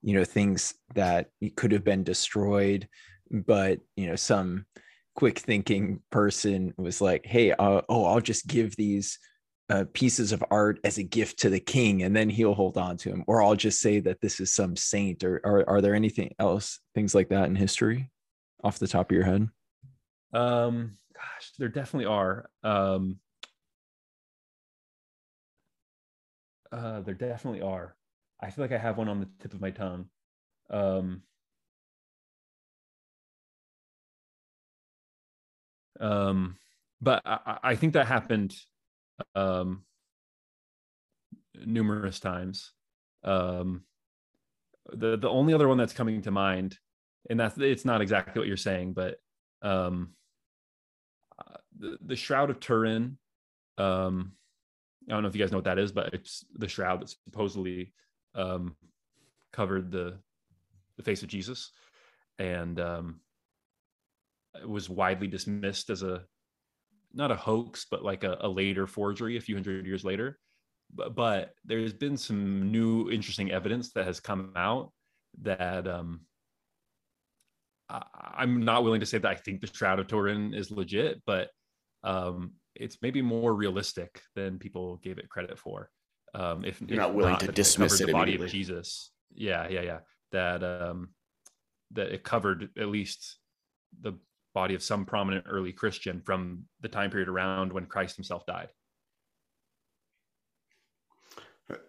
you 0.01 0.13
know, 0.13 0.23
things 0.23 0.73
that 0.95 1.27
could 1.57 1.73
have 1.73 1.83
been 1.83 2.03
destroyed, 2.03 2.88
but 3.29 3.79
you 3.97 4.07
know, 4.07 4.15
some 4.15 4.65
quick 5.15 5.39
thinking 5.39 5.99
person 6.12 6.73
was 6.77 7.01
like, 7.01 7.25
"Hey, 7.25 7.51
uh, 7.51 7.81
oh, 7.89 8.05
I'll 8.05 8.21
just 8.21 8.47
give 8.47 8.75
these 8.77 9.19
uh, 9.69 9.86
pieces 9.93 10.32
of 10.32 10.43
art 10.52 10.80
as 10.84 10.97
a 10.97 11.04
gift 11.04 11.39
to 11.39 11.49
the 11.49 11.60
king, 11.60 12.04
and 12.04 12.15
then 12.15 12.30
he'll 12.30 12.54
hold 12.54 12.78
on 12.78 12.97
to 12.97 13.10
him 13.10 13.23
or 13.28 13.41
I'll 13.41 13.56
just 13.56 13.80
say 13.80 13.99
that 14.02 14.21
this 14.21 14.39
is 14.39 14.54
some 14.54 14.76
saint. 14.76 15.23
Or 15.23 15.41
are 15.45 15.69
are 15.69 15.82
there 15.82 15.95
anything 15.95 16.34
else, 16.39 16.80
things 16.93 17.15
like 17.15 17.30
that 17.30 17.45
in 17.45 17.56
history, 17.56 18.10
off 18.63 18.80
the 18.80 18.88
top 18.88 19.10
of 19.10 19.15
your 19.15 19.26
head? 19.26 19.47
Um, 20.34 20.91
gosh, 21.13 21.52
there 21.58 21.69
definitely 21.69 22.08
are. 22.08 22.49
Um, 22.63 23.19
Uh, 26.73 27.02
there 27.02 27.13
definitely 27.13 27.62
are. 27.62 27.95
I 28.39 28.49
feel 28.49 28.63
like 28.63 28.71
I 28.71 28.80
have 28.80 28.97
one 28.97 29.08
on 29.08 29.19
the 29.19 29.30
tip 29.39 29.54
of 29.54 29.62
my 29.62 29.69
tongue. 29.69 30.08
Um, 30.71 31.21
um, 35.99 36.58
but 36.99 37.21
I, 37.26 37.60
I 37.62 37.76
think 37.76 37.93
that 37.93 38.08
happened 38.08 38.56
um, 39.36 39.83
numerous 41.65 42.19
times. 42.19 42.71
Um, 43.23 43.83
the 44.91 45.17
the 45.17 45.29
only 45.29 45.53
other 45.53 45.67
one 45.67 45.77
that's 45.77 45.93
coming 45.93 46.21
to 46.23 46.31
mind, 46.31 46.77
and 47.29 47.39
that's 47.39 47.57
it's 47.57 47.86
not 47.86 48.01
exactly 48.01 48.39
what 48.39 48.47
you're 48.47 48.57
saying, 48.57 48.93
but 48.93 49.17
um, 49.62 50.13
the 51.77 51.97
the 52.05 52.15
Shroud 52.15 52.49
of 52.49 52.59
Turin. 52.59 53.17
Um, 53.77 54.33
I 55.07 55.13
don't 55.13 55.23
know 55.23 55.29
if 55.29 55.36
you 55.36 55.41
guys 55.41 55.51
know 55.51 55.57
what 55.57 55.65
that 55.65 55.79
is, 55.79 55.91
but 55.91 56.13
it's 56.13 56.45
the 56.55 56.67
shroud 56.67 57.01
that 57.01 57.09
supposedly 57.09 57.93
um, 58.36 58.75
covered 59.51 59.91
the 59.91 60.17
the 60.97 61.03
face 61.03 61.23
of 61.23 61.29
Jesus, 61.29 61.71
and 62.39 62.79
um, 62.79 63.19
it 64.62 64.69
was 64.69 64.89
widely 64.89 65.27
dismissed 65.27 65.89
as 65.89 66.03
a 66.03 66.23
not 67.13 67.32
a 67.32 67.36
hoax, 67.36 67.86
but 67.89 68.04
like 68.04 68.23
a, 68.23 68.38
a 68.41 68.49
later 68.49 68.88
forgery 68.88 69.38
a 69.38 69.41
few 69.41 69.56
hundred 69.56 69.86
years 69.86 70.04
later. 70.04 70.39
But, 70.93 71.15
but 71.15 71.54
there's 71.65 71.93
been 71.93 72.17
some 72.17 72.71
new 72.71 73.10
interesting 73.10 73.52
evidence 73.52 73.91
that 73.93 74.06
has 74.06 74.19
come 74.19 74.52
out 74.56 74.91
that 75.41 75.88
um, 75.88 76.21
I, 77.89 78.43
am 78.43 78.63
not 78.63 78.84
willing 78.84 78.99
to 78.99 79.06
say 79.06 79.17
that 79.17 79.30
I 79.30 79.36
think 79.36 79.62
the 79.62 79.67
Shroud 79.67 79.99
of 79.99 80.08
Turin 80.08 80.54
is 80.54 80.71
legit, 80.71 81.21
but 81.26 81.49
um, 82.04 82.54
it's 82.76 82.97
maybe 83.02 83.21
more 83.21 83.54
realistic 83.54 84.21
than 84.36 84.60
people 84.60 84.97
gave 84.97 85.17
it 85.17 85.30
credit 85.30 85.58
for. 85.58 85.89
Um, 86.36 86.65
if 86.65 86.82
you're 86.82 86.99
not 86.99 87.13
willing 87.13 87.34
not, 87.34 87.41
to 87.41 87.52
dismiss 87.52 88.02
it, 88.02 88.08
the 88.08 88.13
body 88.13 88.36
of 88.36 88.49
Jesus, 88.49 89.12
yeah, 89.36 89.67
yeah, 89.69 89.82
yeah, 89.82 89.99
that 90.32 90.63
um, 90.63 91.10
that 91.91 92.12
it 92.12 92.23
covered 92.23 92.69
at 92.78 92.88
least 92.88 93.38
the 94.02 94.13
body 94.53 94.75
of 94.75 94.83
some 94.83 95.05
prominent 95.05 95.45
early 95.47 95.71
Christian 95.71 96.21
from 96.21 96.63
the 96.81 96.87
time 96.87 97.09
period 97.09 97.29
around 97.29 97.73
when 97.73 97.85
Christ 97.85 98.15
Himself 98.15 98.45
died. 98.45 98.69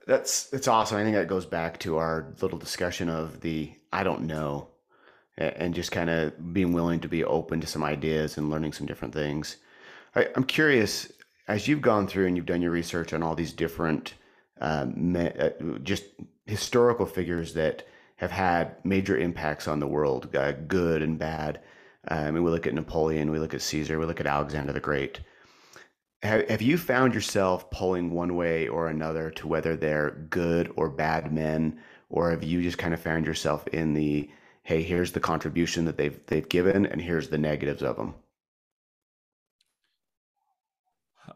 That's 0.07 0.53
it's 0.53 0.69
awesome. 0.69 0.99
I 0.99 1.03
think 1.03 1.17
that 1.17 1.29
goes 1.29 1.47
back 1.47 1.79
to 1.81 1.97
our 1.97 2.33
little 2.41 2.59
discussion 2.59 3.09
of 3.09 3.41
the 3.41 3.73
I 3.93 4.05
don't 4.05 4.23
know, 4.23 4.69
and 5.37 5.75
just 5.75 5.93
kind 5.93 6.11
of 6.11 6.53
being 6.53 6.73
willing 6.73 7.01
to 7.01 7.09
be 7.09 7.25
open 7.25 7.61
to 7.61 7.67
some 7.67 7.83
ideas 7.83 8.39
and 8.39 8.51
learning 8.51 8.73
some 8.73 8.87
different 8.87 9.15
things. 9.15 9.57
I, 10.15 10.29
am 10.37 10.45
curious, 10.45 11.13
as 11.49 11.67
you've 11.67 11.81
gone 11.81 12.07
through 12.07 12.27
and 12.27 12.37
you've 12.37 12.47
done 12.47 12.63
your 12.63 12.71
research 12.71 13.13
on 13.13 13.23
all 13.23 13.35
these 13.35 13.53
different, 13.53 14.15
um, 14.61 15.17
uh, 15.17 15.51
just 15.83 16.05
historical 16.47 17.07
figures 17.07 17.55
that 17.55 17.87
have 18.17 18.31
had 18.31 18.77
major 18.85 19.19
impacts 19.19 19.67
on 19.67 19.81
the 19.81 19.89
world, 19.89 20.35
uh, 20.37 20.53
good 20.53 21.03
and 21.03 21.19
bad. 21.19 21.61
I 22.09 22.31
mean, 22.31 22.43
we 22.43 22.51
look 22.51 22.67
at 22.67 22.75
Napoleon, 22.75 23.31
we 23.31 23.39
look 23.39 23.55
at 23.55 23.63
Caesar, 23.63 23.99
we 23.99 24.07
look 24.07 24.21
at 24.21 24.27
Alexander 24.27 24.73
the 24.73 24.81
Great. 24.81 25.21
Have, 26.23 26.49
have 26.49 26.63
you 26.63 26.79
found 26.79 27.15
yourself 27.15 27.71
pulling 27.71 28.11
one 28.11 28.37
way 28.37 28.69
or 28.69 28.89
another 28.89 29.31
to 29.33 29.49
whether 29.49 29.77
they're 29.77 30.27
good 30.31 30.73
or 30.77 30.89
bad 30.89 31.33
men, 31.33 31.81
or 32.09 32.31
have 32.31 32.43
you 32.43 32.63
just 32.63 32.79
kind 32.79 32.95
of 32.95 33.01
found 33.01 33.27
yourself 33.27 33.67
in 33.69 33.95
the 33.95 34.31
hey, 34.63 34.83
here's 34.83 35.13
the 35.13 35.21
contribution 35.21 35.85
that 35.85 35.97
they've 35.99 36.19
they've 36.27 36.49
given, 36.49 36.87
and 36.87 37.01
here's 37.01 37.29
the 37.29 37.39
negatives 37.39 37.83
of 37.83 37.97
them? 37.97 38.15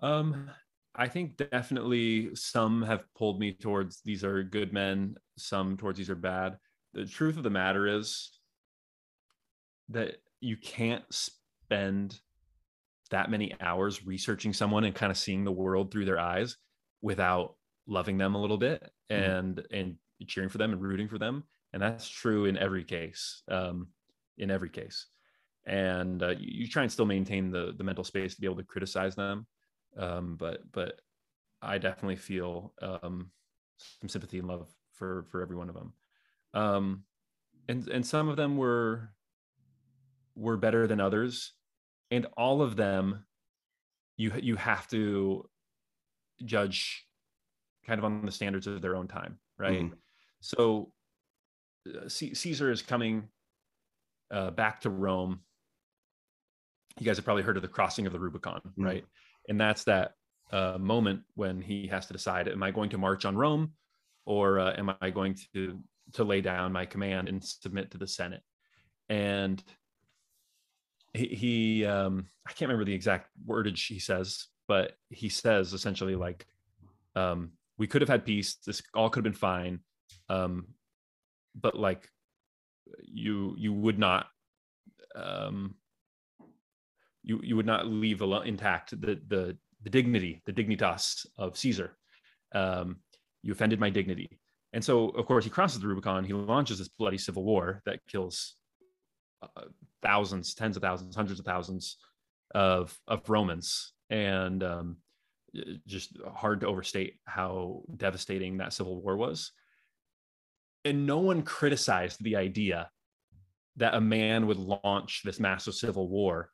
Um, 0.02 0.50
I 0.94 1.08
think 1.08 1.36
definitely 1.36 2.34
some 2.34 2.82
have 2.82 3.04
pulled 3.14 3.38
me 3.38 3.52
towards 3.52 4.00
these 4.04 4.24
are 4.24 4.42
good 4.42 4.72
men, 4.72 5.16
some 5.36 5.76
towards 5.76 5.98
these 5.98 6.10
are 6.10 6.14
bad. 6.14 6.58
The 6.94 7.04
truth 7.04 7.36
of 7.36 7.42
the 7.42 7.50
matter 7.50 7.86
is 7.86 8.30
that 9.90 10.16
you 10.40 10.56
can't 10.56 11.04
spend 11.10 12.20
that 13.10 13.30
many 13.30 13.54
hours 13.60 14.06
researching 14.06 14.52
someone 14.52 14.84
and 14.84 14.94
kind 14.94 15.10
of 15.10 15.16
seeing 15.16 15.44
the 15.44 15.52
world 15.52 15.90
through 15.90 16.04
their 16.04 16.18
eyes 16.18 16.56
without 17.00 17.54
loving 17.86 18.18
them 18.18 18.34
a 18.34 18.40
little 18.40 18.58
bit 18.58 18.82
mm-hmm. 19.10 19.22
and 19.22 19.56
mm-hmm. 19.56 19.74
and 19.74 19.96
cheering 20.26 20.48
for 20.48 20.58
them 20.58 20.72
and 20.72 20.82
rooting 20.82 21.08
for 21.08 21.18
them 21.18 21.44
and 21.72 21.82
that's 21.82 22.08
true 22.08 22.46
in 22.46 22.56
every 22.56 22.84
case. 22.84 23.42
Um, 23.48 23.88
in 24.38 24.50
every 24.50 24.70
case, 24.70 25.06
and 25.66 26.22
uh, 26.22 26.30
you, 26.30 26.62
you, 26.62 26.68
try 26.68 26.82
and 26.82 26.92
still 26.92 27.04
maintain 27.04 27.50
the 27.50 27.74
the 27.76 27.84
mental 27.84 28.04
space 28.04 28.34
to 28.34 28.40
be 28.40 28.46
able 28.46 28.56
to 28.56 28.62
criticize 28.62 29.14
them. 29.16 29.46
Um, 29.96 30.36
but 30.38 30.60
but 30.72 31.00
I 31.60 31.78
definitely 31.78 32.16
feel 32.16 32.72
um, 32.80 33.30
some 34.00 34.08
sympathy 34.08 34.38
and 34.38 34.48
love 34.48 34.68
for 34.94 35.26
for 35.30 35.42
every 35.42 35.56
one 35.56 35.68
of 35.68 35.74
them. 35.74 35.92
Um, 36.54 37.04
and 37.68 37.86
and 37.88 38.06
some 38.06 38.28
of 38.28 38.36
them 38.36 38.56
were 38.56 39.10
were 40.38 40.56
better 40.56 40.86
than 40.86 41.00
others, 41.00 41.52
and 42.10 42.26
all 42.36 42.62
of 42.62 42.76
them 42.76 43.24
you 44.16 44.32
you 44.40 44.56
have 44.56 44.86
to 44.88 45.48
judge 46.44 47.04
kind 47.86 47.98
of 47.98 48.04
on 48.04 48.24
the 48.24 48.32
standards 48.32 48.66
of 48.66 48.80
their 48.80 48.96
own 48.96 49.08
time, 49.08 49.38
right? 49.58 49.84
Mm-hmm. 49.84 49.94
So 50.40 50.92
uh, 51.88 52.08
C- 52.08 52.34
Caesar 52.34 52.70
is 52.70 52.82
coming 52.82 53.28
uh, 54.30 54.50
back 54.50 54.82
to 54.82 54.90
Rome. 54.90 55.40
You 56.98 57.06
guys 57.06 57.16
have 57.16 57.24
probably 57.24 57.44
heard 57.44 57.56
of 57.56 57.62
the 57.62 57.68
crossing 57.68 58.06
of 58.06 58.12
the 58.12 58.20
Rubicon, 58.20 58.60
mm-hmm. 58.60 58.84
right? 58.84 59.04
And 59.48 59.60
that's 59.60 59.84
that 59.84 60.12
uh, 60.52 60.76
moment 60.78 61.22
when 61.34 61.60
he 61.60 61.86
has 61.88 62.06
to 62.06 62.12
decide: 62.12 62.48
Am 62.48 62.62
I 62.62 62.70
going 62.70 62.90
to 62.90 62.98
march 62.98 63.24
on 63.24 63.36
Rome, 63.36 63.72
or 64.26 64.58
uh, 64.58 64.74
am 64.76 64.92
I 65.00 65.10
going 65.10 65.36
to 65.54 65.78
to 66.14 66.24
lay 66.24 66.40
down 66.40 66.72
my 66.72 66.86
command 66.86 67.28
and 67.28 67.42
submit 67.42 67.90
to 67.92 67.98
the 67.98 68.06
Senate? 68.06 68.42
And 69.08 69.62
he, 71.18 71.26
he 71.26 71.84
um, 71.84 72.26
I 72.46 72.52
can't 72.52 72.68
remember 72.68 72.84
the 72.84 72.94
exact 72.94 73.28
wordage 73.46 73.86
he 73.88 73.98
says, 73.98 74.46
but 74.66 74.92
he 75.10 75.28
says 75.28 75.72
essentially 75.72 76.14
like, 76.14 76.46
um, 77.14 77.52
we 77.76 77.86
could 77.86 78.02
have 78.02 78.08
had 78.08 78.24
peace. 78.24 78.56
This 78.66 78.82
all 78.94 79.10
could 79.10 79.24
have 79.24 79.32
been 79.32 79.38
fine. 79.38 79.80
Um, 80.28 80.68
but 81.54 81.74
like 81.78 82.08
you, 83.02 83.54
you 83.58 83.72
would 83.72 83.98
not, 83.98 84.26
um, 85.14 85.74
you, 87.22 87.40
you 87.42 87.56
would 87.56 87.66
not 87.66 87.86
leave 87.86 88.22
intact 88.22 88.90
the, 89.00 89.20
the, 89.26 89.56
the 89.82 89.90
dignity, 89.90 90.42
the 90.46 90.52
dignitas 90.52 91.26
of 91.36 91.56
Caesar. 91.56 91.96
Um, 92.54 92.96
you 93.42 93.52
offended 93.52 93.80
my 93.80 93.90
dignity. 93.90 94.38
And 94.72 94.84
so, 94.84 95.08
of 95.10 95.26
course, 95.26 95.44
he 95.44 95.50
crosses 95.50 95.80
the 95.80 95.88
Rubicon. 95.88 96.24
He 96.24 96.32
launches 96.32 96.78
this 96.78 96.88
bloody 96.88 97.18
civil 97.18 97.44
war 97.44 97.82
that 97.86 98.00
kills 98.06 98.54
uh, 99.42 99.68
thousands, 100.02 100.54
tens 100.54 100.76
of 100.76 100.82
thousands, 100.82 101.16
hundreds 101.16 101.40
of 101.40 101.46
thousands 101.46 101.96
of 102.54 102.98
of 103.06 103.28
Romans, 103.28 103.92
and 104.10 104.62
um, 104.62 104.96
just 105.86 106.16
hard 106.34 106.60
to 106.60 106.66
overstate 106.66 107.14
how 107.24 107.82
devastating 107.96 108.58
that 108.58 108.72
civil 108.72 109.00
war 109.00 109.16
was. 109.16 109.52
And 110.84 111.06
no 111.06 111.18
one 111.18 111.42
criticized 111.42 112.22
the 112.22 112.36
idea 112.36 112.90
that 113.76 113.94
a 113.94 114.00
man 114.00 114.46
would 114.46 114.58
launch 114.58 115.22
this 115.24 115.40
massive 115.40 115.74
civil 115.74 116.08
war 116.08 116.50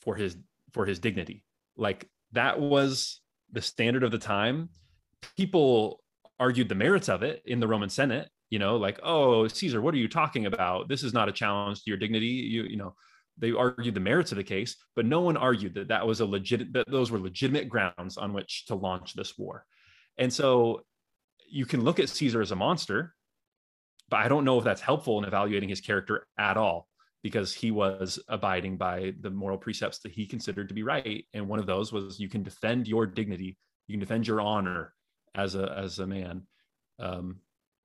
for 0.00 0.14
his 0.14 0.36
for 0.72 0.86
his 0.86 0.98
dignity. 0.98 1.44
Like 1.76 2.08
that 2.32 2.60
was 2.60 3.20
the 3.52 3.62
standard 3.62 4.02
of 4.02 4.10
the 4.10 4.18
time. 4.18 4.70
People 5.36 6.02
argued 6.38 6.68
the 6.68 6.74
merits 6.74 7.08
of 7.08 7.22
it 7.22 7.42
in 7.44 7.60
the 7.60 7.68
Roman 7.68 7.90
Senate 7.90 8.30
you 8.50 8.58
know 8.58 8.76
like 8.76 9.00
oh 9.02 9.48
caesar 9.48 9.80
what 9.80 9.94
are 9.94 9.98
you 9.98 10.08
talking 10.08 10.46
about? 10.46 10.88
This 10.88 11.02
is 11.02 11.14
not 11.14 11.28
a 11.28 11.32
challenge 11.32 11.82
to 11.82 11.90
your 11.90 11.96
dignity. 11.96 12.26
You 12.26 12.64
you 12.64 12.76
know 12.76 12.94
they 13.38 13.52
argued 13.52 13.94
the 13.94 14.00
merits 14.00 14.32
of 14.32 14.38
the 14.38 14.44
case 14.44 14.76
but 14.94 15.06
no 15.06 15.20
one 15.20 15.36
argued 15.36 15.74
that 15.74 15.88
that 15.88 16.06
was 16.06 16.20
a 16.20 16.26
legit 16.26 16.72
that 16.72 16.90
those 16.90 17.10
were 17.10 17.18
legitimate 17.18 17.68
grounds 17.68 18.16
on 18.16 18.32
which 18.32 18.66
to 18.66 18.74
launch 18.74 19.14
this 19.14 19.38
war. 19.38 19.64
And 20.18 20.32
so 20.32 20.82
you 21.48 21.66
can 21.66 21.82
look 21.82 21.98
at 21.98 22.08
caesar 22.08 22.40
as 22.40 22.52
a 22.52 22.56
monster 22.56 23.14
but 24.08 24.18
i 24.18 24.28
don't 24.28 24.44
know 24.44 24.58
if 24.58 24.64
that's 24.64 24.80
helpful 24.80 25.18
in 25.18 25.24
evaluating 25.24 25.68
his 25.68 25.80
character 25.80 26.26
at 26.38 26.56
all 26.56 26.86
because 27.22 27.52
he 27.52 27.70
was 27.70 28.18
abiding 28.28 28.76
by 28.76 29.12
the 29.20 29.30
moral 29.30 29.58
precepts 29.58 29.98
that 30.00 30.12
he 30.12 30.26
considered 30.26 30.68
to 30.68 30.74
be 30.74 30.82
right. 30.82 31.26
And 31.34 31.48
one 31.48 31.58
of 31.58 31.66
those 31.66 31.92
was 31.92 32.18
you 32.18 32.28
can 32.28 32.42
defend 32.42 32.88
your 32.88 33.06
dignity 33.06 33.58
you 33.90 33.94
can 33.94 34.00
defend 34.00 34.26
your 34.26 34.40
honor 34.40 34.94
as 35.34 35.56
a 35.56 35.74
as 35.76 35.98
a 35.98 36.06
man 36.06 36.42
um, 37.00 37.40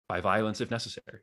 by 0.07 0.21
violence 0.21 0.61
if 0.61 0.71
necessary. 0.71 1.19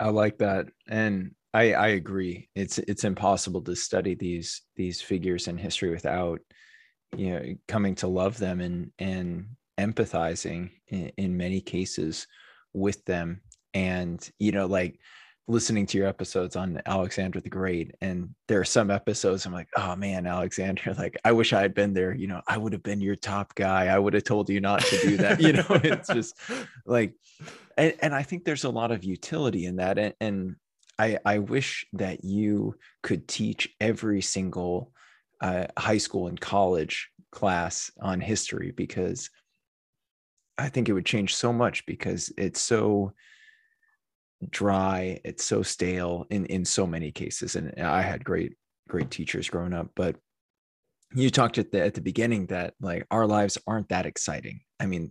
I 0.00 0.08
like 0.08 0.38
that. 0.38 0.66
And 0.88 1.34
I, 1.54 1.74
I 1.74 1.88
agree. 1.88 2.48
It's 2.54 2.78
it's 2.78 3.04
impossible 3.04 3.62
to 3.62 3.76
study 3.76 4.14
these 4.14 4.62
these 4.74 5.00
figures 5.00 5.48
in 5.48 5.58
history 5.58 5.90
without 5.90 6.40
you 7.16 7.30
know 7.30 7.54
coming 7.68 7.94
to 7.96 8.08
love 8.08 8.38
them 8.38 8.60
and 8.60 8.90
and 8.98 9.46
empathizing 9.78 10.70
in, 10.88 11.12
in 11.16 11.36
many 11.36 11.60
cases 11.60 12.26
with 12.72 13.04
them. 13.04 13.42
And 13.74 14.28
you 14.38 14.52
know, 14.52 14.66
like 14.66 14.98
listening 15.48 15.86
to 15.86 15.98
your 15.98 16.06
episodes 16.06 16.56
on 16.56 16.80
Alexander 16.86 17.40
the 17.40 17.48
Great, 17.48 17.94
and 18.00 18.30
there 18.48 18.60
are 18.60 18.64
some 18.64 18.90
episodes 18.90 19.44
I'm 19.44 19.52
like, 19.52 19.68
oh 19.76 19.96
man, 19.96 20.26
Alexander, 20.26 20.94
like 20.98 21.18
I 21.24 21.32
wish 21.32 21.52
I 21.52 21.62
had 21.62 21.74
been 21.74 21.92
there. 21.94 22.14
You 22.14 22.28
know, 22.28 22.42
I 22.46 22.56
would 22.56 22.72
have 22.72 22.82
been 22.82 23.00
your 23.00 23.16
top 23.16 23.54
guy. 23.54 23.86
I 23.86 23.98
would 23.98 24.14
have 24.14 24.24
told 24.24 24.48
you 24.48 24.60
not 24.60 24.82
to 24.82 25.00
do 25.00 25.16
that. 25.18 25.40
you 25.40 25.52
know, 25.52 25.66
it's 25.70 26.08
just 26.08 26.38
like, 26.86 27.14
and, 27.76 27.94
and 28.00 28.14
I 28.14 28.22
think 28.22 28.44
there's 28.44 28.64
a 28.64 28.70
lot 28.70 28.92
of 28.92 29.04
utility 29.04 29.66
in 29.66 29.76
that. 29.76 29.98
And, 29.98 30.14
and 30.20 30.56
I, 30.98 31.18
I 31.24 31.38
wish 31.38 31.86
that 31.94 32.24
you 32.24 32.76
could 33.02 33.26
teach 33.26 33.74
every 33.80 34.22
single 34.22 34.92
uh, 35.40 35.66
high 35.76 35.98
school 35.98 36.28
and 36.28 36.40
college 36.40 37.10
class 37.32 37.90
on 38.00 38.20
history 38.20 38.70
because 38.70 39.30
I 40.58 40.68
think 40.68 40.88
it 40.88 40.92
would 40.92 41.06
change 41.06 41.34
so 41.34 41.52
much 41.52 41.84
because 41.86 42.32
it's 42.36 42.60
so 42.60 43.14
dry 44.50 45.20
it's 45.24 45.44
so 45.44 45.62
stale 45.62 46.26
in 46.30 46.46
in 46.46 46.64
so 46.64 46.86
many 46.86 47.12
cases 47.12 47.54
and 47.54 47.72
i 47.80 48.02
had 48.02 48.24
great 48.24 48.54
great 48.88 49.10
teachers 49.10 49.48
growing 49.48 49.72
up 49.72 49.88
but 49.94 50.16
you 51.14 51.30
talked 51.30 51.58
at 51.58 51.70
the 51.70 51.82
at 51.82 51.94
the 51.94 52.00
beginning 52.00 52.46
that 52.46 52.74
like 52.80 53.06
our 53.10 53.26
lives 53.26 53.58
aren't 53.66 53.88
that 53.90 54.06
exciting. 54.06 54.60
I 54.80 54.86
mean 54.86 55.10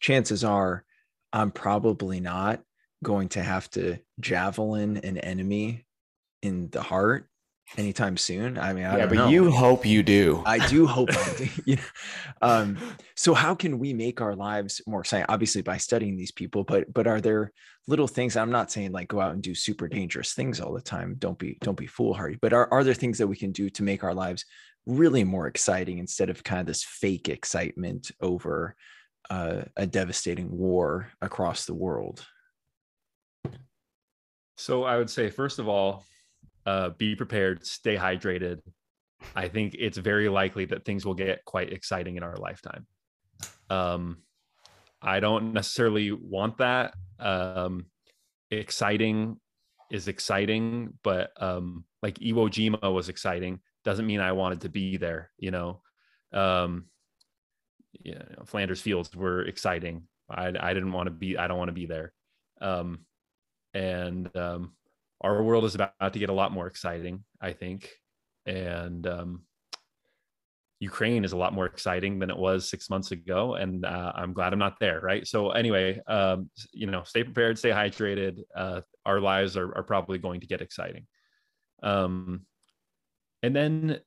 chances 0.00 0.44
are 0.44 0.84
i'm 1.32 1.50
probably 1.50 2.20
not 2.20 2.62
going 3.04 3.28
to 3.28 3.42
have 3.42 3.68
to 3.70 3.98
javelin 4.18 4.98
an 4.98 5.18
enemy 5.18 5.86
in 6.42 6.68
the 6.70 6.82
heart 6.82 7.28
anytime 7.76 8.16
soon. 8.16 8.58
I 8.58 8.72
mean, 8.72 8.84
I 8.84 8.98
yeah, 8.98 9.06
but 9.06 9.14
know. 9.16 9.28
you 9.28 9.50
hope 9.50 9.86
you 9.86 10.02
do. 10.02 10.42
I 10.44 10.66
do 10.68 10.86
hope 10.86 11.10
I 11.12 11.34
do. 11.38 11.48
You 11.64 11.76
know? 11.76 11.82
um, 12.42 12.78
so 13.14 13.34
how 13.34 13.54
can 13.54 13.78
we 13.78 13.92
make 13.92 14.20
our 14.20 14.34
lives 14.34 14.80
more 14.86 15.00
exciting? 15.00 15.26
Obviously 15.28 15.62
by 15.62 15.76
studying 15.76 16.16
these 16.16 16.32
people, 16.32 16.64
but 16.64 16.92
but 16.92 17.06
are 17.06 17.20
there 17.20 17.52
little 17.86 18.08
things? 18.08 18.36
I'm 18.36 18.50
not 18.50 18.70
saying 18.70 18.92
like 18.92 19.08
go 19.08 19.20
out 19.20 19.32
and 19.32 19.42
do 19.42 19.54
super 19.54 19.88
dangerous 19.88 20.32
things 20.32 20.60
all 20.60 20.72
the 20.72 20.80
time. 20.80 21.16
Don't 21.18 21.38
be 21.38 21.58
don't 21.60 21.78
be 21.78 21.86
foolhardy. 21.86 22.38
But 22.40 22.52
are 22.52 22.68
are 22.72 22.84
there 22.84 22.94
things 22.94 23.18
that 23.18 23.28
we 23.28 23.36
can 23.36 23.52
do 23.52 23.70
to 23.70 23.82
make 23.82 24.04
our 24.04 24.14
lives 24.14 24.44
really 24.86 25.24
more 25.24 25.46
exciting 25.46 25.98
instead 25.98 26.30
of 26.30 26.42
kind 26.42 26.60
of 26.60 26.66
this 26.66 26.82
fake 26.82 27.28
excitement 27.28 28.10
over 28.20 28.74
uh, 29.28 29.62
a 29.76 29.86
devastating 29.86 30.50
war 30.50 31.10
across 31.20 31.66
the 31.66 31.74
world? 31.74 32.26
So 34.56 34.84
I 34.84 34.98
would 34.98 35.08
say, 35.08 35.30
first 35.30 35.58
of 35.58 35.68
all, 35.68 36.04
uh, 36.66 36.90
be 36.90 37.16
prepared, 37.16 37.64
stay 37.66 37.96
hydrated. 37.96 38.60
I 39.34 39.48
think 39.48 39.76
it's 39.78 39.98
very 39.98 40.28
likely 40.28 40.64
that 40.66 40.84
things 40.84 41.04
will 41.04 41.14
get 41.14 41.44
quite 41.44 41.72
exciting 41.72 42.16
in 42.16 42.22
our 42.22 42.36
lifetime. 42.36 42.86
Um, 43.68 44.18
I 45.02 45.20
don't 45.20 45.52
necessarily 45.52 46.12
want 46.12 46.58
that. 46.58 46.94
Um, 47.18 47.86
exciting 48.50 49.38
is 49.90 50.08
exciting, 50.08 50.94
but 51.02 51.30
um, 51.40 51.84
like 52.02 52.18
Iwo 52.18 52.48
Jima 52.48 52.92
was 52.92 53.08
exciting 53.08 53.60
doesn't 53.84 54.06
mean 54.06 54.20
I 54.20 54.32
wanted 54.32 54.62
to 54.62 54.68
be 54.68 54.96
there. 54.96 55.30
You 55.38 55.50
know, 55.50 55.82
um, 56.32 56.86
know, 58.04 58.44
Flanders 58.44 58.80
Fields 58.80 59.14
were 59.14 59.42
exciting. 59.42 60.04
I, 60.28 60.52
I 60.58 60.74
didn't 60.74 60.92
want 60.92 61.06
to 61.06 61.10
be. 61.10 61.36
I 61.36 61.48
don't 61.48 61.58
want 61.58 61.68
to 61.68 61.72
be 61.72 61.86
there. 61.86 62.12
Um, 62.60 63.00
and 63.74 64.34
um, 64.36 64.72
our 65.20 65.42
world 65.42 65.64
is 65.64 65.74
about 65.74 66.12
to 66.12 66.18
get 66.18 66.30
a 66.30 66.34
lot 66.34 66.52
more 66.52 66.66
exciting, 66.66 67.24
I 67.40 67.52
think. 67.52 67.90
And 68.46 69.06
um, 69.06 69.42
Ukraine 70.80 71.24
is 71.24 71.32
a 71.32 71.36
lot 71.36 71.52
more 71.52 71.66
exciting 71.66 72.18
than 72.18 72.30
it 72.30 72.36
was 72.36 72.68
six 72.68 72.88
months 72.88 73.10
ago. 73.10 73.54
And 73.54 73.84
uh, 73.84 74.12
I'm 74.14 74.32
glad 74.32 74.52
I'm 74.52 74.58
not 74.58 74.80
there. 74.80 75.00
Right. 75.00 75.26
So, 75.26 75.50
anyway, 75.50 76.00
um, 76.06 76.50
you 76.72 76.86
know, 76.86 77.02
stay 77.04 77.22
prepared, 77.22 77.58
stay 77.58 77.70
hydrated. 77.70 78.40
Uh, 78.56 78.80
our 79.04 79.20
lives 79.20 79.56
are, 79.56 79.76
are, 79.76 79.82
probably 79.82 80.18
going 80.18 80.40
to 80.40 80.46
get 80.46 80.62
exciting. 80.62 81.06
Um, 81.82 82.46
and 83.42 83.54
then 83.54 84.00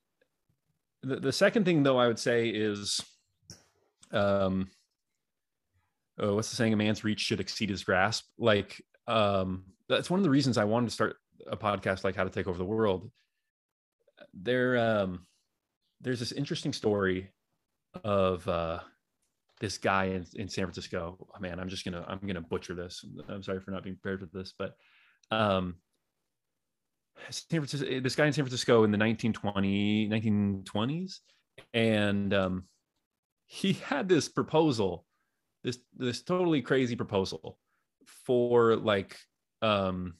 the, 1.02 1.16
the 1.16 1.32
second 1.32 1.64
thing, 1.64 1.84
though, 1.84 1.98
I 1.98 2.08
would 2.08 2.18
say 2.18 2.48
is 2.48 3.00
um, 4.12 4.68
oh, 6.18 6.34
what's 6.34 6.50
the 6.50 6.56
saying? 6.56 6.72
A 6.72 6.76
man's 6.76 7.04
reach 7.04 7.20
should 7.20 7.40
exceed 7.40 7.70
his 7.70 7.84
grasp. 7.84 8.24
Like, 8.38 8.82
um, 9.06 9.64
that's 9.88 10.10
one 10.10 10.20
of 10.20 10.24
the 10.24 10.30
reasons 10.30 10.58
I 10.58 10.64
wanted 10.64 10.86
to 10.86 10.94
start 10.94 11.16
a 11.46 11.56
podcast 11.56 12.04
like 12.04 12.16
How 12.16 12.24
to 12.24 12.30
Take 12.30 12.46
Over 12.46 12.58
the 12.58 12.64
World. 12.64 13.10
There, 14.32 14.78
um, 14.78 15.26
there's 16.00 16.20
this 16.20 16.32
interesting 16.32 16.72
story 16.72 17.30
of 18.02 18.46
uh, 18.48 18.80
this 19.60 19.78
guy 19.78 20.06
in, 20.06 20.26
in 20.34 20.48
San 20.48 20.64
Francisco. 20.64 21.28
Oh, 21.34 21.40
man, 21.40 21.60
I'm 21.60 21.68
just 21.68 21.84
gonna 21.84 22.04
I'm 22.06 22.20
gonna 22.26 22.40
butcher 22.40 22.74
this. 22.74 23.04
I'm 23.28 23.42
sorry 23.42 23.60
for 23.60 23.70
not 23.70 23.82
being 23.82 23.96
prepared 23.96 24.20
for 24.20 24.38
this, 24.38 24.54
but 24.58 24.74
um, 25.30 25.76
San 27.30 27.60
Francisco, 27.60 28.00
this 28.00 28.16
guy 28.16 28.26
in 28.26 28.32
San 28.32 28.44
Francisco 28.44 28.84
in 28.84 28.90
the 28.90 28.98
1920 28.98 30.08
1920s, 30.08 31.18
and 31.72 32.34
um, 32.34 32.64
he 33.46 33.74
had 33.74 34.08
this 34.08 34.28
proposal, 34.28 35.04
this 35.62 35.78
this 35.96 36.22
totally 36.22 36.62
crazy 36.62 36.96
proposal 36.96 37.58
for 38.26 38.76
like 38.76 39.16
um 39.64 40.14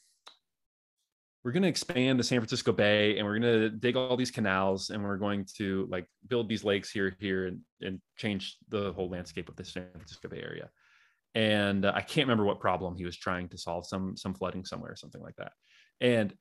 we're 1.45 1.53
going 1.53 1.63
to 1.63 1.69
expand 1.69 2.19
the 2.19 2.25
San 2.25 2.41
Francisco 2.41 2.73
Bay 2.73 3.19
and 3.19 3.27
we're 3.27 3.39
going 3.39 3.61
to 3.61 3.69
dig 3.69 3.97
all 3.97 4.17
these 4.17 4.31
canals 4.31 4.89
and 4.89 5.05
we're 5.05 5.19
going 5.19 5.47
to 5.59 5.87
like 5.91 6.07
build 6.27 6.49
these 6.49 6.65
lakes 6.65 6.91
here, 6.91 7.15
here, 7.21 7.47
and, 7.47 7.61
and 7.83 8.01
change 8.17 8.57
the 8.71 8.95
whole 8.95 9.11
landscape 9.11 9.51
of 9.51 9.57
the 9.57 9.65
San 9.65 9.91
Francisco 9.93 10.29
Bay 10.29 10.41
Area. 10.43 10.71
And 11.35 11.85
uh, 11.85 11.93
I 11.95 12.01
can't 12.01 12.27
remember 12.27 12.47
what 12.47 12.61
problem 12.61 12.97
he 12.97 13.05
was 13.05 13.19
trying 13.19 13.51
to 13.51 13.59
solve, 13.59 13.87
some 13.87 14.17
some 14.17 14.35
flooding 14.35 14.65
somewhere 14.65 14.93
or 14.93 14.97
something 14.97 15.21
like 15.21 15.37
that. 15.37 15.53
And 16.01 16.33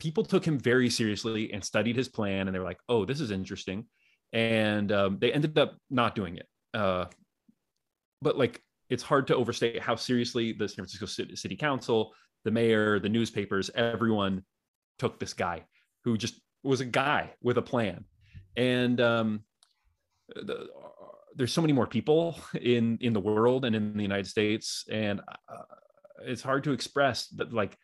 people 0.00 0.24
took 0.24 0.44
him 0.44 0.58
very 0.58 0.90
seriously 0.90 1.52
and 1.52 1.64
studied 1.64 1.96
his 1.96 2.08
plan, 2.08 2.46
and 2.46 2.54
they 2.54 2.58
were 2.58 2.64
like, 2.64 2.80
"Oh, 2.88 3.04
this 3.04 3.20
is 3.20 3.30
interesting," 3.30 3.86
and 4.32 4.90
um, 4.90 5.18
they 5.20 5.32
ended 5.32 5.56
up 5.58 5.76
not 5.90 6.14
doing 6.14 6.36
it. 6.36 6.48
Uh, 6.74 7.06
but 8.20 8.36
like, 8.36 8.60
it's 8.94 9.02
hard 9.02 9.26
to 9.26 9.36
overstate 9.36 9.80
how 9.80 9.96
seriously 9.96 10.52
the 10.52 10.68
San 10.68 10.86
Francisco 10.86 11.06
City 11.34 11.56
Council 11.56 12.14
the 12.44 12.50
mayor, 12.50 13.00
the 13.00 13.08
newspapers, 13.08 13.70
everyone 13.74 14.44
took 14.98 15.18
this 15.18 15.32
guy 15.32 15.64
who 16.04 16.16
just 16.16 16.40
was 16.62 16.80
a 16.80 16.84
guy 16.84 17.32
with 17.42 17.58
a 17.58 17.62
plan. 17.62 18.04
And 18.56 19.00
um, 19.00 19.44
the, 20.28 20.68
there's 21.34 21.52
so 21.52 21.62
many 21.62 21.72
more 21.72 21.86
people 21.86 22.38
in 22.60 22.98
in 23.00 23.12
the 23.12 23.20
world 23.20 23.64
and 23.64 23.74
in 23.74 23.96
the 23.96 24.02
United 24.02 24.28
States, 24.28 24.84
and 24.90 25.20
uh, 25.20 25.62
it's 26.22 26.42
hard 26.42 26.64
to 26.64 26.72
express 26.72 27.26
that 27.28 27.52
like 27.52 27.76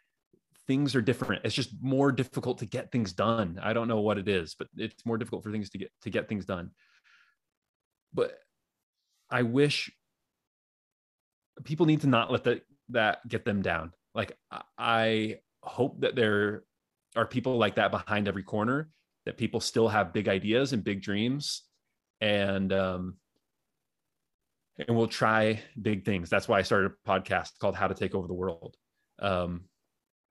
things 0.68 0.94
are 0.94 1.02
different. 1.02 1.44
It's 1.44 1.54
just 1.54 1.70
more 1.82 2.12
difficult 2.12 2.58
to 2.58 2.66
get 2.66 2.92
things 2.92 3.12
done. 3.12 3.58
I 3.60 3.72
don't 3.72 3.88
know 3.88 4.00
what 4.00 4.18
it 4.18 4.28
is, 4.28 4.54
but 4.56 4.68
it's 4.76 5.04
more 5.04 5.18
difficult 5.18 5.42
for 5.42 5.50
things 5.50 5.70
to 5.70 5.78
get 5.78 5.90
to 6.02 6.10
get 6.10 6.28
things 6.28 6.44
done. 6.44 6.70
But 8.14 8.38
I 9.30 9.42
wish 9.42 9.90
people 11.64 11.86
need 11.86 12.00
to 12.02 12.06
not 12.06 12.30
let 12.30 12.44
that 12.44 12.62
that 12.90 13.26
get 13.28 13.44
them 13.44 13.62
down. 13.62 13.92
Like 14.14 14.36
i 14.78 15.36
hope 15.62 16.00
that 16.00 16.16
there 16.16 16.64
are 17.16 17.26
people 17.26 17.58
like 17.58 17.74
that 17.76 17.90
behind 17.90 18.26
every 18.26 18.42
corner 18.42 18.88
that 19.26 19.36
people 19.36 19.60
still 19.60 19.88
have 19.88 20.12
big 20.12 20.26
ideas 20.26 20.72
and 20.72 20.82
big 20.82 21.02
dreams 21.02 21.62
and 22.20 22.72
um 22.72 23.16
and 24.78 24.96
we'll 24.96 25.06
try 25.06 25.60
big 25.80 26.04
things. 26.04 26.30
That's 26.30 26.48
why 26.48 26.58
i 26.58 26.62
started 26.62 26.92
a 26.92 27.08
podcast 27.08 27.58
called 27.58 27.76
how 27.76 27.88
to 27.88 27.94
take 27.94 28.14
over 28.14 28.26
the 28.26 28.34
world. 28.34 28.76
Um 29.20 29.64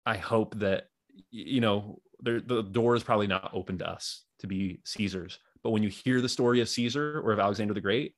i 0.06 0.18
hope 0.18 0.56
that 0.60 0.86
you 1.32 1.62
know 1.62 2.00
the 2.22 2.64
door 2.72 2.96
is 2.96 3.04
probably 3.04 3.28
not 3.28 3.52
open 3.54 3.78
to 3.78 3.90
us 3.90 4.24
to 4.40 4.48
be 4.48 4.80
caesars 4.86 5.40
but 5.62 5.72
when 5.72 5.84
you 5.84 5.90
hear 5.90 6.22
the 6.22 6.30
story 6.30 6.62
of 6.62 6.70
caesar 6.70 7.22
or 7.24 7.32
of 7.32 7.40
alexander 7.40 7.74
the 7.74 7.82
great 7.82 8.16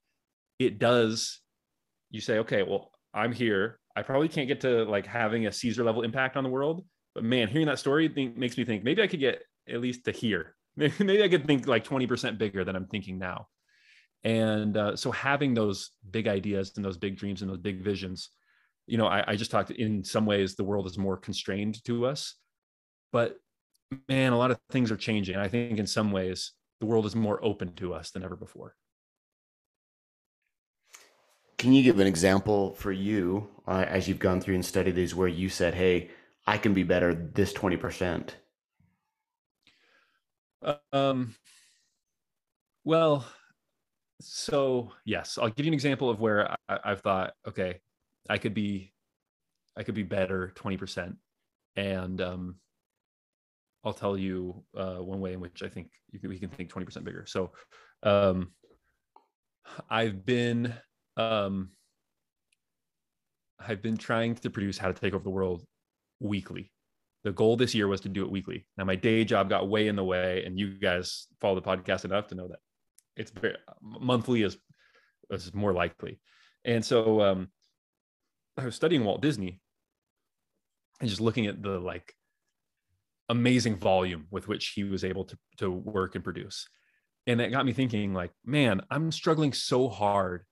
it 0.59 0.77
does 0.79 1.41
you 2.11 2.21
say 2.21 2.39
okay 2.39 2.63
well 2.63 2.91
i'm 3.15 3.31
here 3.31 3.79
I 3.95 4.01
probably 4.01 4.27
can't 4.27 4.47
get 4.47 4.61
to 4.61 4.83
like 4.85 5.05
having 5.05 5.47
a 5.47 5.51
Caesar 5.51 5.83
level 5.83 6.01
impact 6.01 6.35
on 6.35 6.43
the 6.43 6.49
world. 6.49 6.85
But 7.13 7.23
man, 7.23 7.47
hearing 7.47 7.67
that 7.67 7.79
story 7.79 8.09
think, 8.09 8.35
makes 8.35 8.57
me 8.57 8.65
think 8.65 8.83
maybe 8.83 9.01
I 9.01 9.07
could 9.07 9.21
get 9.21 9.41
at 9.69 9.79
least 9.79 10.05
to 10.05 10.11
here. 10.11 10.55
Maybe, 10.75 11.23
I 11.23 11.29
could 11.29 11.47
think 11.47 11.67
like 11.67 11.87
20% 11.87 12.37
bigger 12.37 12.65
than 12.65 12.75
I'm 12.75 12.87
thinking 12.87 13.17
now. 13.17 13.47
And 14.25 14.75
uh, 14.75 14.97
so 14.97 15.09
having 15.09 15.53
those 15.53 15.91
big 16.11 16.27
ideas 16.27 16.73
and 16.75 16.83
those 16.83 16.97
big 16.97 17.15
dreams 17.15 17.41
and 17.41 17.49
those 17.49 17.59
big 17.59 17.81
visions, 17.81 18.31
you 18.85 18.97
know, 18.97 19.07
I, 19.07 19.23
I 19.25 19.35
just 19.37 19.51
talked 19.51 19.71
in 19.71 20.03
some 20.03 20.25
ways 20.25 20.55
the 20.55 20.65
world 20.65 20.85
is 20.85 20.97
more 20.97 21.15
constrained 21.15 21.81
to 21.85 22.05
us. 22.05 22.35
But 23.13 23.37
man, 24.09 24.33
a 24.33 24.37
lot 24.37 24.51
of 24.51 24.59
things 24.69 24.91
are 24.91 24.97
changing. 24.97 25.37
I 25.37 25.47
think 25.47 25.79
in 25.79 25.87
some 25.87 26.11
ways 26.11 26.51
the 26.81 26.87
world 26.87 27.05
is 27.05 27.15
more 27.15 27.41
open 27.41 27.73
to 27.75 27.93
us 27.93 28.11
than 28.11 28.23
ever 28.23 28.35
before. 28.35 28.75
Can 31.57 31.73
you 31.73 31.83
give 31.83 31.99
an 31.99 32.07
example 32.07 32.73
for 32.73 32.91
you 32.91 33.49
uh, 33.67 33.85
as 33.87 34.07
you've 34.07 34.19
gone 34.19 34.41
through 34.41 34.55
and 34.55 34.65
studied 34.65 34.95
these 34.95 35.15
where 35.15 35.27
you 35.27 35.49
said, 35.49 35.73
"Hey, 35.73 36.09
I 36.45 36.57
can 36.57 36.73
be 36.73 36.83
better 36.83 37.13
this 37.13 37.53
twenty 37.53 37.77
percent"? 37.77 38.37
Um. 40.91 41.35
Well, 42.83 43.25
so 44.21 44.91
yes, 45.05 45.37
I'll 45.37 45.49
give 45.49 45.65
you 45.65 45.71
an 45.71 45.73
example 45.73 46.09
of 46.09 46.19
where 46.19 46.51
I, 46.69 46.79
I've 46.83 47.01
thought, 47.01 47.33
okay, 47.47 47.79
I 48.29 48.37
could 48.37 48.53
be, 48.53 48.93
I 49.77 49.83
could 49.83 49.95
be 49.95 50.03
better 50.03 50.51
twenty 50.55 50.77
percent, 50.77 51.15
and 51.75 52.21
um, 52.21 52.55
I'll 53.85 53.93
tell 53.93 54.17
you 54.17 54.63
uh, 54.75 54.95
one 54.95 55.19
way 55.21 55.33
in 55.33 55.39
which 55.39 55.61
I 55.61 55.69
think 55.69 55.91
can, 56.19 56.29
we 56.29 56.39
can 56.39 56.49
think 56.49 56.71
20% 56.71 57.03
bigger. 57.03 57.25
So 57.27 57.51
um, 58.01 58.51
I've 59.89 60.25
been 60.25 60.73
um, 61.17 61.69
I've 63.59 63.81
been 63.81 63.97
trying 63.97 64.35
to 64.35 64.49
produce 64.49 64.77
How 64.77 64.87
to 64.87 64.93
Take 64.93 65.13
Over 65.13 65.23
the 65.23 65.29
World 65.29 65.63
weekly. 66.19 66.71
The 67.23 67.31
goal 67.31 67.57
this 67.57 67.73
year 67.73 67.87
was 67.87 68.01
to 68.01 68.09
do 68.09 68.23
it 68.23 68.31
weekly. 68.31 68.67
Now 68.77 68.83
my 68.83 68.95
day 68.95 69.23
job 69.23 69.49
got 69.49 69.67
way 69.67 69.87
in 69.87 69.95
the 69.95 70.03
way, 70.03 70.43
and 70.45 70.59
you 70.59 70.77
guys 70.79 71.27
follow 71.41 71.55
the 71.55 71.61
podcast 71.61 72.05
enough 72.05 72.27
to 72.27 72.35
know 72.35 72.47
that 72.47 72.59
it's 73.15 73.31
very 73.31 73.55
monthly 73.81 74.43
is 74.43 74.57
is 75.29 75.53
more 75.53 75.73
likely. 75.73 76.19
And 76.63 76.83
so 76.85 77.21
um, 77.21 77.49
I 78.57 78.65
was 78.65 78.75
studying 78.75 79.03
Walt 79.03 79.21
Disney 79.21 79.59
and 80.99 81.09
just 81.09 81.21
looking 81.21 81.47
at 81.47 81.61
the 81.61 81.79
like 81.79 82.13
amazing 83.29 83.77
volume 83.77 84.27
with 84.29 84.47
which 84.47 84.73
he 84.75 84.83
was 84.83 85.03
able 85.03 85.25
to 85.25 85.37
to 85.57 85.71
work 85.71 86.15
and 86.15 86.23
produce. 86.23 86.67
And 87.27 87.41
it 87.41 87.49
got 87.49 87.65
me 87.65 87.73
thinking 87.73 88.13
like, 88.13 88.31
man, 88.45 88.81
I'm 88.91 89.11
struggling 89.11 89.53
so 89.53 89.89
hard 89.89 90.43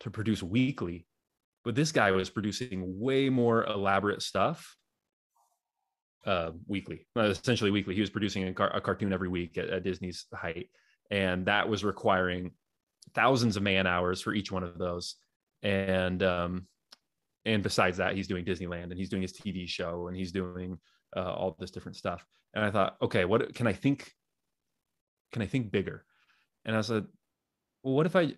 to 0.00 0.10
produce 0.10 0.42
weekly 0.42 1.06
but 1.64 1.74
this 1.74 1.92
guy 1.92 2.10
was 2.12 2.30
producing 2.30 2.98
way 2.98 3.28
more 3.28 3.64
elaborate 3.64 4.22
stuff 4.22 4.76
uh, 6.26 6.50
weekly 6.66 7.06
uh, 7.16 7.22
essentially 7.22 7.70
weekly. 7.70 7.94
He 7.94 8.00
was 8.00 8.10
producing 8.10 8.46
a, 8.48 8.52
car- 8.52 8.74
a 8.74 8.80
cartoon 8.80 9.12
every 9.12 9.28
week 9.28 9.56
at, 9.56 9.70
at, 9.70 9.84
disney's 9.84 10.26
height 10.34 10.68
and 11.10 11.46
that 11.46 11.68
was 11.68 11.84
requiring 11.84 12.52
thousands 13.14 13.56
of 13.56 13.62
man 13.62 13.86
hours 13.86 14.20
for 14.20 14.34
each 14.34 14.52
one 14.52 14.62
of 14.62 14.78
those. 14.78 15.16
And 15.62 16.22
um 16.22 16.66
and 17.44 17.62
besides 17.62 17.96
that 17.96 18.14
he's 18.14 18.28
doing 18.28 18.44
disneyland 18.44 18.84
and 18.84 18.98
he's 18.98 19.08
doing 19.08 19.22
his 19.22 19.32
tv 19.32 19.66
show 19.66 20.08
and 20.08 20.16
he's 20.16 20.32
doing 20.32 20.78
uh, 21.16 21.32
all 21.32 21.56
this 21.58 21.70
different 21.70 21.96
stuff. 21.96 22.24
And 22.54 22.64
i 22.64 22.70
thought 22.70 22.96
okay 23.00 23.24
what 23.24 23.54
can 23.54 23.66
i 23.66 23.72
think 23.72 24.12
can 25.32 25.42
i 25.42 25.46
think 25.46 25.70
bigger? 25.70 26.04
And 26.64 26.76
i 26.76 26.80
said 26.82 27.06
well 27.82 27.94
what 27.94 28.06
if 28.06 28.16
i 28.16 28.34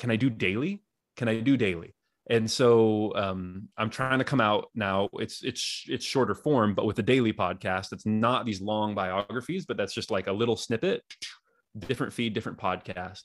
can 0.00 0.10
I 0.10 0.16
do 0.16 0.30
daily? 0.30 0.82
Can 1.16 1.28
I 1.28 1.40
do 1.40 1.56
daily? 1.56 1.94
And 2.30 2.50
so 2.50 3.12
um, 3.14 3.68
I'm 3.76 3.90
trying 3.90 4.18
to 4.18 4.24
come 4.24 4.40
out 4.40 4.70
now. 4.74 5.10
It's 5.14 5.44
it's 5.44 5.84
it's 5.88 6.04
shorter 6.04 6.34
form, 6.34 6.74
but 6.74 6.86
with 6.86 6.98
a 6.98 7.02
daily 7.02 7.32
podcast, 7.32 7.92
it's 7.92 8.06
not 8.06 8.46
these 8.46 8.62
long 8.62 8.94
biographies, 8.94 9.66
but 9.66 9.76
that's 9.76 9.92
just 9.92 10.10
like 10.10 10.26
a 10.26 10.32
little 10.32 10.56
snippet, 10.56 11.02
different 11.78 12.12
feed, 12.12 12.32
different 12.32 12.58
podcast, 12.58 13.22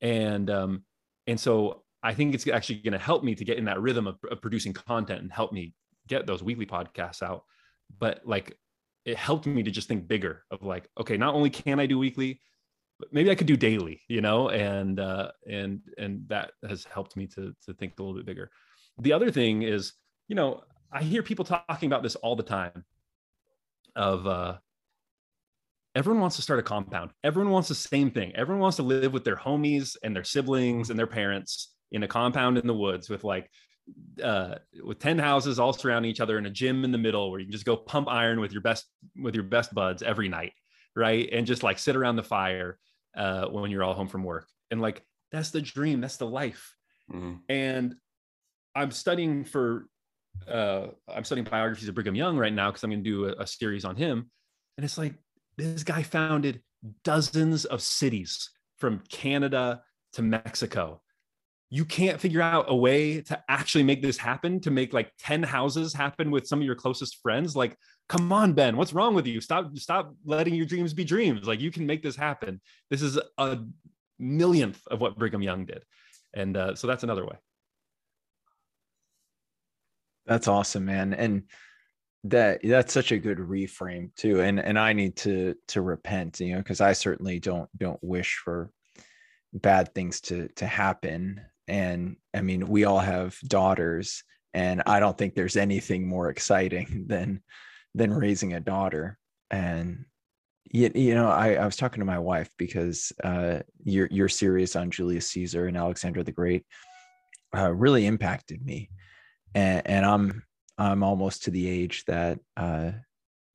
and 0.00 0.48
um, 0.50 0.84
and 1.26 1.38
so 1.38 1.82
I 2.02 2.14
think 2.14 2.34
it's 2.34 2.46
actually 2.46 2.76
going 2.76 2.92
to 2.92 2.98
help 2.98 3.24
me 3.24 3.34
to 3.34 3.44
get 3.44 3.58
in 3.58 3.64
that 3.64 3.80
rhythm 3.80 4.06
of, 4.06 4.18
of 4.30 4.40
producing 4.40 4.72
content 4.72 5.20
and 5.20 5.32
help 5.32 5.52
me 5.52 5.72
get 6.06 6.26
those 6.26 6.42
weekly 6.42 6.66
podcasts 6.66 7.22
out. 7.22 7.44
But 7.98 8.20
like, 8.24 8.56
it 9.04 9.16
helped 9.16 9.46
me 9.46 9.62
to 9.62 9.70
just 9.70 9.88
think 9.88 10.06
bigger 10.06 10.44
of 10.50 10.62
like, 10.62 10.86
okay, 11.00 11.16
not 11.16 11.34
only 11.34 11.50
can 11.50 11.80
I 11.80 11.86
do 11.86 11.98
weekly, 11.98 12.40
maybe 13.12 13.30
I 13.30 13.34
could 13.34 13.46
do 13.46 13.56
daily, 13.56 14.00
you 14.08 14.20
know, 14.20 14.48
and 14.50 15.00
uh, 15.00 15.30
and 15.50 15.80
and 15.98 16.28
that 16.28 16.52
has 16.68 16.84
helped 16.84 17.16
me 17.16 17.26
to 17.28 17.54
to 17.66 17.74
think 17.74 17.94
a 17.98 18.02
little 18.02 18.16
bit 18.16 18.26
bigger. 18.26 18.50
The 18.98 19.12
other 19.12 19.30
thing 19.30 19.62
is, 19.62 19.92
you 20.28 20.36
know, 20.36 20.62
I 20.92 21.02
hear 21.02 21.22
people 21.22 21.44
talking 21.44 21.86
about 21.86 22.02
this 22.02 22.16
all 22.16 22.36
the 22.36 22.42
time. 22.42 22.84
Of 23.96 24.26
uh, 24.26 24.56
everyone 25.94 26.20
wants 26.20 26.36
to 26.36 26.42
start 26.42 26.58
a 26.58 26.64
compound. 26.64 27.12
Everyone 27.22 27.52
wants 27.52 27.68
the 27.68 27.74
same 27.76 28.10
thing. 28.10 28.34
Everyone 28.34 28.60
wants 28.60 28.76
to 28.78 28.82
live 28.82 29.12
with 29.12 29.24
their 29.24 29.36
homies 29.36 29.96
and 30.02 30.14
their 30.14 30.24
siblings 30.24 30.90
and 30.90 30.98
their 30.98 31.06
parents 31.06 31.72
in 31.92 32.02
a 32.02 32.08
compound 32.08 32.58
in 32.58 32.66
the 32.66 32.74
woods 32.74 33.08
with 33.08 33.22
like 33.22 33.48
uh, 34.22 34.56
with 34.82 34.98
10 34.98 35.18
houses 35.18 35.60
all 35.60 35.72
surrounding 35.72 36.10
each 36.10 36.20
other 36.20 36.38
and 36.38 36.46
a 36.46 36.50
gym 36.50 36.84
in 36.84 36.90
the 36.90 36.98
middle 36.98 37.30
where 37.30 37.38
you 37.38 37.46
can 37.46 37.52
just 37.52 37.66
go 37.66 37.76
pump 37.76 38.08
iron 38.08 38.40
with 38.40 38.50
your 38.50 38.62
best 38.62 38.86
with 39.20 39.34
your 39.34 39.44
best 39.44 39.74
buds 39.74 40.02
every 40.02 40.28
night 40.28 40.52
right? 40.96 41.28
And 41.32 41.46
just 41.46 41.62
like 41.62 41.78
sit 41.78 41.96
around 41.96 42.16
the 42.16 42.22
fire 42.22 42.78
uh, 43.16 43.46
when 43.46 43.70
you're 43.70 43.84
all 43.84 43.94
home 43.94 44.08
from 44.08 44.24
work. 44.24 44.46
And 44.70 44.80
like 44.80 45.02
that's 45.30 45.50
the 45.50 45.60
dream, 45.60 46.00
that's 46.00 46.16
the 46.16 46.26
life. 46.26 46.74
Mm-hmm. 47.12 47.34
And 47.48 47.94
I'm 48.74 48.90
studying 48.90 49.44
for 49.44 49.86
uh, 50.48 50.88
I'm 51.08 51.24
studying 51.24 51.46
biographies 51.48 51.88
of 51.88 51.94
Brigham 51.94 52.14
Young 52.14 52.36
right 52.36 52.52
now 52.52 52.70
because 52.70 52.82
I'm 52.82 52.90
going 52.90 53.04
to 53.04 53.10
do 53.10 53.26
a, 53.26 53.42
a 53.42 53.46
series 53.46 53.84
on 53.84 53.96
him. 53.96 54.30
And 54.76 54.84
it's 54.84 54.98
like 54.98 55.14
this 55.56 55.84
guy 55.84 56.02
founded 56.02 56.60
dozens 57.04 57.64
of 57.64 57.80
cities 57.80 58.50
from 58.76 59.02
Canada 59.08 59.82
to 60.14 60.22
Mexico. 60.22 61.00
You 61.70 61.84
can't 61.84 62.20
figure 62.20 62.42
out 62.42 62.66
a 62.68 62.76
way 62.76 63.20
to 63.22 63.42
actually 63.48 63.84
make 63.84 64.02
this 64.02 64.18
happen, 64.18 64.60
to 64.60 64.70
make 64.70 64.92
like 64.92 65.12
10 65.20 65.42
houses 65.42 65.92
happen 65.92 66.30
with 66.30 66.46
some 66.46 66.60
of 66.60 66.66
your 66.66 66.74
closest 66.74 67.18
friends. 67.22 67.56
Like, 67.56 67.76
come 68.08 68.32
on, 68.32 68.52
Ben, 68.52 68.76
what's 68.76 68.92
wrong 68.92 69.14
with 69.14 69.26
you? 69.26 69.40
Stop, 69.40 69.76
stop 69.76 70.14
letting 70.24 70.54
your 70.54 70.66
dreams 70.66 70.92
be 70.92 71.04
dreams. 71.04 71.46
Like, 71.46 71.60
you 71.60 71.70
can 71.70 71.86
make 71.86 72.02
this 72.02 72.16
happen. 72.16 72.60
This 72.90 73.02
is 73.02 73.18
a 73.38 73.58
millionth 74.18 74.80
of 74.88 75.00
what 75.00 75.18
Brigham 75.18 75.42
Young 75.42 75.64
did. 75.64 75.84
And 76.34 76.56
uh, 76.56 76.74
so 76.74 76.86
that's 76.86 77.02
another 77.02 77.24
way. 77.24 77.36
That's 80.26 80.48
awesome, 80.48 80.84
man. 80.84 81.14
And 81.14 81.44
that 82.24 82.60
that's 82.64 82.92
such 82.92 83.12
a 83.12 83.18
good 83.18 83.38
reframe 83.38 84.14
too. 84.16 84.40
And 84.40 84.58
and 84.58 84.78
I 84.78 84.94
need 84.94 85.16
to 85.16 85.54
to 85.68 85.82
repent, 85.82 86.40
you 86.40 86.54
know, 86.54 86.58
because 86.58 86.80
I 86.80 86.94
certainly 86.94 87.38
don't 87.38 87.68
don't 87.76 88.02
wish 88.02 88.40
for 88.42 88.70
bad 89.52 89.94
things 89.94 90.20
to 90.22 90.48
to 90.56 90.66
happen. 90.66 91.42
And 91.68 92.16
I 92.34 92.40
mean, 92.40 92.66
we 92.66 92.84
all 92.84 92.98
have 92.98 93.38
daughters, 93.46 94.24
and 94.54 94.82
I 94.86 95.00
don't 95.00 95.16
think 95.16 95.34
there's 95.34 95.56
anything 95.56 96.08
more 96.08 96.30
exciting 96.30 97.04
than 97.08 97.42
than 97.94 98.12
raising 98.12 98.52
a 98.52 98.60
daughter. 98.60 99.18
And 99.50 100.04
you, 100.64 100.90
you 100.94 101.14
know, 101.14 101.28
I, 101.28 101.54
I 101.54 101.64
was 101.64 101.76
talking 101.76 102.00
to 102.00 102.06
my 102.06 102.18
wife 102.18 102.50
because 102.58 103.12
uh, 103.22 103.60
your 103.82 104.08
your 104.10 104.28
series 104.28 104.76
on 104.76 104.90
Julius 104.90 105.28
Caesar 105.28 105.66
and 105.66 105.76
Alexander 105.76 106.22
the 106.22 106.32
Great 106.32 106.64
uh, 107.56 107.72
really 107.72 108.06
impacted 108.06 108.64
me 108.64 108.90
and, 109.54 109.82
and 109.86 110.06
I'm 110.06 110.42
I'm 110.76 111.02
almost 111.02 111.44
to 111.44 111.50
the 111.50 111.68
age 111.68 112.04
that 112.06 112.40
uh, 112.56 112.92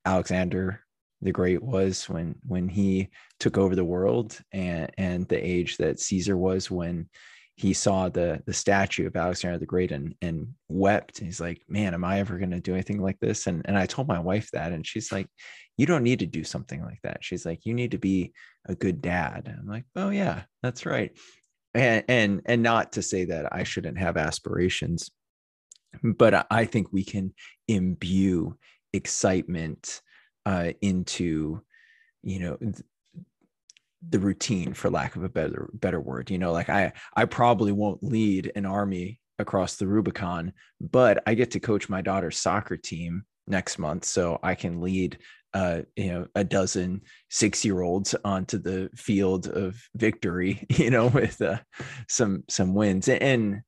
Alexander 0.04 0.80
the 1.20 1.32
Great 1.32 1.62
was 1.62 2.08
when 2.08 2.36
when 2.46 2.68
he 2.68 3.10
took 3.38 3.58
over 3.58 3.76
the 3.76 3.84
world, 3.84 4.38
and 4.52 4.90
and 4.96 5.28
the 5.28 5.36
age 5.36 5.76
that 5.76 6.00
Caesar 6.00 6.36
was 6.36 6.70
when 6.70 7.08
he 7.60 7.74
saw 7.74 8.08
the 8.08 8.42
the 8.46 8.52
statue 8.52 9.06
of 9.06 9.16
Alexander 9.16 9.58
the 9.58 9.66
Great 9.66 9.92
and 9.92 10.14
and 10.22 10.48
wept. 10.68 11.18
And 11.18 11.26
he's 11.26 11.40
like, 11.40 11.62
"Man, 11.68 11.94
am 11.94 12.04
I 12.04 12.20
ever 12.20 12.38
going 12.38 12.50
to 12.52 12.60
do 12.60 12.72
anything 12.72 13.02
like 13.02 13.18
this?" 13.20 13.46
And 13.46 13.62
and 13.66 13.76
I 13.76 13.86
told 13.86 14.08
my 14.08 14.18
wife 14.18 14.48
that, 14.52 14.72
and 14.72 14.86
she's 14.86 15.12
like, 15.12 15.28
"You 15.76 15.86
don't 15.86 16.02
need 16.02 16.20
to 16.20 16.26
do 16.26 16.44
something 16.44 16.82
like 16.82 17.00
that." 17.02 17.22
She's 17.22 17.44
like, 17.44 17.66
"You 17.66 17.74
need 17.74 17.90
to 17.92 17.98
be 17.98 18.32
a 18.66 18.74
good 18.74 19.02
dad." 19.02 19.54
I'm 19.58 19.68
like, 19.68 19.84
"Oh 19.94 20.10
yeah, 20.10 20.42
that's 20.62 20.86
right." 20.86 21.12
And 21.74 22.04
and 22.08 22.42
and 22.46 22.62
not 22.62 22.92
to 22.92 23.02
say 23.02 23.26
that 23.26 23.52
I 23.52 23.64
shouldn't 23.64 23.98
have 23.98 24.16
aspirations 24.16 25.10
but 26.02 26.46
I 26.50 26.64
think 26.64 26.92
we 26.92 27.04
can 27.04 27.34
imbue 27.68 28.56
excitement 28.92 30.00
uh, 30.46 30.72
into, 30.80 31.62
you 32.22 32.38
know, 32.40 32.58
the 34.08 34.18
routine, 34.18 34.72
for 34.74 34.90
lack 34.90 35.16
of 35.16 35.24
a 35.24 35.28
better 35.28 35.70
better 35.74 36.00
word. 36.00 36.30
You 36.30 36.38
know, 36.38 36.52
like 36.52 36.68
I 36.68 36.92
I 37.16 37.24
probably 37.26 37.72
won't 37.72 38.02
lead 38.02 38.52
an 38.54 38.66
army 38.66 39.20
across 39.38 39.76
the 39.76 39.86
Rubicon, 39.86 40.52
but 40.80 41.22
I 41.26 41.34
get 41.34 41.52
to 41.52 41.60
coach 41.60 41.88
my 41.88 42.02
daughter's 42.02 42.38
soccer 42.38 42.76
team 42.76 43.24
next 43.46 43.78
month, 43.78 44.04
so 44.04 44.38
I 44.42 44.54
can 44.54 44.80
lead 44.80 45.18
uh, 45.52 45.80
you 45.96 46.12
know, 46.12 46.26
a 46.34 46.44
dozen 46.44 47.02
six 47.28 47.64
year 47.64 47.80
olds 47.80 48.14
onto 48.24 48.58
the 48.58 48.88
field 48.94 49.48
of 49.48 49.76
victory, 49.96 50.66
you 50.70 50.90
know, 50.90 51.08
with 51.08 51.40
uh, 51.42 51.58
some 52.08 52.44
some 52.48 52.74
wins. 52.74 53.08
And 53.08 53.62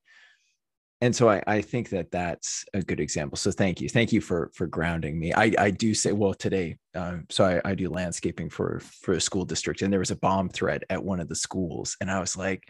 and 1.02 1.14
so 1.14 1.28
I, 1.28 1.42
I 1.48 1.60
think 1.60 1.88
that 1.88 2.12
that's 2.12 2.64
a 2.74 2.80
good 2.80 3.00
example. 3.00 3.36
So 3.36 3.50
thank 3.50 3.80
you, 3.80 3.88
thank 3.88 4.12
you 4.12 4.20
for 4.20 4.52
for 4.54 4.68
grounding 4.68 5.18
me. 5.18 5.34
I, 5.34 5.52
I 5.58 5.70
do 5.70 5.94
say 5.94 6.12
well 6.12 6.32
today. 6.32 6.76
Um, 6.94 7.26
so 7.28 7.44
I, 7.44 7.70
I 7.70 7.74
do 7.74 7.90
landscaping 7.90 8.48
for 8.48 8.80
for 9.02 9.14
a 9.14 9.20
school 9.20 9.44
district, 9.44 9.82
and 9.82 9.92
there 9.92 9.98
was 9.98 10.12
a 10.12 10.16
bomb 10.16 10.48
threat 10.48 10.84
at 10.88 11.02
one 11.02 11.18
of 11.18 11.28
the 11.28 11.34
schools, 11.34 11.96
and 12.00 12.08
I 12.08 12.20
was 12.20 12.36
like, 12.36 12.62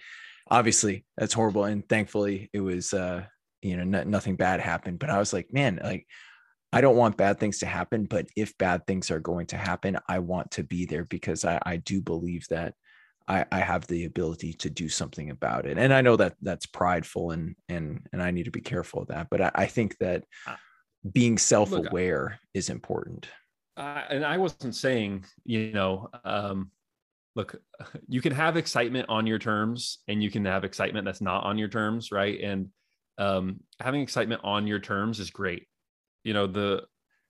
obviously 0.51 1.05
that's 1.19 1.35
horrible, 1.35 1.65
and 1.65 1.87
thankfully 1.87 2.49
it 2.55 2.61
was 2.61 2.95
uh, 2.95 3.25
you 3.61 3.77
know 3.77 3.99
n- 3.99 4.11
nothing 4.11 4.37
bad 4.37 4.61
happened. 4.61 4.99
But 4.99 5.11
I 5.11 5.19
was 5.19 5.35
like, 5.35 5.53
man, 5.53 5.79
like 5.85 6.07
I 6.73 6.81
don't 6.81 6.97
want 6.97 7.19
bad 7.19 7.39
things 7.39 7.59
to 7.59 7.67
happen, 7.67 8.07
but 8.07 8.29
if 8.35 8.57
bad 8.57 8.87
things 8.87 9.11
are 9.11 9.21
going 9.21 9.49
to 9.49 9.59
happen, 9.59 9.99
I 10.09 10.21
want 10.21 10.53
to 10.53 10.65
be 10.65 10.87
there 10.87 11.05
because 11.05 11.45
I, 11.45 11.61
I 11.67 11.77
do 11.77 12.01
believe 12.01 12.47
that 12.49 12.73
I, 13.29 13.45
I 13.51 13.61
have 13.61 13.87
the 13.87 14.05
ability 14.05 14.53
to 14.55 14.71
do 14.71 14.89
something 14.89 15.31
about 15.31 15.67
it. 15.67 15.79
And 15.79 15.93
I 15.93 16.01
know 16.01 16.17
that 16.17 16.35
that's 16.43 16.67
prideful 16.67 17.31
and 17.31 17.55
and 17.69 18.07
and 18.13 18.23
I 18.23 18.31
need 18.31 18.45
to 18.45 18.51
be 18.51 18.61
careful 18.61 19.03
of 19.03 19.09
that. 19.09 19.29
But 19.31 19.41
I, 19.41 19.51
I 19.55 19.67
think 19.67 19.97
that 19.99 20.25
being 21.11 21.39
self-aware 21.39 22.23
look, 22.31 22.41
is 22.55 22.69
important. 22.69 23.29
And 23.77 24.25
I 24.25 24.39
wasn't 24.39 24.75
saying, 24.75 25.25
you 25.45 25.73
know, 25.73 26.09
um, 26.25 26.71
look, 27.35 27.57
you 28.09 28.21
can 28.21 28.33
have 28.33 28.57
excitement 28.57 29.09
on 29.09 29.27
your 29.27 29.39
terms 29.39 29.99
and 30.09 30.23
you 30.23 30.31
can 30.31 30.45
have 30.45 30.65
excitement 30.65 31.05
that's 31.05 31.21
not 31.21 31.45
on 31.45 31.59
your 31.59 31.69
terms, 31.69 32.13
right? 32.13 32.39
And 32.41 32.69
um, 33.19 33.61
having 33.81 34.01
excitement 34.01 34.43
on 34.45 34.67
your 34.67 34.79
terms 34.79 35.21
is 35.21 35.31
great. 35.31 35.67
You 36.25 36.35
know, 36.35 36.47
the 36.47 36.83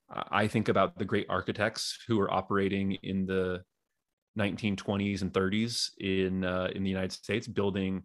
I 0.09 0.47
think 0.47 0.69
about 0.69 0.97
the 0.97 1.05
great 1.05 1.27
architects 1.29 1.97
who 2.07 2.19
are 2.19 2.31
operating 2.31 2.93
in 3.03 3.25
the 3.25 3.63
1920s 4.37 5.21
and 5.21 5.31
30s 5.31 5.89
in 5.99 6.43
uh, 6.43 6.69
in 6.73 6.83
the 6.83 6.89
United 6.89 7.11
States, 7.11 7.47
building 7.47 8.03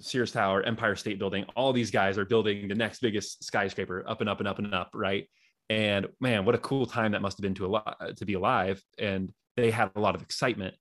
Sears 0.00 0.32
Tower, 0.32 0.62
Empire 0.62 0.96
State 0.96 1.18
Building. 1.18 1.44
All 1.56 1.72
these 1.72 1.90
guys 1.90 2.18
are 2.18 2.24
building 2.24 2.68
the 2.68 2.74
next 2.74 3.00
biggest 3.00 3.44
skyscraper, 3.44 4.04
up 4.06 4.20
and 4.20 4.30
up 4.30 4.40
and 4.40 4.48
up 4.48 4.58
and 4.58 4.74
up, 4.74 4.90
right? 4.94 5.28
And 5.68 6.06
man, 6.20 6.44
what 6.44 6.54
a 6.54 6.58
cool 6.58 6.86
time 6.86 7.12
that 7.12 7.22
must 7.22 7.38
have 7.38 7.42
been 7.42 7.54
to 7.54 7.76
a 7.76 8.14
to 8.14 8.24
be 8.24 8.34
alive. 8.34 8.82
And 8.98 9.32
they 9.56 9.70
had 9.70 9.90
a 9.94 10.00
lot 10.00 10.14
of 10.14 10.22
excitement, 10.22 10.74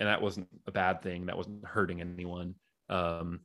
and 0.00 0.08
that 0.08 0.22
wasn't 0.22 0.48
a 0.66 0.72
bad 0.72 1.02
thing. 1.02 1.26
That 1.26 1.36
wasn't 1.36 1.64
hurting 1.64 2.00
anyone. 2.00 2.54
Um, 2.88 3.40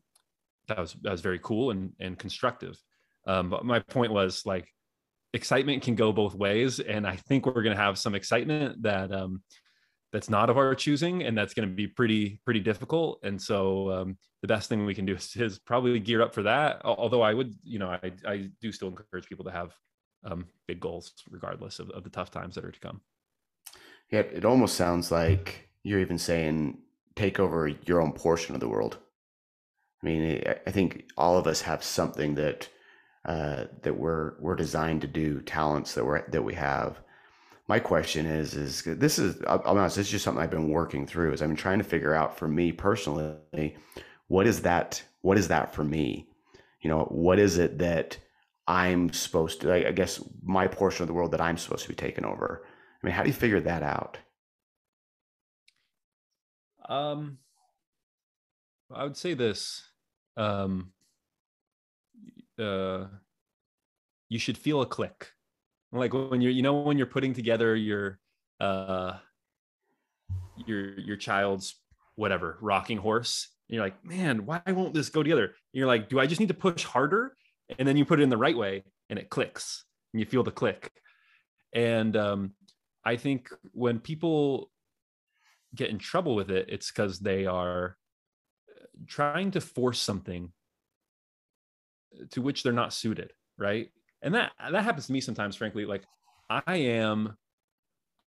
that 0.68 0.80
was 0.80 0.94
that 1.02 1.12
was 1.12 1.22
very 1.22 1.40
cool 1.40 1.72
and 1.72 1.92
and 2.00 2.18
constructive. 2.18 2.78
Um, 3.26 3.50
but 3.50 3.66
my 3.66 3.80
point 3.80 4.12
was 4.12 4.46
like 4.46 4.68
excitement 5.34 5.84
can 5.84 5.96
go 5.96 6.12
both 6.12 6.36
ways, 6.36 6.80
and 6.80 7.08
I 7.08 7.16
think 7.16 7.46
we're 7.46 7.64
going 7.64 7.76
to 7.76 7.82
have 7.82 7.98
some 7.98 8.16
excitement 8.16 8.84
that 8.84 9.12
um, 9.12 9.42
that's 10.14 10.30
not 10.30 10.50
of 10.50 10.58
our 10.58 10.76
choosing 10.76 11.24
and 11.24 11.36
that's 11.36 11.56
going 11.56 11.68
to 11.68 11.76
be 11.76 11.88
pretty 11.88 12.40
pretty 12.46 12.62
difficult. 12.62 13.20
And 13.24 13.42
so 13.42 13.92
um, 13.92 14.18
the 14.42 14.48
best 14.48 14.70
thing 14.70 14.86
we 14.86 14.96
can 14.96 15.06
do 15.06 15.16
is, 15.16 15.36
is, 15.36 15.60
probably 15.60 16.00
gear 16.00 16.22
up 16.22 16.34
for 16.34 16.44
that. 16.44 16.82
Although 16.86 17.24
i 17.24 17.34
would 17.34 17.54
you 17.64 17.80
know 17.80 17.90
i, 17.90 18.12
I 18.26 18.50
do 18.62 18.72
still 18.72 18.88
encourage 18.88 19.28
people 19.28 19.44
to 19.46 19.52
have 19.52 19.76
um, 20.24 20.46
big 20.68 20.80
goals 20.80 21.12
regardless 21.30 21.80
of, 21.80 21.90
of 21.90 22.06
the 22.06 22.10
tough 22.10 22.32
times 22.32 22.56
that 22.56 22.64
are 22.64 22.72
to 22.72 22.80
come. 22.80 23.02
Yeah 24.12 24.20
it 24.20 24.46
almost 24.46 24.76
sounds 24.76 25.12
like 25.12 25.68
you're 25.84 26.00
even 26.00 26.20
saying 26.20 26.78
take 27.16 27.40
over 27.40 27.68
your 27.68 28.02
own 28.02 28.14
portion 28.14 28.56
of 28.56 28.62
the 28.62 28.70
world. 28.70 29.00
I 30.02 30.06
mean 30.06 30.44
i 30.68 30.72
think 30.72 31.06
all 31.18 31.38
of 31.38 31.48
us 31.48 31.62
have 31.62 31.84
something 31.84 32.36
that 32.36 32.70
uh, 33.26 33.66
that 33.84 33.98
we're 33.98 34.34
we're 34.42 34.56
designed 34.56 35.02
to 35.02 35.08
do 35.08 35.40
talents 35.42 35.94
that 35.94 36.06
we're 36.06 36.30
that 36.30 36.44
we 36.44 36.54
have 36.54 37.00
my 37.68 37.80
question 37.80 38.26
is 38.26 38.56
is 38.56 38.84
this 38.84 39.18
is 39.18 39.42
I'll, 39.48 39.60
be 39.60 39.66
honest 39.66 39.96
this 39.96 40.08
is 40.08 40.12
just 40.12 40.26
something 40.26 40.44
I've 40.44 40.52
been 40.52 40.70
working 40.70 41.08
through 41.08 41.34
is 41.34 41.42
I've 41.42 41.50
been 41.50 41.56
trying 41.56 41.78
to 41.78 41.84
figure 41.84 42.14
out 42.14 42.38
for 42.38 42.48
me 42.48 42.72
personally 42.72 43.78
what 44.28 44.48
is 44.48 44.62
that 44.62 45.02
what 45.22 45.38
is 45.38 45.48
that 45.48 45.74
for 45.74 45.84
me? 45.84 46.28
You 46.82 46.90
know 46.90 47.04
what 47.06 47.40
is 47.40 47.58
it 47.58 47.78
that 47.80 48.18
I'm 48.68 49.12
supposed 49.14 49.62
to 49.62 49.74
I, 49.74 49.92
guess 49.92 50.22
my 50.44 50.68
portion 50.68 51.04
of 51.04 51.08
the 51.08 51.14
world 51.14 51.32
that 51.32 51.42
I'm 51.42 51.58
supposed 51.58 51.84
to 51.84 51.90
be 51.90 51.96
taking 51.96 52.26
over? 52.26 52.66
I 52.66 53.06
mean 53.06 53.16
how 53.16 53.24
do 53.24 53.30
you 53.30 53.34
figure 53.34 53.62
that 53.62 53.84
out? 53.84 54.18
Um 56.90 57.38
I 58.94 59.04
would 59.04 59.18
say 59.18 59.34
this 59.34 59.88
um 60.36 60.92
uh 62.60 63.06
you 64.28 64.40
should 64.40 64.58
feel 64.58 64.82
a 64.82 64.86
click 64.86 65.32
like 65.94 66.14
when 66.14 66.42
you're 66.42 66.52
you 66.52 66.62
know 66.62 66.80
when 66.80 66.98
you're 66.98 67.08
putting 67.08 67.34
together 67.34 67.76
your 67.76 68.20
uh 68.60 69.14
your 70.66 71.00
your 71.00 71.18
child's 71.18 71.76
whatever 72.16 72.58
rocking 72.62 72.98
horse 72.98 73.50
and 73.70 73.76
you're 73.76 73.84
like 73.84 74.04
man 74.04 74.46
why 74.46 74.62
won't 74.68 74.94
this 74.94 75.10
go 75.10 75.24
together? 75.24 75.46
And 75.46 75.54
you're 75.74 75.88
like 75.88 76.10
do 76.10 76.20
i 76.20 76.26
just 76.26 76.40
need 76.40 76.50
to 76.50 76.54
push 76.54 76.84
harder? 76.84 77.36
And 77.78 77.88
then 77.88 77.96
you 77.96 78.06
put 78.06 78.20
it 78.20 78.24
in 78.24 78.30
the 78.30 78.38
right 78.38 78.58
way 78.58 78.84
and 79.10 79.18
it 79.18 79.30
clicks 79.30 79.86
and 80.14 80.20
you 80.20 80.26
feel 80.26 80.44
the 80.44 80.52
click. 80.52 80.92
And 81.74 82.18
um 82.18 82.52
i 83.06 83.16
think 83.16 83.50
when 83.72 84.00
people 84.00 84.72
get 85.76 85.90
in 85.90 85.98
trouble 85.98 86.36
with 86.36 86.52
it 86.52 86.70
it's 86.70 86.92
because 86.92 87.20
they 87.20 87.46
are 87.46 87.98
trying 89.08 89.52
to 89.52 89.62
force 89.62 90.00
something 90.00 90.52
to 92.30 92.42
which 92.42 92.62
they're 92.62 92.74
not 92.74 92.94
suited 92.94 93.34
right 93.58 93.90
and 94.24 94.34
that 94.34 94.52
that 94.72 94.84
happens 94.84 95.06
to 95.06 95.14
me 95.14 95.22
sometimes 95.22 95.56
frankly 95.56 95.86
like 95.86 96.04
i 96.50 96.76
am 96.76 97.38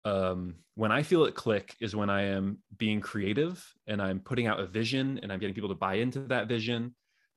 um 0.05 0.55
when 0.75 0.93
i 0.93 1.03
feel 1.03 1.25
it 1.25 1.35
click 1.35 1.75
is 1.81 1.97
when 1.97 2.11
i 2.11 2.23
am 2.23 2.59
being 2.77 3.01
creative 3.01 3.65
and 3.87 4.01
i'm 4.01 4.21
putting 4.21 4.47
out 4.47 4.61
a 4.61 4.67
vision 4.67 5.19
and 5.23 5.33
i'm 5.33 5.41
getting 5.41 5.55
people 5.55 5.71
to 5.71 5.75
buy 5.75 5.95
into 5.95 6.21
that 6.21 6.47
vision 6.47 6.95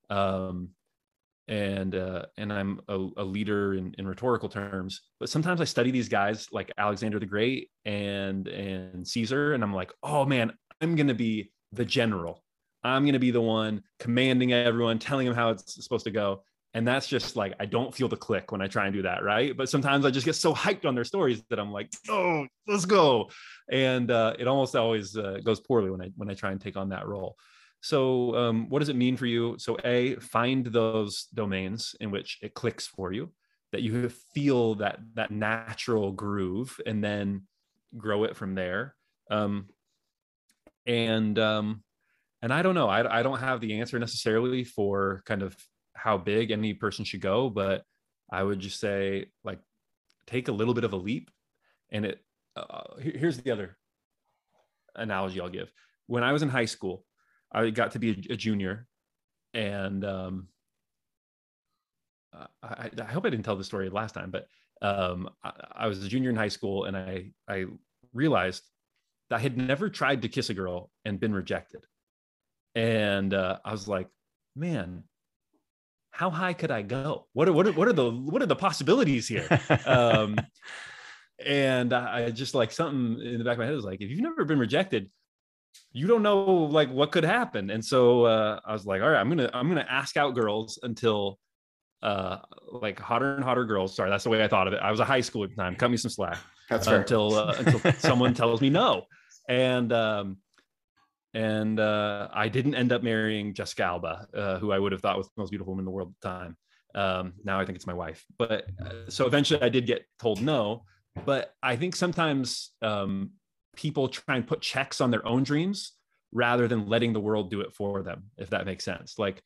um 0.09 0.69
and 1.47 1.95
uh 1.95 2.25
and 2.37 2.53
i'm 2.53 2.79
a, 2.89 3.07
a 3.17 3.23
leader 3.23 3.73
in, 3.73 3.95
in 3.97 4.07
rhetorical 4.07 4.49
terms 4.49 5.01
but 5.19 5.29
sometimes 5.29 5.61
i 5.61 5.63
study 5.63 5.89
these 5.89 6.09
guys 6.09 6.47
like 6.51 6.71
alexander 6.77 7.17
the 7.17 7.25
great 7.25 7.71
and 7.85 8.47
and 8.49 9.07
caesar 9.07 9.53
and 9.53 9.63
i'm 9.63 9.73
like 9.73 9.91
oh 10.03 10.25
man 10.25 10.51
i'm 10.81 10.95
gonna 10.95 11.13
be 11.13 11.51
the 11.71 11.85
general 11.85 12.43
I'm 12.83 13.05
to 13.11 13.19
be 13.19 13.31
the 13.31 13.41
one 13.41 13.83
commanding 13.99 14.53
everyone, 14.53 14.99
telling 14.99 15.25
them 15.25 15.35
how 15.35 15.49
it's 15.49 15.83
supposed 15.83 16.05
to 16.05 16.11
go. 16.11 16.43
And 16.73 16.87
that's 16.87 17.07
just 17.07 17.35
like, 17.35 17.55
I 17.59 17.65
don't 17.65 17.93
feel 17.93 18.07
the 18.07 18.15
click 18.15 18.51
when 18.51 18.61
I 18.61 18.67
try 18.67 18.85
and 18.85 18.93
do 18.93 19.01
that. 19.01 19.23
Right. 19.23 19.57
But 19.57 19.69
sometimes 19.69 20.05
I 20.05 20.11
just 20.11 20.25
get 20.25 20.35
so 20.35 20.53
hyped 20.53 20.85
on 20.85 20.93
their 20.93 21.03
stories 21.03 21.41
that 21.49 21.59
I'm 21.59 21.71
like, 21.71 21.91
oh, 22.09 22.45
let's 22.67 22.85
go. 22.85 23.29
And 23.71 24.11
uh, 24.11 24.35
it 24.37 24.47
almost 24.47 24.75
always 24.75 25.17
uh, 25.17 25.39
goes 25.43 25.59
poorly 25.59 25.89
when 25.89 26.01
I, 26.01 26.11
when 26.15 26.29
I 26.29 26.35
try 26.35 26.51
and 26.51 26.61
take 26.61 26.77
on 26.77 26.89
that 26.89 27.07
role. 27.07 27.35
So, 27.81 28.35
um, 28.35 28.69
what 28.69 28.79
does 28.79 28.89
it 28.89 28.95
mean 28.95 29.15
for 29.15 29.25
you? 29.25 29.55
So, 29.57 29.77
A, 29.85 30.15
find 30.15 30.65
those 30.65 31.27
domains 31.33 31.95
in 31.99 32.11
which 32.11 32.37
it 32.41 32.53
clicks 32.53 32.85
for 32.85 33.13
you, 33.13 33.31
that 33.71 33.81
you 33.81 34.09
feel 34.33 34.75
that 34.75 34.99
that 35.13 35.31
natural 35.31 36.11
groove, 36.11 36.77
and 36.85 37.01
then 37.01 37.43
grow 37.97 38.25
it 38.25 38.35
from 38.35 38.53
there. 38.53 38.95
Um, 39.31 39.69
and 40.85 41.39
um, 41.39 41.83
and 42.41 42.53
I 42.53 42.61
don't 42.61 42.75
know. 42.75 42.89
I, 42.89 43.19
I 43.19 43.23
don't 43.23 43.39
have 43.39 43.61
the 43.61 43.79
answer 43.79 43.97
necessarily 43.97 44.65
for 44.65 45.23
kind 45.25 45.41
of 45.41 45.55
how 46.01 46.17
big 46.17 46.51
any 46.51 46.73
person 46.73 47.05
should 47.05 47.21
go, 47.21 47.49
but 47.49 47.83
I 48.31 48.43
would 48.43 48.59
just 48.59 48.79
say 48.79 49.27
like 49.43 49.59
take 50.27 50.47
a 50.47 50.51
little 50.51 50.73
bit 50.73 50.83
of 50.83 50.93
a 50.93 50.97
leap. 50.97 51.29
And 51.91 52.05
it 52.05 52.19
uh, 52.55 52.95
here's 52.99 53.37
the 53.37 53.51
other 53.51 53.77
analogy 54.95 55.39
I'll 55.39 55.49
give. 55.49 55.71
When 56.07 56.23
I 56.23 56.33
was 56.33 56.41
in 56.41 56.49
high 56.49 56.65
school, 56.65 57.05
I 57.51 57.69
got 57.69 57.91
to 57.91 57.99
be 57.99 58.27
a, 58.29 58.35
junior, 58.35 58.87
and 59.53 60.03
um, 60.05 60.47
I, 62.61 62.89
I, 62.99 63.03
hope 63.03 63.25
I 63.25 63.29
didn't 63.29 63.45
tell 63.45 63.55
the 63.55 63.63
story 63.63 63.89
last 63.89 64.13
time, 64.13 64.29
but 64.29 64.47
um, 64.81 65.29
I, 65.43 65.51
I 65.71 65.87
was 65.87 66.03
a 66.03 66.07
junior 66.07 66.29
in 66.29 66.35
high 66.35 66.49
school, 66.49 66.85
and 66.85 66.95
I 66.95 67.31
I 67.47 67.65
realized 68.13 68.63
that 69.29 69.37
I 69.37 69.39
had 69.39 69.57
never 69.57 69.89
tried 69.89 70.21
to 70.23 70.29
kiss 70.29 70.49
a 70.49 70.53
girl 70.53 70.91
and 71.05 71.19
been 71.19 71.33
rejected 71.33 71.85
and 72.75 73.33
uh, 73.33 73.57
I 73.65 73.71
was 73.71 73.87
like, 73.87 74.07
man, 74.55 75.03
how 76.19 76.29
high 76.29 76.51
could 76.51 76.69
I 76.69 76.81
go? 76.81 77.27
What 77.31 77.47
are 77.47 77.53
what 77.53 77.65
are, 77.65 77.71
what 77.71 77.87
are 77.87 77.93
the 77.93 78.11
what 78.11 78.41
are 78.41 78.45
the 78.45 78.53
possibilities 78.53 79.25
here? 79.25 79.47
um, 79.85 80.35
and 81.45 81.93
I 81.93 82.29
just 82.31 82.53
like 82.53 82.73
something 82.73 83.25
in 83.25 83.37
the 83.37 83.45
back 83.45 83.53
of 83.53 83.59
my 83.59 83.65
head 83.65 83.73
was 83.73 83.85
like, 83.85 84.01
if 84.01 84.09
you've 84.09 84.19
never 84.19 84.43
been 84.43 84.59
rejected, 84.59 85.09
you 85.93 86.07
don't 86.07 86.21
know 86.21 86.43
like 86.43 86.91
what 86.91 87.13
could 87.13 87.23
happen. 87.23 87.69
And 87.69 87.83
so 87.83 88.25
uh, 88.25 88.59
I 88.65 88.73
was 88.73 88.85
like, 88.85 89.01
all 89.01 89.09
right, 89.09 89.17
I'm 89.17 89.29
gonna 89.29 89.49
I'm 89.53 89.69
gonna 89.69 89.87
ask 89.89 90.17
out 90.17 90.35
girls 90.35 90.77
until 90.83 91.39
uh 92.03 92.39
like 92.69 92.99
hotter 92.99 93.35
and 93.35 93.43
hotter 93.45 93.63
girls. 93.63 93.95
Sorry, 93.95 94.09
that's 94.09 94.25
the 94.25 94.29
way 94.29 94.43
I 94.43 94.49
thought 94.49 94.67
of 94.67 94.73
it. 94.73 94.81
I 94.83 94.91
was 94.91 94.99
a 94.99 95.05
high 95.05 95.21
school 95.21 95.45
at 95.45 95.51
the 95.51 95.55
time. 95.55 95.77
Cut 95.77 95.89
me 95.89 95.95
some 95.95 96.11
slack. 96.11 96.37
That's 96.69 96.85
fair. 96.85 96.99
until 96.99 97.33
uh, 97.33 97.55
until 97.59 97.93
someone 97.93 98.33
tells 98.33 98.59
me 98.59 98.69
no. 98.69 99.03
And 99.47 99.93
um, 99.93 100.37
and 101.33 101.79
uh, 101.79 102.27
I 102.33 102.49
didn't 102.49 102.75
end 102.75 102.91
up 102.91 103.03
marrying 103.03 103.53
Jessica 103.53 103.83
Alba, 103.83 104.27
uh, 104.33 104.59
who 104.59 104.71
I 104.71 104.79
would 104.79 104.91
have 104.91 105.01
thought 105.01 105.17
was 105.17 105.27
the 105.27 105.33
most 105.37 105.49
beautiful 105.49 105.73
woman 105.73 105.83
in 105.83 105.85
the 105.85 105.91
world 105.91 106.09
at 106.09 106.21
the 106.21 106.27
time. 106.27 106.57
Um, 106.95 107.33
now 107.43 107.59
I 107.59 107.65
think 107.65 107.75
it's 107.75 107.85
my 107.85 107.93
wife. 107.93 108.25
But 108.37 108.65
uh, 108.83 109.09
so 109.09 109.27
eventually 109.27 109.61
I 109.61 109.69
did 109.69 109.85
get 109.85 110.05
told 110.19 110.41
no. 110.41 110.85
But 111.25 111.53
I 111.61 111.75
think 111.75 111.95
sometimes 111.95 112.71
um, 112.81 113.31
people 113.75 114.07
try 114.07 114.35
and 114.35 114.47
put 114.47 114.61
checks 114.61 115.01
on 115.01 115.11
their 115.11 115.25
own 115.27 115.43
dreams 115.43 115.93
rather 116.31 116.67
than 116.67 116.87
letting 116.87 117.13
the 117.13 117.19
world 117.19 117.51
do 117.51 117.61
it 117.61 117.73
for 117.73 118.01
them, 118.01 118.31
if 118.37 118.49
that 118.51 118.65
makes 118.65 118.83
sense. 118.83 119.19
Like 119.19 119.41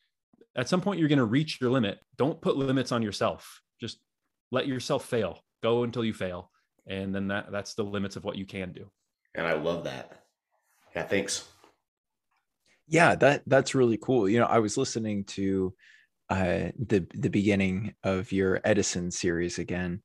at 0.56 0.70
some 0.70 0.82
point 0.82 1.00
you're 1.00 1.10
going 1.10 1.20
to 1.20 1.26
reach 1.26 1.60
your 1.60 1.72
limit. 1.72 2.00
Don't 2.18 2.40
put 2.40 2.56
limits 2.56 2.92
on 2.92 3.02
yourself. 3.02 3.62
Just 3.82 3.98
let 4.52 4.68
yourself 4.68 5.06
fail. 5.06 5.40
Go 5.62 5.84
until 5.84 6.04
you 6.04 6.14
fail, 6.14 6.52
and 6.88 7.16
then 7.16 7.30
that 7.30 7.50
that's 7.50 7.74
the 7.74 7.84
limits 7.84 8.18
of 8.18 8.26
what 8.26 8.38
you 8.38 8.46
can 8.46 8.74
do. 8.74 8.90
And 9.34 9.48
I 9.48 9.54
love 9.54 9.86
that. 9.86 10.26
Yeah, 10.94 11.04
thanks 11.04 11.48
yeah 12.88 13.16
that 13.16 13.44
that's 13.48 13.76
really 13.76 13.98
cool. 13.98 14.28
You 14.30 14.40
know 14.40 14.46
i 14.46 14.60
was 14.60 14.78
listening 14.78 15.24
to 15.26 15.74
uh 16.30 16.70
the 16.88 17.06
the 17.14 17.30
beginning 17.30 17.94
of 18.04 18.32
your 18.32 18.62
edison 18.64 19.12
series 19.12 19.60
again 19.60 20.02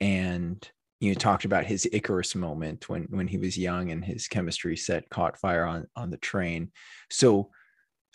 and 0.00 0.70
you 1.00 1.14
talked 1.16 1.44
about 1.44 1.64
his 1.64 1.88
icarus 1.92 2.34
moment 2.34 2.88
when 2.88 3.04
when 3.10 3.26
he 3.26 3.36
was 3.38 3.58
young 3.58 3.90
and 3.90 4.04
his 4.04 4.28
chemistry 4.28 4.76
set 4.76 5.08
caught 5.10 5.38
fire 5.38 5.64
on 5.64 5.86
on 5.96 6.10
the 6.10 6.16
train. 6.16 6.70
So 7.10 7.50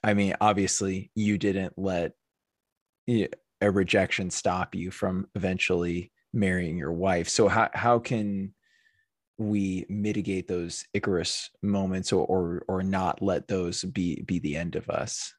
i 0.03 0.13
mean 0.13 0.35
obviously 0.39 1.11
you 1.15 1.37
didn't 1.37 1.73
let 1.77 2.13
a 3.09 3.71
rejection 3.71 4.29
stop 4.29 4.75
you 4.75 4.91
from 4.91 5.27
eventually 5.35 6.11
marrying 6.33 6.77
your 6.77 6.93
wife. 6.93 7.29
So 7.29 7.47
how 7.47 7.69
how 7.73 7.99
can 7.99 8.53
we 9.37 9.85
mitigate 9.89 10.47
those 10.47 10.85
Icarus 10.93 11.49
moments 11.61 12.11
or, 12.11 12.25
or 12.25 12.63
or 12.67 12.83
not 12.83 13.21
let 13.21 13.47
those 13.47 13.83
be 13.83 14.21
be 14.23 14.39
the 14.39 14.55
end 14.55 14.75
of 14.75 14.89
us? 14.89 15.33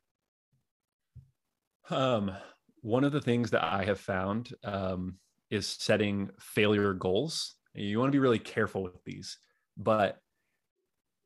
Um, 1.91 2.31
one 2.83 3.05
of 3.05 3.13
the 3.13 3.21
things 3.21 3.51
that 3.51 3.65
I 3.65 3.85
have 3.85 3.99
found 3.99 4.51
um, 4.65 5.17
is 5.51 5.67
setting 5.67 6.31
failure 6.39 6.93
goals. 6.93 7.57
You 7.75 7.99
want 7.99 8.09
to 8.09 8.17
be 8.17 8.21
really 8.21 8.39
careful 8.39 8.83
with 8.83 9.03
these, 9.05 9.39
but 9.77 10.19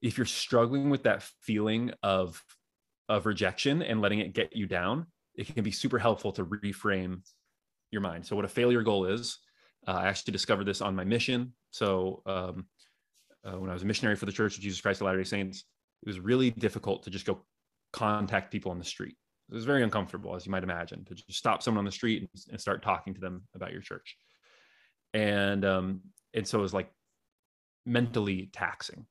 if 0.01 0.19
you're 0.19 0.27
struggling 0.27 0.91
with 0.91 1.05
that 1.05 1.23
feeling 1.43 1.93
of 2.03 2.43
of 3.09 3.27
rejection 3.27 3.83
and 3.83 4.01
letting 4.01 4.21
it 4.21 4.33
get 4.33 4.55
you 4.57 4.67
down, 4.67 5.07
it 5.35 5.53
can 5.53 5.65
be 5.65 5.71
super 5.71 5.99
helpful 5.99 6.33
to 6.33 6.45
reframe 6.45 7.21
your 7.91 8.01
mind. 8.01 8.27
So, 8.27 8.37
what 8.37 8.45
a 8.45 8.49
failure 8.49 8.83
goal 8.83 9.07
is, 9.07 9.39
uh, 9.87 9.93
I 9.93 10.09
actually 10.09 10.33
discovered 10.33 10.65
this 10.65 10.81
on 10.81 10.95
my 10.95 11.05
mission. 11.05 11.53
So 11.71 12.23
um, 12.27 12.67
uh, 13.45 13.59
when 13.59 13.71
I 13.71 13.73
was 13.73 13.83
a 13.83 13.87
missionary 13.87 14.17
for 14.17 14.27
the 14.27 14.33
Church 14.33 14.57
of 14.57 14.63
Jesus 14.63 14.81
Christ 14.81 15.01
of 15.01 15.07
Latter-day 15.07 15.25
Saints, 15.25 15.65
it 16.03 16.09
was 16.09 16.21
really 16.21 16.51
difficult 16.51 17.03
to 17.05 17.11
just 17.11 17.27
go 17.27 17.45
contact 17.93 18.51
people 18.51 18.71
on 18.71 18.79
the 18.79 18.85
street. 18.85 19.17
It 19.51 19.55
was 19.55 19.65
very 19.65 19.83
uncomfortable, 19.83 20.35
as 20.35 20.47
you 20.47 20.53
might 20.53 20.63
imagine, 20.63 21.05
to 21.05 21.15
just 21.15 21.39
stop 21.39 21.63
someone 21.63 21.81
on 21.81 21.85
the 21.85 21.93
street 21.93 22.23
and, 22.23 22.29
and 22.51 22.61
start 22.61 22.83
talking 22.83 23.15
to 23.15 23.21
them 23.21 23.43
about 23.55 23.73
your 23.73 23.83
church. 23.83 24.17
And 25.13 25.65
um, 25.65 26.01
and 26.33 26.47
so 26.47 26.59
it 26.59 26.63
was 26.63 26.73
like 26.73 26.91
mentally 27.85 28.49
taxing. 28.53 29.07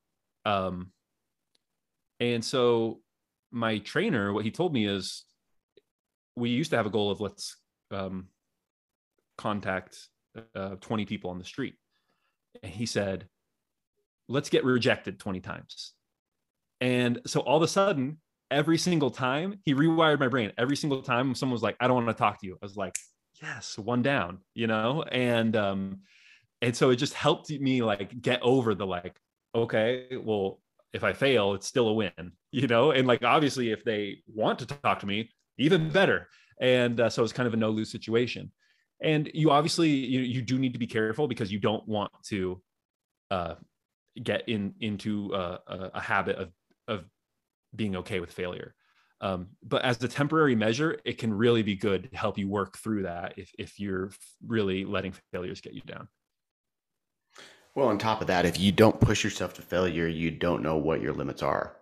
Um, 0.46 0.92
and 2.20 2.44
so 2.44 3.02
my 3.52 3.78
trainer, 3.80 4.34
what 4.34 4.46
he 4.46 4.52
told 4.52 4.74
me 4.74 4.88
is, 4.88 5.26
we 6.36 6.50
used 6.50 6.72
to 6.72 6.78
have 6.78 6.88
a 6.88 6.92
goal 6.92 7.12
of 7.12 7.22
let's 7.22 7.58
um, 7.92 8.30
contact 9.38 10.08
uh, 10.56 10.76
20 10.82 11.06
people 11.06 11.30
on 11.30 11.38
the 11.38 11.46
street. 11.46 11.76
And 12.64 12.72
he 12.72 12.86
said, 12.86 13.28
let's 14.28 14.50
get 14.50 14.64
rejected 14.64 15.20
20 15.20 15.40
times. 15.42 15.94
And 16.80 17.22
so 17.28 17.42
all 17.42 17.58
of 17.58 17.64
a 17.64 17.68
sudden, 17.68 18.20
every 18.50 18.78
single 18.78 19.12
time 19.12 19.60
he 19.64 19.74
rewired 19.74 20.20
my 20.20 20.28
brain, 20.28 20.52
every 20.58 20.76
single 20.76 21.02
time 21.02 21.36
someone 21.36 21.54
was 21.54 21.62
like, 21.62 21.76
I 21.80 21.88
don't 21.88 22.04
want 22.04 22.08
to 22.08 22.14
talk 22.14 22.40
to 22.42 22.48
you. 22.48 22.58
I 22.62 22.66
was 22.66 22.76
like, 22.76 22.96
yes, 23.42 23.78
one 23.78 24.02
down, 24.02 24.40
you 24.54 24.68
know? 24.68 25.04
And, 25.04 25.56
um, 25.56 26.00
and 26.62 26.76
so 26.76 26.90
it 26.90 26.98
just 26.98 27.14
helped 27.14 27.50
me 27.50 27.82
like 27.82 28.22
get 28.22 28.42
over 28.42 28.76
the 28.76 28.86
like, 28.86 29.16
okay, 29.56 30.08
well, 30.24 30.60
if 30.94 31.04
I 31.04 31.14
fail, 31.14 31.54
it's 31.54 31.68
still 31.68 31.88
a 31.88 31.94
win, 31.94 32.12
you 32.52 32.68
know? 32.68 32.92
And 32.92 33.08
like, 33.08 33.24
obviously, 33.24 33.72
if 33.72 33.84
they 33.84 34.18
want 34.28 34.60
to 34.60 34.66
talk 34.66 35.00
to 35.00 35.06
me, 35.06 35.30
even 35.58 35.90
better. 35.90 36.28
And 36.60 37.00
uh, 37.00 37.10
so 37.10 37.24
it's 37.24 37.34
kind 37.34 37.48
of 37.48 37.54
a 37.54 37.58
no 37.58 37.70
lose 37.70 37.92
situation 37.92 38.52
and 39.02 39.30
you 39.34 39.52
obviously 39.52 39.90
you, 39.90 40.22
you 40.22 40.42
do 40.42 40.60
need 40.60 40.74
to 40.74 40.80
be 40.80 40.88
careful 40.88 41.28
because 41.28 41.52
you 41.52 41.60
don't 41.60 41.88
want 41.88 42.12
to 42.26 42.62
uh, 43.32 43.56
get 44.22 44.48
in 44.48 44.74
into 44.80 45.34
a, 45.34 45.60
a, 45.94 46.00
habit 46.00 46.36
of 46.38 46.52
of 46.88 47.06
being 47.76 47.96
okay 47.96 48.20
with 48.20 48.32
failure. 48.32 48.76
Um, 49.22 49.48
but 49.64 49.84
as 49.84 50.04
a 50.04 50.08
temporary 50.08 50.56
measure 50.56 51.00
it 51.06 51.18
can 51.18 51.34
really 51.34 51.64
be 51.64 51.76
good 51.76 52.10
to 52.12 52.18
help 52.18 52.38
you 52.38 52.48
work 52.48 52.78
through 52.78 53.04
that 53.04 53.34
if, 53.38 53.52
if 53.58 53.80
you're 53.80 54.12
really 54.46 54.84
letting 54.84 55.14
failures 55.32 55.62
get 55.62 55.74
you 55.74 55.82
down. 55.82 56.08
Well 57.74 57.88
on 57.88 57.98
top 57.98 58.22
of 58.22 58.28
that 58.28 58.46
if 58.46 58.60
you 58.60 58.72
don't 58.72 59.00
push 59.00 59.24
yourself 59.24 59.54
to 59.56 59.62
failure 59.62 60.08
you 60.08 60.32
don't 60.32 60.64
know 60.64 60.78
what 60.78 61.02
your 61.02 61.14
limits 61.14 61.42
are. 61.42 61.76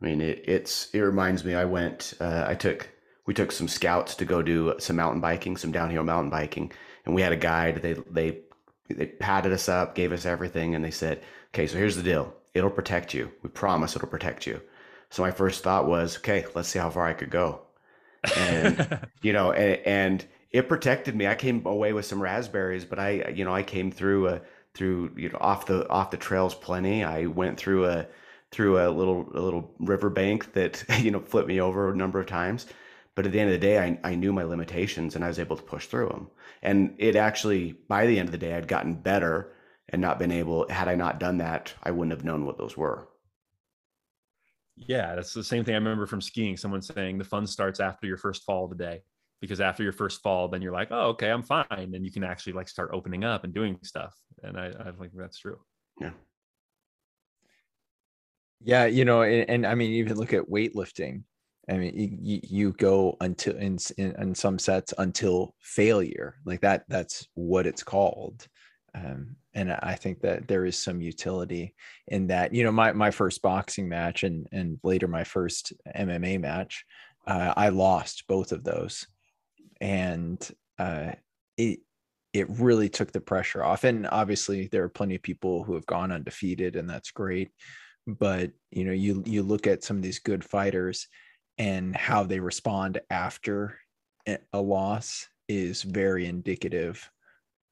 I 0.00 0.06
mean 0.06 0.20
it, 0.20 0.44
it's 0.46 0.90
it 0.94 1.00
reminds 1.00 1.44
me 1.44 1.54
i 1.54 1.64
went 1.64 2.14
uh, 2.20 2.44
i 2.46 2.54
took 2.54 2.88
we 3.28 3.34
took 3.34 3.52
some 3.52 3.68
scouts 3.68 4.14
to 4.14 4.24
go 4.24 4.40
do 4.40 4.74
some 4.78 4.96
mountain 4.96 5.20
biking, 5.20 5.58
some 5.58 5.70
downhill 5.70 6.02
mountain 6.02 6.30
biking, 6.30 6.72
and 7.04 7.14
we 7.14 7.20
had 7.20 7.30
a 7.30 7.36
guide. 7.36 7.82
They 7.82 7.92
they 7.92 8.38
they 8.88 9.04
patted 9.04 9.52
us 9.52 9.68
up, 9.68 9.94
gave 9.94 10.12
us 10.12 10.24
everything, 10.24 10.74
and 10.74 10.82
they 10.82 10.90
said, 10.90 11.22
"Okay, 11.50 11.66
so 11.66 11.76
here's 11.76 11.94
the 11.94 12.02
deal. 12.02 12.34
It'll 12.54 12.70
protect 12.70 13.12
you. 13.12 13.30
We 13.42 13.50
promise 13.50 13.94
it'll 13.94 14.08
protect 14.08 14.46
you." 14.46 14.62
So 15.10 15.22
my 15.22 15.30
first 15.30 15.62
thought 15.62 15.86
was, 15.86 16.16
"Okay, 16.16 16.46
let's 16.54 16.70
see 16.70 16.78
how 16.78 16.88
far 16.88 17.06
I 17.06 17.12
could 17.12 17.28
go," 17.28 17.60
and 18.34 19.06
you 19.20 19.34
know, 19.34 19.52
and, 19.52 19.86
and 19.86 20.26
it 20.50 20.66
protected 20.66 21.14
me. 21.14 21.26
I 21.26 21.34
came 21.34 21.66
away 21.66 21.92
with 21.92 22.06
some 22.06 22.22
raspberries, 22.22 22.86
but 22.86 22.98
I 22.98 23.28
you 23.36 23.44
know 23.44 23.54
I 23.54 23.62
came 23.62 23.90
through 23.90 24.28
a 24.28 24.40
through 24.72 25.12
you 25.18 25.28
know 25.28 25.38
off 25.38 25.66
the 25.66 25.86
off 25.90 26.10
the 26.10 26.16
trails 26.16 26.54
plenty. 26.54 27.04
I 27.04 27.26
went 27.26 27.58
through 27.58 27.88
a 27.88 28.06
through 28.52 28.80
a 28.80 28.88
little 28.88 29.28
a 29.34 29.40
little 29.40 29.74
river 29.80 30.08
bank 30.08 30.54
that 30.54 30.82
you 31.00 31.10
know 31.10 31.20
flipped 31.20 31.48
me 31.48 31.60
over 31.60 31.90
a 31.90 31.94
number 31.94 32.20
of 32.20 32.26
times 32.26 32.64
but 33.18 33.26
at 33.26 33.32
the 33.32 33.40
end 33.40 33.50
of 33.50 33.60
the 33.60 33.66
day, 33.66 33.80
I, 33.80 33.98
I 34.04 34.14
knew 34.14 34.32
my 34.32 34.44
limitations 34.44 35.16
and 35.16 35.24
I 35.24 35.26
was 35.26 35.40
able 35.40 35.56
to 35.56 35.62
push 35.64 35.86
through 35.86 36.06
them. 36.06 36.28
And 36.62 36.94
it 36.98 37.16
actually, 37.16 37.72
by 37.88 38.06
the 38.06 38.16
end 38.16 38.28
of 38.28 38.30
the 38.30 38.38
day, 38.38 38.54
I'd 38.54 38.68
gotten 38.68 38.94
better 38.94 39.56
and 39.88 40.00
not 40.00 40.20
been 40.20 40.30
able, 40.30 40.68
had 40.68 40.86
I 40.86 40.94
not 40.94 41.18
done 41.18 41.38
that, 41.38 41.74
I 41.82 41.90
wouldn't 41.90 42.16
have 42.16 42.24
known 42.24 42.46
what 42.46 42.58
those 42.58 42.76
were. 42.76 43.08
Yeah, 44.76 45.16
that's 45.16 45.34
the 45.34 45.42
same 45.42 45.64
thing 45.64 45.74
I 45.74 45.78
remember 45.78 46.06
from 46.06 46.20
skiing. 46.20 46.56
Someone 46.56 46.80
saying 46.80 47.18
the 47.18 47.24
fun 47.24 47.48
starts 47.48 47.80
after 47.80 48.06
your 48.06 48.18
first 48.18 48.44
fall 48.44 48.66
of 48.66 48.70
the 48.70 48.76
day 48.76 49.02
because 49.40 49.60
after 49.60 49.82
your 49.82 49.90
first 49.90 50.22
fall, 50.22 50.46
then 50.46 50.62
you're 50.62 50.70
like, 50.70 50.92
oh, 50.92 51.08
okay, 51.08 51.30
I'm 51.30 51.42
fine, 51.42 51.66
and 51.70 52.04
you 52.04 52.12
can 52.12 52.22
actually 52.22 52.52
like 52.52 52.68
start 52.68 52.90
opening 52.92 53.24
up 53.24 53.42
and 53.42 53.52
doing 53.52 53.80
stuff. 53.82 54.14
And 54.44 54.56
I, 54.56 54.66
I 54.78 54.92
think 54.92 55.10
that's 55.16 55.40
true. 55.40 55.58
Yeah. 56.00 56.12
Yeah, 58.60 58.86
you 58.86 59.04
know, 59.04 59.22
and, 59.22 59.50
and 59.50 59.66
I 59.66 59.74
mean, 59.74 59.90
even 59.94 60.18
look 60.18 60.32
at 60.32 60.48
weightlifting. 60.48 61.24
I 61.68 61.76
mean, 61.76 62.18
you, 62.22 62.40
you 62.42 62.72
go 62.72 63.16
until 63.20 63.56
in, 63.56 63.78
in, 63.98 64.14
in 64.20 64.34
some 64.34 64.58
sets 64.58 64.94
until 64.96 65.54
failure, 65.60 66.36
like 66.44 66.62
that. 66.62 66.84
That's 66.88 67.28
what 67.34 67.66
it's 67.66 67.82
called. 67.82 68.46
Um, 68.94 69.36
and 69.54 69.72
I 69.72 69.94
think 69.94 70.20
that 70.22 70.48
there 70.48 70.64
is 70.64 70.78
some 70.78 71.00
utility 71.00 71.74
in 72.06 72.28
that. 72.28 72.54
You 72.54 72.64
know, 72.64 72.72
my 72.72 72.92
my 72.92 73.10
first 73.10 73.42
boxing 73.42 73.88
match 73.88 74.22
and 74.22 74.46
and 74.52 74.78
later 74.82 75.08
my 75.08 75.24
first 75.24 75.72
MMA 75.96 76.40
match, 76.40 76.84
uh, 77.26 77.52
I 77.56 77.68
lost 77.68 78.24
both 78.28 78.52
of 78.52 78.64
those, 78.64 79.06
and 79.80 80.38
uh, 80.78 81.12
it 81.56 81.80
it 82.32 82.48
really 82.50 82.88
took 82.88 83.12
the 83.12 83.20
pressure 83.20 83.62
off. 83.62 83.84
And 83.84 84.06
obviously, 84.06 84.68
there 84.68 84.84
are 84.84 84.88
plenty 84.88 85.16
of 85.16 85.22
people 85.22 85.64
who 85.64 85.74
have 85.74 85.86
gone 85.86 86.12
undefeated, 86.12 86.76
and 86.76 86.88
that's 86.88 87.10
great. 87.10 87.50
But 88.06 88.52
you 88.70 88.84
know, 88.84 88.92
you 88.92 89.22
you 89.26 89.42
look 89.42 89.66
at 89.66 89.84
some 89.84 89.96
of 89.96 90.02
these 90.02 90.18
good 90.18 90.44
fighters 90.44 91.08
and 91.58 91.94
how 91.94 92.22
they 92.22 92.40
respond 92.40 93.00
after 93.10 93.78
a 94.52 94.60
loss 94.60 95.26
is 95.48 95.82
very 95.82 96.26
indicative 96.26 97.10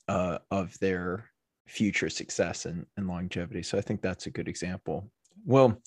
uh, 0.08 0.38
of 0.50 0.78
their 0.80 1.30
future 1.66 2.08
success 2.08 2.66
and, 2.66 2.86
and 2.96 3.06
longevity. 3.06 3.62
So 3.62 3.78
I 3.78 3.80
think 3.80 4.02
that's 4.02 4.26
a 4.26 4.30
good 4.30 4.48
example. 4.48 5.10
Well, 5.44 5.80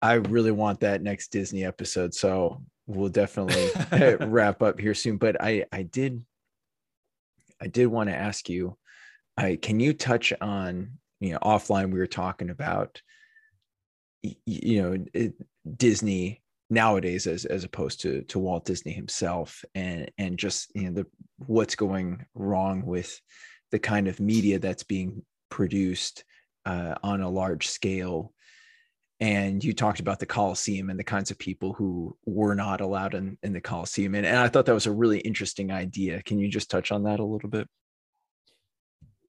I 0.00 0.14
really 0.14 0.52
want 0.52 0.80
that 0.80 1.02
next 1.02 1.28
Disney 1.28 1.64
episode. 1.64 2.14
So 2.14 2.62
we'll 2.86 3.08
definitely 3.08 3.70
wrap 4.26 4.62
up 4.62 4.78
here 4.78 4.94
soon. 4.94 5.16
But 5.16 5.42
I, 5.42 5.64
I 5.72 5.82
did, 5.82 6.24
I 7.60 7.66
did 7.66 7.86
want 7.86 8.08
to 8.10 8.16
ask 8.16 8.48
you, 8.48 8.76
I, 9.36 9.56
can 9.56 9.80
you 9.80 9.92
touch 9.92 10.32
on, 10.40 10.98
you 11.20 11.32
know, 11.32 11.38
offline, 11.38 11.92
we 11.92 11.98
were 11.98 12.06
talking 12.06 12.50
about, 12.50 13.00
you 14.22 14.82
know, 14.82 15.04
it, 15.12 15.34
Disney 15.76 16.42
nowadays 16.68 17.26
as 17.26 17.44
as 17.44 17.64
opposed 17.64 18.00
to 18.00 18.22
to 18.22 18.38
Walt 18.38 18.64
Disney 18.64 18.92
himself 18.92 19.64
and 19.74 20.10
and 20.18 20.38
just 20.38 20.70
you 20.74 20.84
know 20.84 20.92
the 20.92 21.06
what's 21.46 21.76
going 21.76 22.24
wrong 22.34 22.84
with 22.84 23.20
the 23.70 23.78
kind 23.78 24.08
of 24.08 24.20
media 24.20 24.58
that's 24.58 24.82
being 24.82 25.22
produced 25.50 26.24
uh, 26.64 26.96
on 27.02 27.20
a 27.20 27.30
large 27.30 27.68
scale 27.68 28.32
and 29.18 29.64
you 29.64 29.72
talked 29.72 30.00
about 30.00 30.18
the 30.18 30.26
Coliseum 30.26 30.90
and 30.90 30.98
the 30.98 31.04
kinds 31.04 31.30
of 31.30 31.38
people 31.38 31.72
who 31.72 32.16
were 32.26 32.54
not 32.54 32.82
allowed 32.82 33.14
in, 33.14 33.38
in 33.42 33.54
the 33.54 33.62
Coliseum. 33.62 34.14
And, 34.14 34.26
and 34.26 34.36
I 34.36 34.48
thought 34.48 34.66
that 34.66 34.74
was 34.74 34.86
a 34.86 34.92
really 34.92 35.20
interesting 35.20 35.72
idea. 35.72 36.22
Can 36.22 36.38
you 36.38 36.48
just 36.48 36.70
touch 36.70 36.92
on 36.92 37.04
that 37.04 37.18
a 37.18 37.24
little 37.24 37.48
bit? 37.48 37.66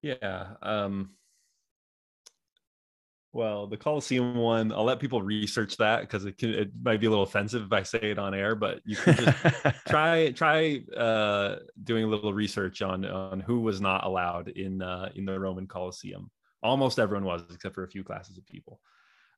Yeah. 0.01 0.47
Um, 0.61 1.11
well, 3.37 3.67
the 3.67 3.77
Coliseum 3.77 4.33
one, 4.33 4.71
I'll 4.71 4.83
let 4.83 4.99
people 4.99 5.21
research 5.21 5.77
that 5.77 6.01
because 6.01 6.25
it 6.25 6.39
can 6.39 6.55
it 6.55 6.71
might 6.81 6.99
be 6.99 7.05
a 7.05 7.09
little 7.11 7.23
offensive 7.23 7.61
if 7.61 7.71
I 7.71 7.83
say 7.83 7.99
it 8.01 8.17
on 8.17 8.33
air, 8.33 8.55
but 8.55 8.81
you 8.83 8.95
can 8.95 9.13
just 9.13 9.37
try 9.87 10.31
try 10.31 10.81
uh, 10.97 11.57
doing 11.83 12.03
a 12.03 12.07
little 12.07 12.33
research 12.33 12.81
on 12.81 13.05
on 13.05 13.39
who 13.39 13.59
was 13.59 13.79
not 13.79 14.05
allowed 14.05 14.47
in 14.47 14.81
uh, 14.81 15.09
in 15.13 15.23
the 15.23 15.39
Roman 15.39 15.67
Coliseum. 15.67 16.31
Almost 16.63 16.97
everyone 16.97 17.25
was, 17.25 17.43
except 17.53 17.75
for 17.75 17.83
a 17.83 17.87
few 17.87 18.03
classes 18.03 18.39
of 18.39 18.45
people. 18.47 18.79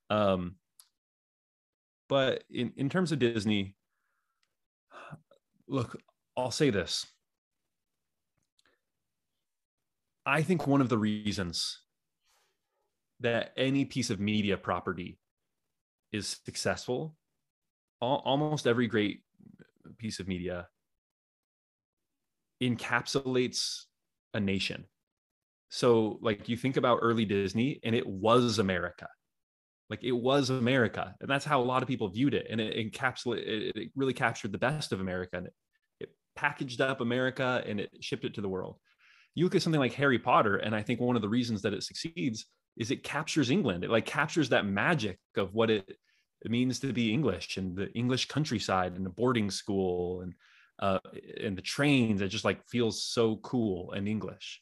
Um, 0.10 0.56
but 2.08 2.46
in, 2.50 2.72
in 2.78 2.88
terms 2.88 3.12
of 3.12 3.20
Disney, 3.20 3.76
look, 5.68 6.02
I'll 6.38 6.52
say 6.52 6.70
this. 6.70 7.06
I 10.26 10.42
think 10.42 10.68
one 10.68 10.80
of 10.80 10.88
the 10.88 10.98
reasons 10.98 11.80
that 13.22 13.52
any 13.58 13.86
piece 13.86 14.10
of 14.10 14.20
media 14.20 14.58
property 14.58 15.20
is 16.12 16.40
successful, 16.46 17.16
almost 18.02 18.68
every 18.68 18.88
great 18.88 19.22
piece 19.98 20.20
of 20.20 20.28
media 20.28 20.68
encapsulates 22.62 23.84
a 24.34 24.40
nation. 24.40 24.86
So, 25.70 26.18
like, 26.22 26.50
you 26.50 26.58
think 26.58 26.78
about 26.78 27.00
early 27.02 27.26
Disney, 27.26 27.80
and 27.84 27.96
it 27.96 28.08
was 28.08 28.60
America 28.60 29.08
like 29.90 30.04
it 30.04 30.12
was 30.12 30.50
America, 30.50 31.16
and 31.20 31.30
that's 31.30 31.46
how 31.46 31.62
a 31.62 31.64
lot 31.64 31.82
of 31.82 31.88
people 31.88 32.10
viewed 32.10 32.34
it. 32.34 32.46
And 32.50 32.62
it 32.62 32.76
encapsulated, 32.76 33.72
it 33.76 33.92
really 33.96 34.14
captured 34.14 34.52
the 34.52 34.58
best 34.58 34.92
of 34.92 35.02
America, 35.02 35.38
and 35.38 35.48
it, 35.48 35.54
it 36.00 36.10
packaged 36.36 36.80
up 36.80 37.02
America 37.02 37.64
and 37.66 37.80
it 37.80 37.90
shipped 38.00 38.24
it 38.24 38.36
to 38.36 38.42
the 38.42 38.50
world. 38.50 38.78
You 39.36 39.46
look 39.46 39.56
at 39.56 39.62
something 39.62 39.80
like 39.80 39.94
Harry 39.94 40.20
Potter, 40.20 40.58
and 40.58 40.76
I 40.76 40.84
think 40.84 41.00
one 41.00 41.16
of 41.16 41.22
the 41.22 41.30
reasons 41.30 41.62
that 41.64 41.74
it 41.74 41.84
succeeds 41.84 42.46
is 42.80 42.92
it 42.92 43.04
captures 43.04 43.52
England. 43.52 43.84
It 43.84 43.92
like 43.92 44.06
captures 44.06 44.50
that 44.50 44.66
magic 44.66 45.20
of 45.36 45.54
what 45.54 45.70
it, 45.70 45.98
it 46.42 46.50
means 46.50 46.80
to 46.80 46.94
be 46.94 47.14
English 47.14 47.58
and 47.58 47.76
the 47.76 47.92
English 47.92 48.30
countryside 48.30 48.96
and 48.96 49.06
the 49.06 49.10
boarding 49.10 49.52
school 49.52 50.22
and 50.22 50.34
uh, 50.80 51.00
and 51.44 51.58
the 51.58 51.62
trains. 51.62 52.22
It 52.22 52.30
just 52.30 52.46
like 52.46 52.66
feels 52.68 53.04
so 53.04 53.36
cool 53.38 53.92
and 53.92 54.08
English. 54.08 54.62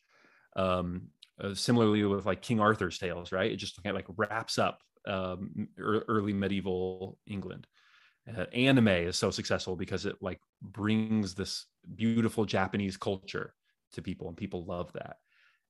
Um, 0.55 1.09
uh, 1.39 1.53
similarly 1.53 2.03
with 2.03 2.26
like 2.26 2.41
King 2.41 2.59
Arthur's 2.59 2.97
tales, 2.97 3.32
right? 3.32 3.51
It 3.51 3.57
just 3.57 3.82
kind 3.84 3.95
of 3.95 4.03
like 4.03 4.18
wraps 4.18 4.57
up 4.57 4.80
um, 5.05 5.68
early 5.78 6.34
medieval 6.34 7.20
England. 7.28 7.68
Uh, 8.28 8.45
anime 8.53 8.88
is 8.88 9.18
so 9.18 9.30
successful 9.30 9.76
because 9.76 10.07
it 10.07 10.15
like 10.20 10.39
brings 10.61 11.36
this 11.36 11.68
beautiful 11.95 12.43
Japanese 12.43 12.97
culture 12.97 13.53
to 13.93 14.01
people, 14.01 14.28
and 14.28 14.36
people 14.36 14.65
love 14.65 14.91
that. 14.93 15.18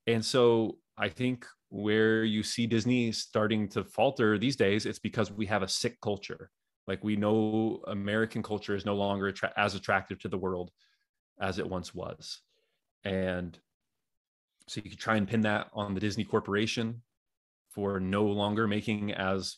And 0.07 0.23
so 0.23 0.77
I 0.97 1.09
think 1.09 1.45
where 1.69 2.23
you 2.23 2.43
see 2.43 2.67
Disney 2.67 3.11
starting 3.11 3.67
to 3.69 3.83
falter 3.83 4.37
these 4.37 4.55
days, 4.55 4.85
it's 4.85 4.99
because 4.99 5.31
we 5.31 5.45
have 5.47 5.63
a 5.63 5.67
sick 5.67 5.99
culture. 6.01 6.49
Like 6.87 7.03
we 7.03 7.15
know 7.15 7.81
American 7.87 8.41
culture 8.41 8.75
is 8.75 8.85
no 8.85 8.95
longer 8.95 9.27
attra- 9.27 9.53
as 9.57 9.75
attractive 9.75 10.19
to 10.19 10.29
the 10.29 10.37
world 10.37 10.71
as 11.41 11.59
it 11.59 11.69
once 11.69 11.93
was. 11.93 12.41
And 13.03 13.57
so 14.67 14.81
you 14.83 14.89
could 14.89 14.99
try 14.99 15.17
and 15.17 15.27
pin 15.27 15.41
that 15.41 15.67
on 15.73 15.93
the 15.93 15.99
Disney 15.99 16.23
Corporation 16.23 17.01
for 17.69 17.99
no 17.99 18.25
longer 18.25 18.67
making 18.67 19.13
as 19.13 19.57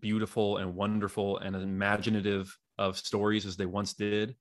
beautiful 0.00 0.56
and 0.56 0.74
wonderful 0.74 1.38
and 1.38 1.54
imaginative 1.54 2.56
of 2.78 2.96
stories 2.96 3.46
as 3.46 3.56
they 3.56 3.66
once 3.66 3.94
did. 3.94 4.34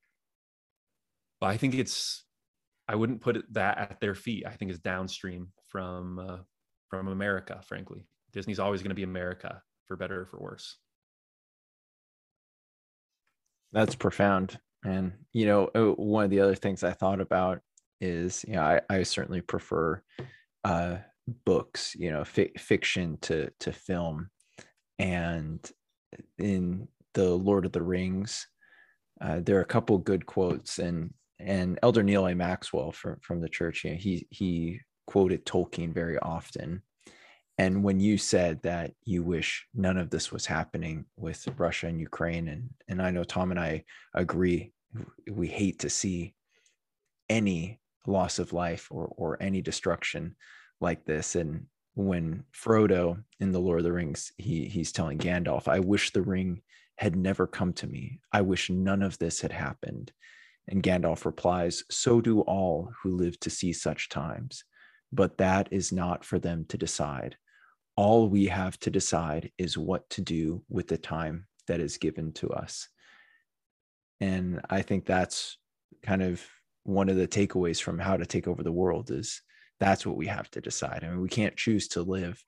But 1.39 1.47
I 1.47 1.57
think 1.57 1.75
it's 1.75 2.23
I 2.87 2.95
wouldn't 2.95 3.21
put 3.21 3.43
that 3.53 3.77
at 3.77 3.99
their 4.01 4.15
feet. 4.15 4.45
I 4.45 4.51
think 4.51 4.71
it's 4.71 4.79
downstream 4.79 5.53
from 5.67 6.19
uh, 6.19 6.37
from 6.91 7.07
America. 7.07 7.61
Frankly, 7.65 8.05
Disney's 8.33 8.59
always 8.59 8.83
going 8.83 8.89
to 8.89 8.95
be 8.95 9.03
America 9.03 9.63
for 9.87 9.95
better 9.95 10.21
or 10.21 10.25
for 10.25 10.37
worse. 10.37 10.77
That's 13.71 13.95
profound. 13.95 14.59
And 14.83 15.13
you 15.31 15.45
know, 15.45 15.69
uh, 15.73 15.93
one 15.93 16.25
of 16.25 16.29
the 16.29 16.41
other 16.41 16.55
things 16.55 16.83
I 16.83 16.91
thought 16.91 17.21
about 17.21 17.61
is, 18.01 18.43
you 18.47 18.55
know, 18.55 18.61
I, 18.61 18.81
I 18.89 19.03
certainly 19.03 19.41
prefer 19.41 20.01
uh, 20.63 20.97
books, 21.45 21.95
you 21.95 22.11
know, 22.11 22.23
fi- 22.23 22.51
fiction 22.57 23.17
to 23.21 23.49
to 23.61 23.71
film, 23.71 24.29
and 24.99 25.59
in 26.37 26.87
the 27.13 27.29
Lord 27.29 27.65
of 27.65 27.71
the 27.71 27.81
Rings, 27.81 28.47
uh, 29.21 29.39
there 29.41 29.57
are 29.57 29.61
a 29.61 29.65
couple 29.65 29.97
good 29.97 30.25
quotes, 30.25 30.79
and 30.79 31.13
and 31.39 31.79
Elder 31.81 32.03
Neal 32.03 32.27
A. 32.27 32.35
Maxwell 32.35 32.91
from 32.91 33.17
from 33.21 33.39
the 33.39 33.49
church, 33.49 33.85
you 33.85 33.91
know, 33.91 33.97
he 33.97 34.27
he 34.29 34.81
quoted 35.11 35.45
Tolkien 35.45 35.93
very 35.93 36.17
often. 36.19 36.81
And 37.57 37.83
when 37.83 37.99
you 37.99 38.17
said 38.17 38.61
that 38.63 38.93
you 39.03 39.23
wish 39.23 39.67
none 39.73 39.97
of 39.97 40.09
this 40.09 40.31
was 40.31 40.45
happening 40.45 41.03
with 41.17 41.45
Russia 41.57 41.87
and 41.87 41.99
Ukraine, 41.99 42.47
and 42.47 42.69
and 42.87 43.01
I 43.01 43.11
know 43.11 43.25
Tom 43.25 43.51
and 43.51 43.59
I 43.59 43.83
agree, 44.15 44.71
we 45.29 45.47
hate 45.49 45.79
to 45.79 45.89
see 45.89 46.33
any 47.29 47.81
loss 48.07 48.39
of 48.39 48.53
life 48.53 48.87
or 48.89 49.13
or 49.17 49.37
any 49.43 49.61
destruction 49.61 50.37
like 50.79 51.03
this. 51.03 51.35
And 51.35 51.65
when 51.95 52.45
Frodo 52.53 53.21
in 53.41 53.51
the 53.51 53.59
Lord 53.59 53.79
of 53.79 53.83
the 53.83 53.91
Rings 53.91 54.31
he 54.37 54.65
he's 54.69 54.93
telling 54.93 55.17
Gandalf 55.17 55.67
I 55.67 55.79
wish 55.79 56.11
the 56.11 56.27
ring 56.35 56.61
had 56.95 57.17
never 57.17 57.45
come 57.47 57.73
to 57.73 57.87
me. 57.87 58.21
I 58.31 58.41
wish 58.41 58.69
none 58.69 59.01
of 59.01 59.17
this 59.17 59.41
had 59.41 59.51
happened. 59.51 60.13
And 60.69 60.81
Gandalf 60.81 61.25
replies 61.25 61.83
so 61.91 62.21
do 62.21 62.39
all 62.55 62.93
who 63.03 63.17
live 63.17 63.37
to 63.41 63.49
see 63.49 63.73
such 63.73 64.07
times 64.07 64.63
but 65.11 65.37
that 65.37 65.67
is 65.71 65.91
not 65.91 66.23
for 66.23 66.39
them 66.39 66.65
to 66.69 66.77
decide 66.77 67.35
all 67.97 68.29
we 68.29 68.45
have 68.45 68.79
to 68.79 68.89
decide 68.89 69.51
is 69.57 69.77
what 69.77 70.09
to 70.09 70.21
do 70.21 70.63
with 70.69 70.87
the 70.87 70.97
time 70.97 71.45
that 71.67 71.79
is 71.79 71.97
given 71.97 72.31
to 72.31 72.49
us 72.49 72.87
and 74.21 74.61
I 74.69 74.83
think 74.83 75.05
that's 75.05 75.57
kind 76.03 76.21
of 76.21 76.45
one 76.83 77.09
of 77.09 77.17
the 77.17 77.27
takeaways 77.27 77.81
from 77.81 77.99
how 77.99 78.15
to 78.17 78.25
take 78.25 78.47
over 78.47 78.63
the 78.63 78.71
world 78.71 79.11
is 79.11 79.41
that's 79.79 80.05
what 80.05 80.15
we 80.15 80.27
have 80.27 80.49
to 80.51 80.61
decide. 80.61 81.03
I 81.03 81.09
mean, 81.09 81.21
we 81.21 81.27
can't 81.27 81.57
choose 81.57 81.87
to 81.89 82.03
live 82.03 82.41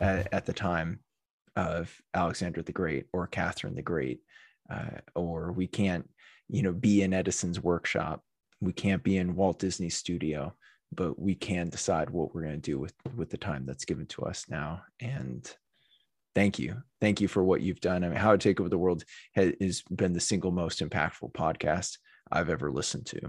at, 0.00 0.32
at 0.32 0.44
the 0.44 0.52
time 0.52 1.00
of 1.56 1.94
Alexander 2.12 2.62
the 2.62 2.72
Great 2.72 3.06
or 3.12 3.26
Catherine 3.26 3.74
the 3.74 3.82
Great, 3.82 4.20
uh, 4.70 4.98
or 5.14 5.52
we 5.52 5.66
can't, 5.66 6.08
you 6.48 6.62
know, 6.62 6.72
be 6.72 7.02
in 7.02 7.14
Edison's 7.14 7.60
workshop. 7.60 8.22
We 8.60 8.72
can't 8.72 9.02
be 9.02 9.16
in 9.16 9.34
Walt 9.34 9.58
Disney's 9.58 9.96
studio, 9.96 10.54
but 10.94 11.18
we 11.18 11.34
can 11.34 11.68
decide 11.68 12.10
what 12.10 12.34
we're 12.34 12.42
going 12.42 12.60
to 12.60 12.70
do 12.70 12.78
with 12.78 12.94
with 13.16 13.30
the 13.30 13.38
time 13.38 13.64
that's 13.66 13.84
given 13.84 14.06
to 14.06 14.22
us 14.22 14.46
now. 14.48 14.82
And 15.00 15.50
thank 16.34 16.58
you, 16.58 16.82
thank 17.00 17.20
you 17.20 17.28
for 17.28 17.44
what 17.44 17.60
you've 17.60 17.80
done. 17.80 18.04
I 18.04 18.08
mean, 18.08 18.18
How 18.18 18.32
to 18.32 18.38
Take 18.38 18.60
Over 18.60 18.68
the 18.68 18.78
World 18.78 19.04
has 19.34 19.82
been 19.94 20.12
the 20.12 20.20
single 20.20 20.50
most 20.50 20.80
impactful 20.80 21.32
podcast 21.32 21.98
I've 22.30 22.50
ever 22.50 22.70
listened 22.70 23.06
to. 23.06 23.20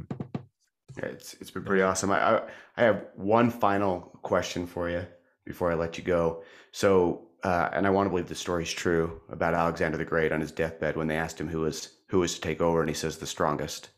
It's 0.97 1.33
it's 1.35 1.51
been 1.51 1.63
pretty 1.63 1.81
awesome. 1.81 2.11
I, 2.11 2.37
I 2.37 2.41
I 2.77 2.83
have 2.83 3.05
one 3.15 3.49
final 3.49 4.17
question 4.21 4.65
for 4.65 4.89
you 4.89 5.05
before 5.45 5.71
I 5.71 5.75
let 5.75 5.97
you 5.97 6.03
go. 6.03 6.43
So, 6.71 7.27
uh, 7.43 7.69
and 7.73 7.85
I 7.85 7.89
want 7.89 8.07
to 8.07 8.09
believe 8.09 8.27
the 8.27 8.35
story's 8.35 8.71
true 8.71 9.21
about 9.29 9.53
Alexander 9.53 9.97
the 9.97 10.05
Great 10.05 10.31
on 10.31 10.41
his 10.41 10.51
deathbed 10.51 10.95
when 10.95 11.07
they 11.07 11.17
asked 11.17 11.39
him 11.39 11.47
who 11.47 11.61
was 11.61 11.97
who 12.07 12.19
was 12.19 12.35
to 12.35 12.41
take 12.41 12.61
over, 12.61 12.81
and 12.81 12.89
he 12.89 12.95
says 12.95 13.17
the 13.17 13.27
strongest. 13.27 13.89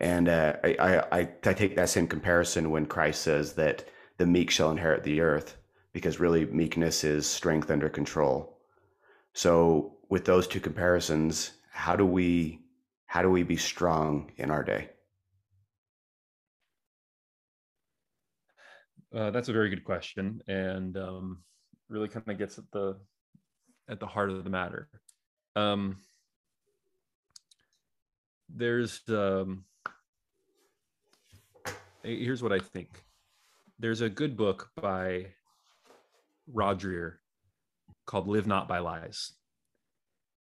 And 0.00 0.28
uh, 0.28 0.54
I, 0.64 1.02
I 1.12 1.28
I 1.42 1.52
take 1.52 1.76
that 1.76 1.90
same 1.90 2.06
comparison 2.06 2.70
when 2.70 2.86
Christ 2.86 3.20
says 3.20 3.52
that 3.54 3.84
the 4.16 4.26
meek 4.26 4.50
shall 4.50 4.70
inherit 4.70 5.02
the 5.02 5.20
earth, 5.20 5.56
because 5.92 6.18
really 6.18 6.46
meekness 6.46 7.04
is 7.04 7.26
strength 7.26 7.70
under 7.70 7.90
control. 7.90 8.58
So, 9.34 9.98
with 10.08 10.24
those 10.24 10.48
two 10.48 10.60
comparisons, 10.60 11.52
how 11.70 11.96
do 11.96 12.06
we 12.06 12.60
how 13.06 13.20
do 13.20 13.30
we 13.30 13.42
be 13.42 13.56
strong 13.56 14.32
in 14.36 14.50
our 14.50 14.64
day? 14.64 14.88
Uh, 19.14 19.30
that's 19.30 19.48
a 19.48 19.52
very 19.52 19.68
good 19.68 19.84
question, 19.84 20.40
and 20.48 20.96
um, 20.96 21.42
really 21.88 22.08
kind 22.08 22.26
of 22.26 22.38
gets 22.38 22.56
at 22.56 22.70
the 22.72 22.96
at 23.88 24.00
the 24.00 24.06
heart 24.06 24.30
of 24.30 24.44
the 24.44 24.50
matter. 24.50 24.88
Um, 25.56 25.98
there's 28.48 29.02
um, 29.08 29.64
here's 32.02 32.42
what 32.42 32.52
I 32.52 32.58
think. 32.58 33.04
There's 33.78 34.00
a 34.00 34.10
good 34.10 34.36
book 34.36 34.70
by 34.80 35.26
Rod 36.52 36.82
called 38.06 38.28
"Live 38.28 38.46
Not 38.46 38.68
by 38.68 38.78
Lies," 38.78 39.32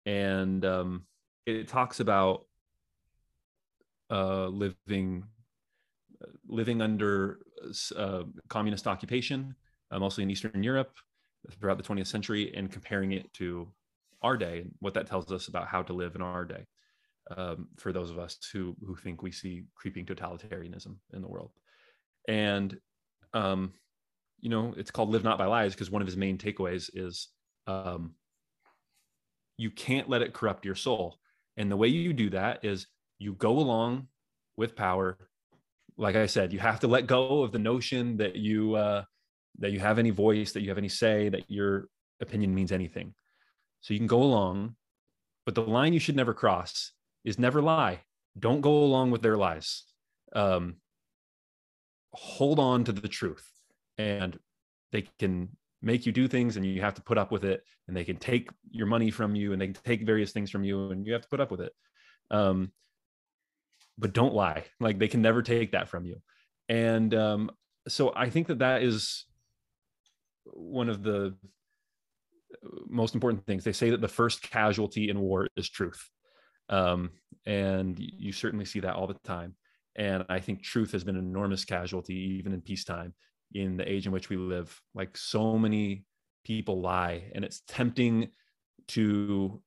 and 0.05 0.65
um, 0.65 1.07
it 1.47 1.69
talks 1.69 2.01
about 2.01 2.47
uh, 4.11 4.47
living 4.47 5.25
living 6.49 6.81
under 6.81 7.41
uh, 7.97 8.23
communist 8.49 8.87
occupation, 8.87 9.55
uh, 9.91 9.99
mostly 9.99 10.23
in 10.23 10.31
Eastern 10.31 10.63
Europe 10.63 10.93
throughout 11.61 11.79
the 11.79 11.85
20th 11.85 12.07
century, 12.07 12.53
and 12.57 12.71
comparing 12.71 13.13
it 13.13 13.33
to 13.35 13.69
our 14.23 14.37
day 14.37 14.61
and 14.61 14.75
what 14.81 14.95
that 14.95 15.07
tells 15.07 15.31
us 15.31 15.49
about 15.49 15.69
how 15.69 15.83
to 15.83 15.93
live 15.93 16.15
in 16.15 16.23
our 16.23 16.45
day. 16.45 16.65
Um, 17.35 17.69
for 17.77 17.93
those 17.93 18.11
of 18.11 18.19
us 18.19 18.39
who 18.53 18.77
who 18.85 18.95
think 18.95 19.21
we 19.21 19.33
see 19.33 19.65
creeping 19.75 20.07
totalitarianism 20.07 20.97
in 21.13 21.23
the 21.23 21.29
world, 21.29 21.51
and 22.29 22.79
um, 23.33 23.73
you 24.41 24.49
know, 24.49 24.75
it's 24.77 24.93
called 24.93 25.11
"Live 25.11 25.25
Not 25.25 25.39
by 25.39 25.47
Lies" 25.47 25.75
because 25.75 25.91
one 25.91 26.03
of 26.03 26.07
his 26.07 26.17
main 26.17 26.39
takeaways 26.39 26.89
is 26.95 27.29
um, 27.67 28.15
you 29.57 29.71
can't 29.71 30.09
let 30.09 30.23
it 30.23 30.35
corrupt 30.35 30.65
your 30.65 30.77
soul, 30.77 31.19
and 31.57 31.71
the 31.71 31.77
way 31.77 31.89
you 31.89 32.13
do 32.13 32.31
that 32.31 32.65
is 32.65 32.87
you 33.19 33.35
go 33.35 33.59
along 33.59 34.07
with 34.57 34.77
power. 34.77 35.19
Like 35.97 36.15
I 36.15 36.27
said, 36.27 36.53
you 36.53 36.61
have 36.61 36.81
to 36.81 36.89
let 36.89 37.09
go 37.09 37.43
of 37.43 37.51
the 37.51 37.59
notion 37.59 38.19
that 38.19 38.37
you 38.37 38.77
uh, 38.77 39.03
that 39.59 39.73
you 39.73 39.81
have 39.81 39.99
any 39.99 40.11
voice, 40.11 40.53
that 40.53 40.63
you 40.63 40.69
have 40.69 40.79
any 40.79 40.89
say, 40.89 41.29
that 41.31 41.51
your 41.51 41.89
opinion 42.21 42.55
means 42.55 42.71
anything. 42.71 43.15
So 43.81 43.95
you 43.95 44.01
can 44.01 44.07
go 44.07 44.23
along, 44.23 44.77
but 45.45 45.55
the 45.55 45.63
line 45.63 45.93
you 45.93 46.01
should 46.01 46.17
never 46.17 46.35
cross 46.35 46.93
is 47.27 47.39
never 47.39 47.61
lie. 47.61 48.01
Don't 48.39 48.63
go 48.63 48.85
along 48.85 49.11
with 49.11 49.21
their 49.21 49.37
lies. 49.37 49.85
Um, 50.35 50.77
hold 52.13 52.59
on 52.59 52.85
to 52.85 52.93
the 52.93 53.09
truth, 53.09 53.47
and 53.99 54.39
they 54.93 55.09
can 55.19 55.51
make 55.83 56.07
you 56.07 56.13
do 56.13 56.29
things, 56.29 56.57
and 56.57 56.65
you 56.65 56.81
have 56.81 56.95
to 56.95 57.03
put 57.03 57.19
up 57.19 57.31
with 57.31 57.45
it. 57.45 57.63
And 57.89 57.97
they 57.97 58.05
can 58.05 58.17
take 58.17 58.49
your 58.71 58.87
money 58.87 59.11
from 59.11 59.35
you, 59.35 59.53
and 59.53 59.61
they 59.61 59.67
can 59.67 59.83
take 59.85 60.07
various 60.07 60.33
things 60.33 60.51
from 60.51 60.65
you, 60.65 60.91
and 60.91 61.07
you 61.07 61.13
have 61.13 61.23
to 61.23 61.29
put 61.29 61.41
up 61.41 61.51
with 61.51 61.61
it. 61.61 61.73
Um, 62.31 62.73
but 63.99 64.13
don't 64.13 64.35
lie. 64.35 64.65
Like 64.81 64.99
they 64.99 65.09
can 65.09 65.23
never 65.23 65.43
take 65.43 65.73
that 65.73 65.89
from 65.89 66.05
you. 66.05 66.17
And 66.69 67.15
um, 67.15 67.51
so 67.89 68.13
I 68.15 68.31
think 68.31 68.49
that 68.49 68.59
that 68.61 68.83
is 68.83 69.25
one 70.45 70.89
of 70.89 71.03
the 71.03 71.35
most 72.89 73.15
important 73.15 73.47
things. 73.47 73.65
They 73.65 73.73
say 73.73 73.91
that 73.91 74.01
the 74.01 74.09
first 74.09 74.43
casualty 74.43 75.09
in 75.09 75.21
war 75.21 75.49
is 75.57 75.69
truth. 75.69 76.11
Um, 76.69 77.11
and 77.45 77.97
you 77.99 78.33
certainly 78.33 78.65
see 78.65 78.81
that 78.81 78.95
all 78.95 79.07
the 79.07 79.15
time. 79.25 79.55
And 79.97 80.25
I 80.29 80.41
think 80.41 80.63
truth 80.63 80.93
has 80.93 81.05
been 81.05 81.17
an 81.17 81.27
enormous 81.27 81.65
casualty, 81.65 82.15
even 82.39 82.53
in 82.53 82.61
peacetime, 82.61 83.15
in 83.55 83.77
the 83.77 83.91
age 83.91 84.07
in 84.07 84.13
which 84.13 84.29
we 84.29 84.37
live. 84.37 84.79
Like 84.95 85.17
so 85.17 85.57
many 85.57 86.05
people 86.45 86.81
lie, 86.81 87.31
and 87.35 87.45
it's 87.45 87.63
tempting 87.67 88.29
to 88.89 89.61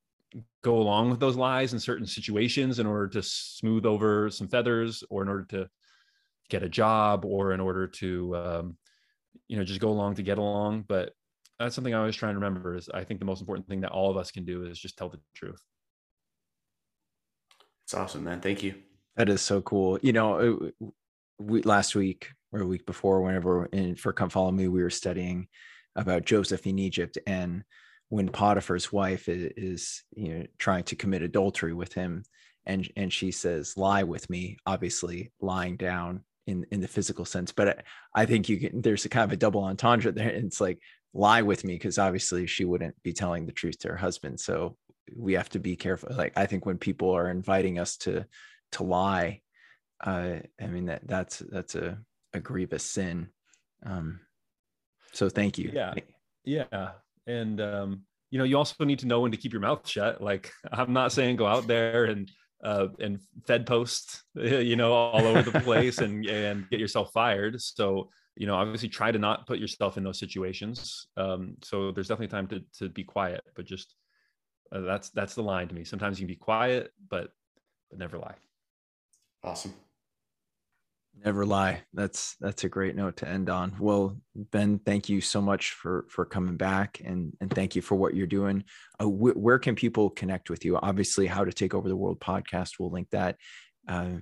go 0.63 0.77
along 0.77 1.09
with 1.09 1.19
those 1.19 1.35
lies 1.35 1.73
in 1.73 1.79
certain 1.79 2.05
situations 2.05 2.79
in 2.79 2.85
order 2.85 3.07
to 3.07 3.23
smooth 3.23 3.85
over 3.85 4.29
some 4.29 4.47
feathers 4.47 5.03
or 5.09 5.23
in 5.23 5.29
order 5.29 5.45
to 5.45 5.67
get 6.49 6.63
a 6.63 6.69
job 6.69 7.25
or 7.25 7.53
in 7.53 7.59
order 7.59 7.87
to 7.87 8.35
um, 8.35 8.77
you 9.47 9.57
know 9.57 9.63
just 9.63 9.79
go 9.79 9.89
along 9.89 10.15
to 10.15 10.23
get 10.23 10.37
along 10.37 10.83
but 10.87 11.11
that's 11.59 11.75
something 11.75 11.93
i 11.93 11.97
always 11.97 12.15
try 12.15 12.29
and 12.29 12.37
remember 12.37 12.75
is 12.75 12.89
i 12.93 13.03
think 13.03 13.19
the 13.19 13.25
most 13.25 13.39
important 13.39 13.67
thing 13.67 13.81
that 13.81 13.91
all 13.91 14.09
of 14.09 14.17
us 14.17 14.31
can 14.31 14.45
do 14.45 14.65
is 14.65 14.79
just 14.79 14.97
tell 14.97 15.09
the 15.09 15.19
truth 15.35 15.61
it's 17.89 17.95
awesome 17.95 18.23
man. 18.23 18.39
Thank 18.39 18.61
you. 18.61 18.75
That 19.15 19.29
is 19.29 19.41
so 19.41 19.61
cool. 19.61 19.97
You 20.03 20.13
know 20.13 20.69
we 21.39 21.63
last 21.63 21.95
week 21.95 22.27
or 22.51 22.59
a 22.61 22.67
week 22.67 22.85
before 22.85 23.23
whenever 23.23 23.65
in 23.67 23.95
for 23.95 24.13
come 24.13 24.29
follow 24.29 24.51
me 24.51 24.67
we 24.67 24.83
were 24.83 24.89
studying 24.89 25.47
about 25.95 26.25
joseph 26.25 26.67
in 26.67 26.77
egypt 26.77 27.17
and 27.25 27.63
when 28.09 28.27
Potiphar's 28.27 28.91
wife 28.91 29.29
is, 29.29 29.53
is, 29.55 30.03
you 30.15 30.33
know 30.33 30.45
trying 30.57 30.83
to 30.83 30.95
commit 30.95 31.21
adultery 31.21 31.73
with 31.73 31.93
him 31.93 32.23
and 32.65 32.91
and 32.97 33.13
she 33.13 33.31
says 33.31 33.77
lie 33.77 34.03
with 34.03 34.29
me 34.29 34.57
obviously 34.65 35.31
lying 35.39 35.77
down 35.77 36.25
in 36.45 36.65
in 36.71 36.81
the 36.81 36.87
physical 36.87 37.23
sense 37.23 37.53
but 37.53 37.85
I, 38.13 38.25
think 38.25 38.49
you 38.49 38.59
can 38.59 38.81
there's 38.81 39.05
a 39.05 39.09
kind 39.09 39.23
of 39.23 39.31
a 39.31 39.37
double 39.37 39.63
entendre 39.63 40.11
there 40.11 40.29
it's 40.29 40.59
like 40.59 40.79
lie 41.13 41.41
with 41.41 41.63
me 41.63 41.75
because 41.75 41.97
obviously 41.97 42.45
she 42.47 42.65
wouldn't 42.65 43.01
be 43.01 43.13
telling 43.13 43.45
the 43.45 43.53
truth 43.53 43.79
to 43.79 43.87
her 43.87 43.97
husband 43.97 44.39
so 44.41 44.75
we 45.15 45.33
have 45.33 45.49
to 45.49 45.59
be 45.59 45.75
careful. 45.75 46.15
Like 46.15 46.33
I 46.35 46.45
think 46.45 46.65
when 46.65 46.77
people 46.77 47.11
are 47.11 47.29
inviting 47.29 47.79
us 47.79 47.97
to 47.97 48.25
to 48.73 48.83
lie 48.83 49.41
uh 50.01 50.35
I 50.61 50.67
mean 50.67 50.85
that 50.85 51.07
that's 51.07 51.39
that's 51.39 51.75
a 51.75 51.97
a 52.33 52.39
grievous 52.39 52.83
sin. 52.83 53.29
Um 53.85 54.19
so 55.11 55.29
thank 55.29 55.57
you. 55.57 55.71
Yeah. 55.73 55.93
Yeah. 56.43 56.91
And 57.27 57.59
um, 57.61 58.01
you 58.31 58.37
know 58.37 58.43
you 58.43 58.57
also 58.57 58.85
need 58.85 58.99
to 58.99 59.07
know 59.07 59.21
when 59.21 59.31
to 59.31 59.37
keep 59.37 59.53
your 59.53 59.61
mouth 59.61 59.87
shut. 59.87 60.21
Like 60.21 60.51
i'm 60.71 60.93
not 60.93 61.11
saying 61.11 61.35
go 61.35 61.47
out 61.47 61.67
there 61.67 62.05
and 62.05 62.29
uh, 62.61 62.87
and 62.99 63.21
fed 63.47 63.65
post 63.65 64.23
you 64.35 64.75
know 64.75 64.91
all 64.91 65.25
over 65.25 65.49
the 65.49 65.61
place 65.61 65.99
and 65.99 66.25
and 66.29 66.69
get 66.69 66.79
yourself 66.79 67.11
fired. 67.13 67.61
So 67.61 68.09
you 68.35 68.47
know 68.47 68.55
obviously 68.55 68.89
try 68.89 69.11
to 69.11 69.19
not 69.19 69.47
put 69.47 69.59
yourself 69.59 69.97
in 69.97 70.03
those 70.03 70.19
situations. 70.19 71.07
Um, 71.17 71.55
so 71.63 71.91
there's 71.91 72.07
definitely 72.07 72.35
time 72.35 72.47
to 72.47 72.63
to 72.79 72.89
be 72.89 73.03
quiet 73.03 73.41
but 73.55 73.65
just 73.65 73.95
uh, 74.71 74.81
that's 74.81 75.09
that's 75.09 75.35
the 75.35 75.43
line 75.43 75.67
to 75.67 75.75
me. 75.75 75.83
Sometimes 75.83 76.19
you 76.19 76.25
can 76.25 76.33
be 76.33 76.37
quiet 76.37 76.91
but 77.09 77.31
but 77.89 77.99
never 77.99 78.17
lie. 78.17 78.35
Awesome. 79.43 79.73
Never 81.25 81.45
lie. 81.45 81.81
That's 81.93 82.35
that's 82.39 82.63
a 82.63 82.69
great 82.69 82.95
note 82.95 83.17
to 83.17 83.27
end 83.27 83.49
on. 83.49 83.75
Well 83.79 84.17
ben 84.35 84.79
thank 84.79 85.09
you 85.09 85.21
so 85.21 85.41
much 85.41 85.71
for 85.71 86.05
for 86.09 86.25
coming 86.25 86.55
back 86.55 87.01
and 87.03 87.33
and 87.41 87.53
thank 87.53 87.75
you 87.75 87.81
for 87.81 87.95
what 87.95 88.15
you're 88.15 88.27
doing. 88.27 88.63
Uh, 88.99 89.05
wh- 89.05 89.37
where 89.37 89.59
can 89.59 89.75
people 89.75 90.09
connect 90.09 90.49
with 90.49 90.63
you? 90.63 90.77
Obviously 90.77 91.27
how 91.27 91.43
to 91.43 91.51
take 91.51 91.73
over 91.73 91.89
the 91.89 91.97
world 91.97 92.19
podcast 92.19 92.73
we'll 92.79 92.91
link 92.91 93.09
that. 93.11 93.37
Uh, 93.87 94.17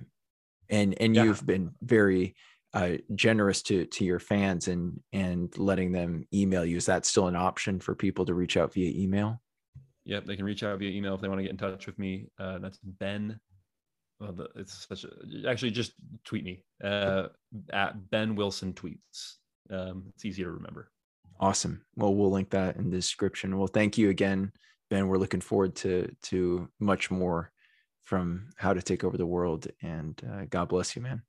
and 0.70 0.94
and 1.00 1.14
yeah. 1.14 1.24
you've 1.24 1.46
been 1.46 1.70
very 1.82 2.34
uh, 2.74 2.96
generous 3.14 3.62
to 3.62 3.86
to 3.86 4.04
your 4.04 4.18
fans 4.18 4.68
and 4.68 5.00
and 5.12 5.56
letting 5.56 5.92
them 5.92 6.26
email 6.34 6.64
you. 6.64 6.76
Is 6.76 6.86
that 6.86 7.06
still 7.06 7.28
an 7.28 7.36
option 7.36 7.80
for 7.80 7.94
people 7.94 8.26
to 8.26 8.34
reach 8.34 8.56
out 8.56 8.74
via 8.74 8.90
email 8.90 9.40
yep 10.08 10.26
they 10.26 10.34
can 10.34 10.44
reach 10.44 10.64
out 10.64 10.78
via 10.80 10.90
email 10.90 11.14
if 11.14 11.20
they 11.20 11.28
want 11.28 11.38
to 11.38 11.44
get 11.44 11.52
in 11.52 11.56
touch 11.56 11.86
with 11.86 11.98
me 11.98 12.26
uh, 12.40 12.58
that's 12.58 12.78
ben 12.82 13.38
well, 14.20 14.48
it's 14.56 14.86
such 14.88 15.04
a 15.04 15.48
actually 15.48 15.70
just 15.70 15.92
tweet 16.24 16.44
me 16.44 16.64
uh, 16.82 17.28
at 17.72 18.10
Ben 18.10 18.34
Wilson 18.34 18.72
tweets. 18.72 19.34
Um, 19.70 20.04
it's 20.14 20.24
easy 20.24 20.42
to 20.42 20.50
remember. 20.50 20.90
Awesome. 21.40 21.82
Well, 21.94 22.14
we'll 22.14 22.30
link 22.30 22.50
that 22.50 22.76
in 22.76 22.90
the 22.90 22.96
description. 22.96 23.56
Well, 23.56 23.68
thank 23.68 23.96
you 23.96 24.10
again, 24.10 24.52
Ben. 24.90 25.06
We're 25.06 25.18
looking 25.18 25.40
forward 25.40 25.76
to 25.76 26.10
to 26.24 26.68
much 26.80 27.10
more 27.10 27.52
from 28.02 28.50
how 28.56 28.74
to 28.74 28.82
take 28.82 29.04
over 29.04 29.16
the 29.16 29.26
world. 29.26 29.68
And 29.82 30.20
uh, 30.28 30.46
God 30.50 30.68
bless 30.68 30.96
you, 30.96 31.02
man. 31.02 31.22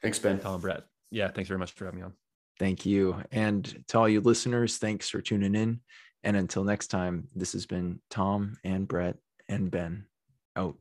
Thanks, 0.00 0.18
Ben. 0.18 0.38
Tom 0.38 0.60
Brett. 0.60 0.84
Yeah, 1.10 1.30
thanks 1.30 1.48
very 1.48 1.58
much 1.58 1.72
for 1.72 1.84
having 1.84 2.00
me 2.00 2.06
on. 2.06 2.14
Thank 2.58 2.86
you. 2.86 3.22
And 3.30 3.84
to 3.88 3.98
all 3.98 4.08
you 4.08 4.22
listeners, 4.22 4.78
thanks 4.78 5.10
for 5.10 5.20
tuning 5.20 5.54
in. 5.54 5.80
And 6.26 6.36
until 6.36 6.64
next 6.64 6.88
time, 6.88 7.28
this 7.36 7.52
has 7.52 7.66
been 7.66 8.00
Tom 8.10 8.56
and 8.64 8.88
Brett 8.88 9.16
and 9.48 9.70
Ben 9.70 10.06
out. 10.56 10.74